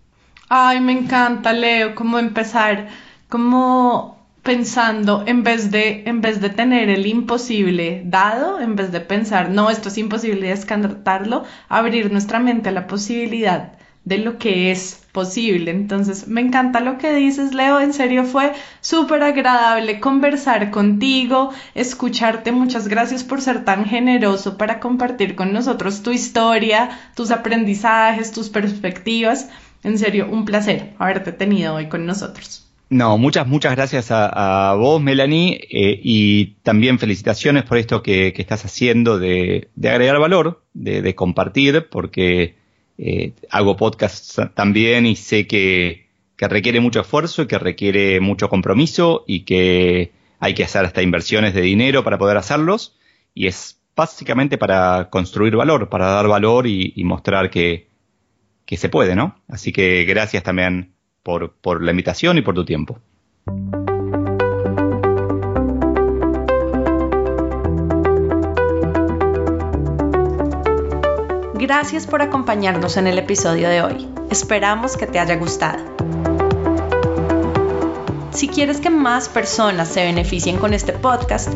Ay, 0.48 0.80
me 0.80 0.92
encanta, 0.92 1.53
Leo, 1.53 1.94
cómo 1.94 2.18
empezar, 2.18 2.88
como 3.28 4.20
pensando 4.43 5.24
en 5.26 5.43
vez 5.43 5.70
de 5.70 6.05
en 6.07 6.20
vez 6.20 6.41
de 6.41 6.51
tener 6.51 6.88
el 6.88 7.07
imposible 7.07 8.03
dado, 8.05 8.61
en 8.61 8.76
vez 8.76 8.93
de 8.93 9.01
pensar, 9.01 9.51
no, 9.51 9.70
esto 9.70 9.88
es 9.88 9.99
imposible 9.99 10.49
descartarlo, 10.49 11.45
abrir 11.68 12.11
nuestra 12.12 12.38
mente 12.38 12.70
a 12.70 12.72
la 12.72 12.86
posibilidad 12.86 13.72
de 14.05 14.18
lo 14.18 14.38
que 14.38 14.70
es 14.70 15.07
posible. 15.12 15.70
Entonces, 15.70 16.26
me 16.26 16.41
encanta 16.41 16.80
lo 16.80 16.99
que 16.99 17.14
dices, 17.14 17.55
Leo. 17.55 17.80
En 17.80 17.93
serio, 17.93 18.24
fue 18.24 18.53
súper 18.80 19.22
agradable 19.22 20.01
conversar 20.01 20.70
contigo, 20.70 21.51
escucharte. 21.74 22.53
Muchas 22.53 22.88
gracias 22.88 23.24
por 23.24 23.41
ser 23.41 23.64
tan 23.64 23.84
generoso 23.84 24.57
para 24.57 24.80
compartir 24.80 25.34
con 25.34 25.53
nosotros 25.53 26.03
tu 26.03 26.12
historia, 26.12 26.91
tus 27.14 27.30
aprendizajes, 27.30 28.32
tus 28.32 28.49
perspectivas. 28.49 29.49
En 29.82 29.99
serio, 29.99 30.28
un 30.30 30.45
placer 30.45 30.95
haberte 30.99 31.32
tenido 31.32 31.74
hoy 31.74 31.88
con 31.88 32.07
nosotros. 32.07 32.70
No, 32.91 33.18
muchas, 33.18 33.47
muchas 33.47 33.76
gracias 33.76 34.09
a, 34.11 34.74
vos, 34.76 35.01
Melanie, 35.01 35.61
eh, 35.70 36.01
y 36.03 36.57
también 36.64 36.99
felicitaciones 36.99 37.62
por 37.62 37.78
esto 37.78 38.03
que, 38.03 38.34
estás 38.36 38.64
haciendo 38.64 39.20
de, 39.20 39.68
agregar 39.80 40.18
valor, 40.18 40.64
de, 40.74 41.14
compartir, 41.14 41.88
porque 41.88 42.57
eh, 42.99 43.32
hago 43.49 43.76
podcast 43.76 44.41
también 44.55 45.07
y 45.07 45.14
sé 45.14 45.47
que, 45.47 46.09
requiere 46.36 46.80
mucho 46.80 47.01
esfuerzo 47.01 47.43
y 47.43 47.47
que 47.47 47.59
requiere 47.61 48.18
mucho 48.18 48.49
compromiso 48.49 49.24
y 49.24 49.45
que 49.45 50.11
hay 50.41 50.55
que 50.55 50.64
hacer 50.64 50.84
hasta 50.84 51.03
inversiones 51.03 51.55
de 51.55 51.61
dinero 51.61 52.03
para 52.03 52.18
poder 52.18 52.38
hacerlos, 52.38 52.97
y 53.34 53.47
es 53.47 53.78
básicamente 53.95 54.59
para 54.59 55.11
construir 55.11 55.55
valor, 55.55 55.88
para 55.91 56.07
dar 56.07 56.26
valor 56.26 56.66
y, 56.66 56.93
mostrar 57.05 57.51
que 57.51 57.86
se 58.68 58.88
puede, 58.88 59.14
¿no? 59.14 59.41
Así 59.47 59.70
que 59.70 60.05
gracias 60.07 60.43
también 60.43 60.93
por, 61.23 61.53
por 61.53 61.83
la 61.83 61.91
invitación 61.91 62.39
y 62.39 62.43
por 62.43 62.55
tu 62.55 62.64
tiempo. 62.64 62.99
Gracias 71.55 72.07
por 72.07 72.23
acompañarnos 72.23 72.97
en 72.97 73.07
el 73.07 73.18
episodio 73.18 73.68
de 73.68 73.83
hoy. 73.83 74.09
Esperamos 74.31 74.97
que 74.97 75.07
te 75.07 75.18
haya 75.18 75.37
gustado. 75.37 75.79
Si 78.33 78.49
quieres 78.49 78.81
que 78.81 78.91
más 78.91 79.29
personas 79.29 79.89
se 79.89 80.05
beneficien 80.05 80.57
con 80.57 80.73
este 80.73 80.93
podcast, 80.93 81.53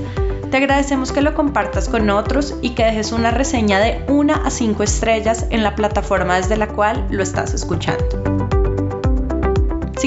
te 0.50 0.58
agradecemos 0.58 1.12
que 1.12 1.22
lo 1.22 1.34
compartas 1.34 1.88
con 1.88 2.10
otros 2.10 2.54
y 2.62 2.70
que 2.70 2.84
dejes 2.84 3.12
una 3.12 3.30
reseña 3.30 3.80
de 3.80 4.04
1 4.08 4.34
a 4.44 4.50
5 4.50 4.82
estrellas 4.82 5.46
en 5.50 5.62
la 5.62 5.74
plataforma 5.74 6.36
desde 6.36 6.56
la 6.56 6.68
cual 6.68 7.06
lo 7.10 7.22
estás 7.22 7.54
escuchando. 7.54 8.23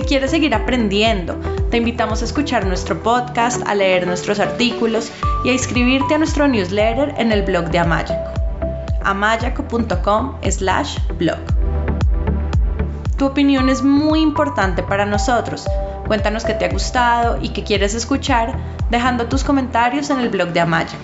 Quieres 0.07 0.31
seguir 0.31 0.55
aprendiendo, 0.55 1.35
te 1.69 1.75
invitamos 1.75 2.21
a 2.21 2.25
escuchar 2.25 2.65
nuestro 2.65 3.03
podcast, 3.03 3.61
a 3.67 3.75
leer 3.75 4.07
nuestros 4.07 4.39
artículos 4.39 5.11
y 5.43 5.49
a 5.49 5.51
inscribirte 5.51 6.15
a 6.15 6.17
nuestro 6.17 6.47
newsletter 6.47 7.13
en 7.17 7.33
el 7.33 7.41
blog 7.41 7.65
de 7.71 7.79
Amayaco. 7.79 8.13
amayaco.com 9.03 10.37
slash 10.49 10.97
blog. 11.17 11.39
Tu 13.17 13.25
opinión 13.25 13.67
es 13.67 13.83
muy 13.83 14.21
importante 14.21 14.81
para 14.81 15.05
nosotros. 15.05 15.67
Cuéntanos 16.07 16.45
qué 16.45 16.53
te 16.53 16.63
ha 16.63 16.69
gustado 16.69 17.37
y 17.41 17.49
qué 17.49 17.65
quieres 17.65 17.93
escuchar 17.93 18.55
dejando 18.89 19.25
tus 19.25 19.43
comentarios 19.43 20.09
en 20.09 20.21
el 20.21 20.29
blog 20.29 20.53
de 20.53 20.61
Amayaco. 20.61 20.95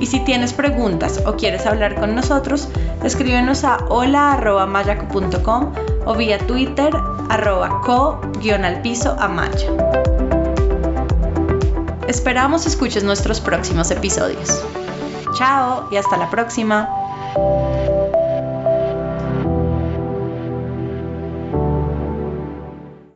Y 0.00 0.06
si 0.06 0.20
tienes 0.20 0.54
preguntas 0.54 1.22
o 1.26 1.36
quieres 1.36 1.66
hablar 1.66 1.96
con 1.96 2.14
nosotros, 2.14 2.70
escríbenos 3.04 3.62
a 3.64 3.76
hola.mayaco.com 3.90 5.91
o 6.04 6.14
vía 6.14 6.38
Twitter 6.38 6.92
arroba 7.28 7.80
co-al 7.80 8.82
amaya. 9.18 9.68
Esperamos 12.08 12.66
escuches 12.66 13.04
nuestros 13.04 13.40
próximos 13.40 13.90
episodios. 13.90 14.62
Chao 15.34 15.88
y 15.90 15.96
hasta 15.96 16.16
la 16.16 16.28
próxima. 16.30 16.88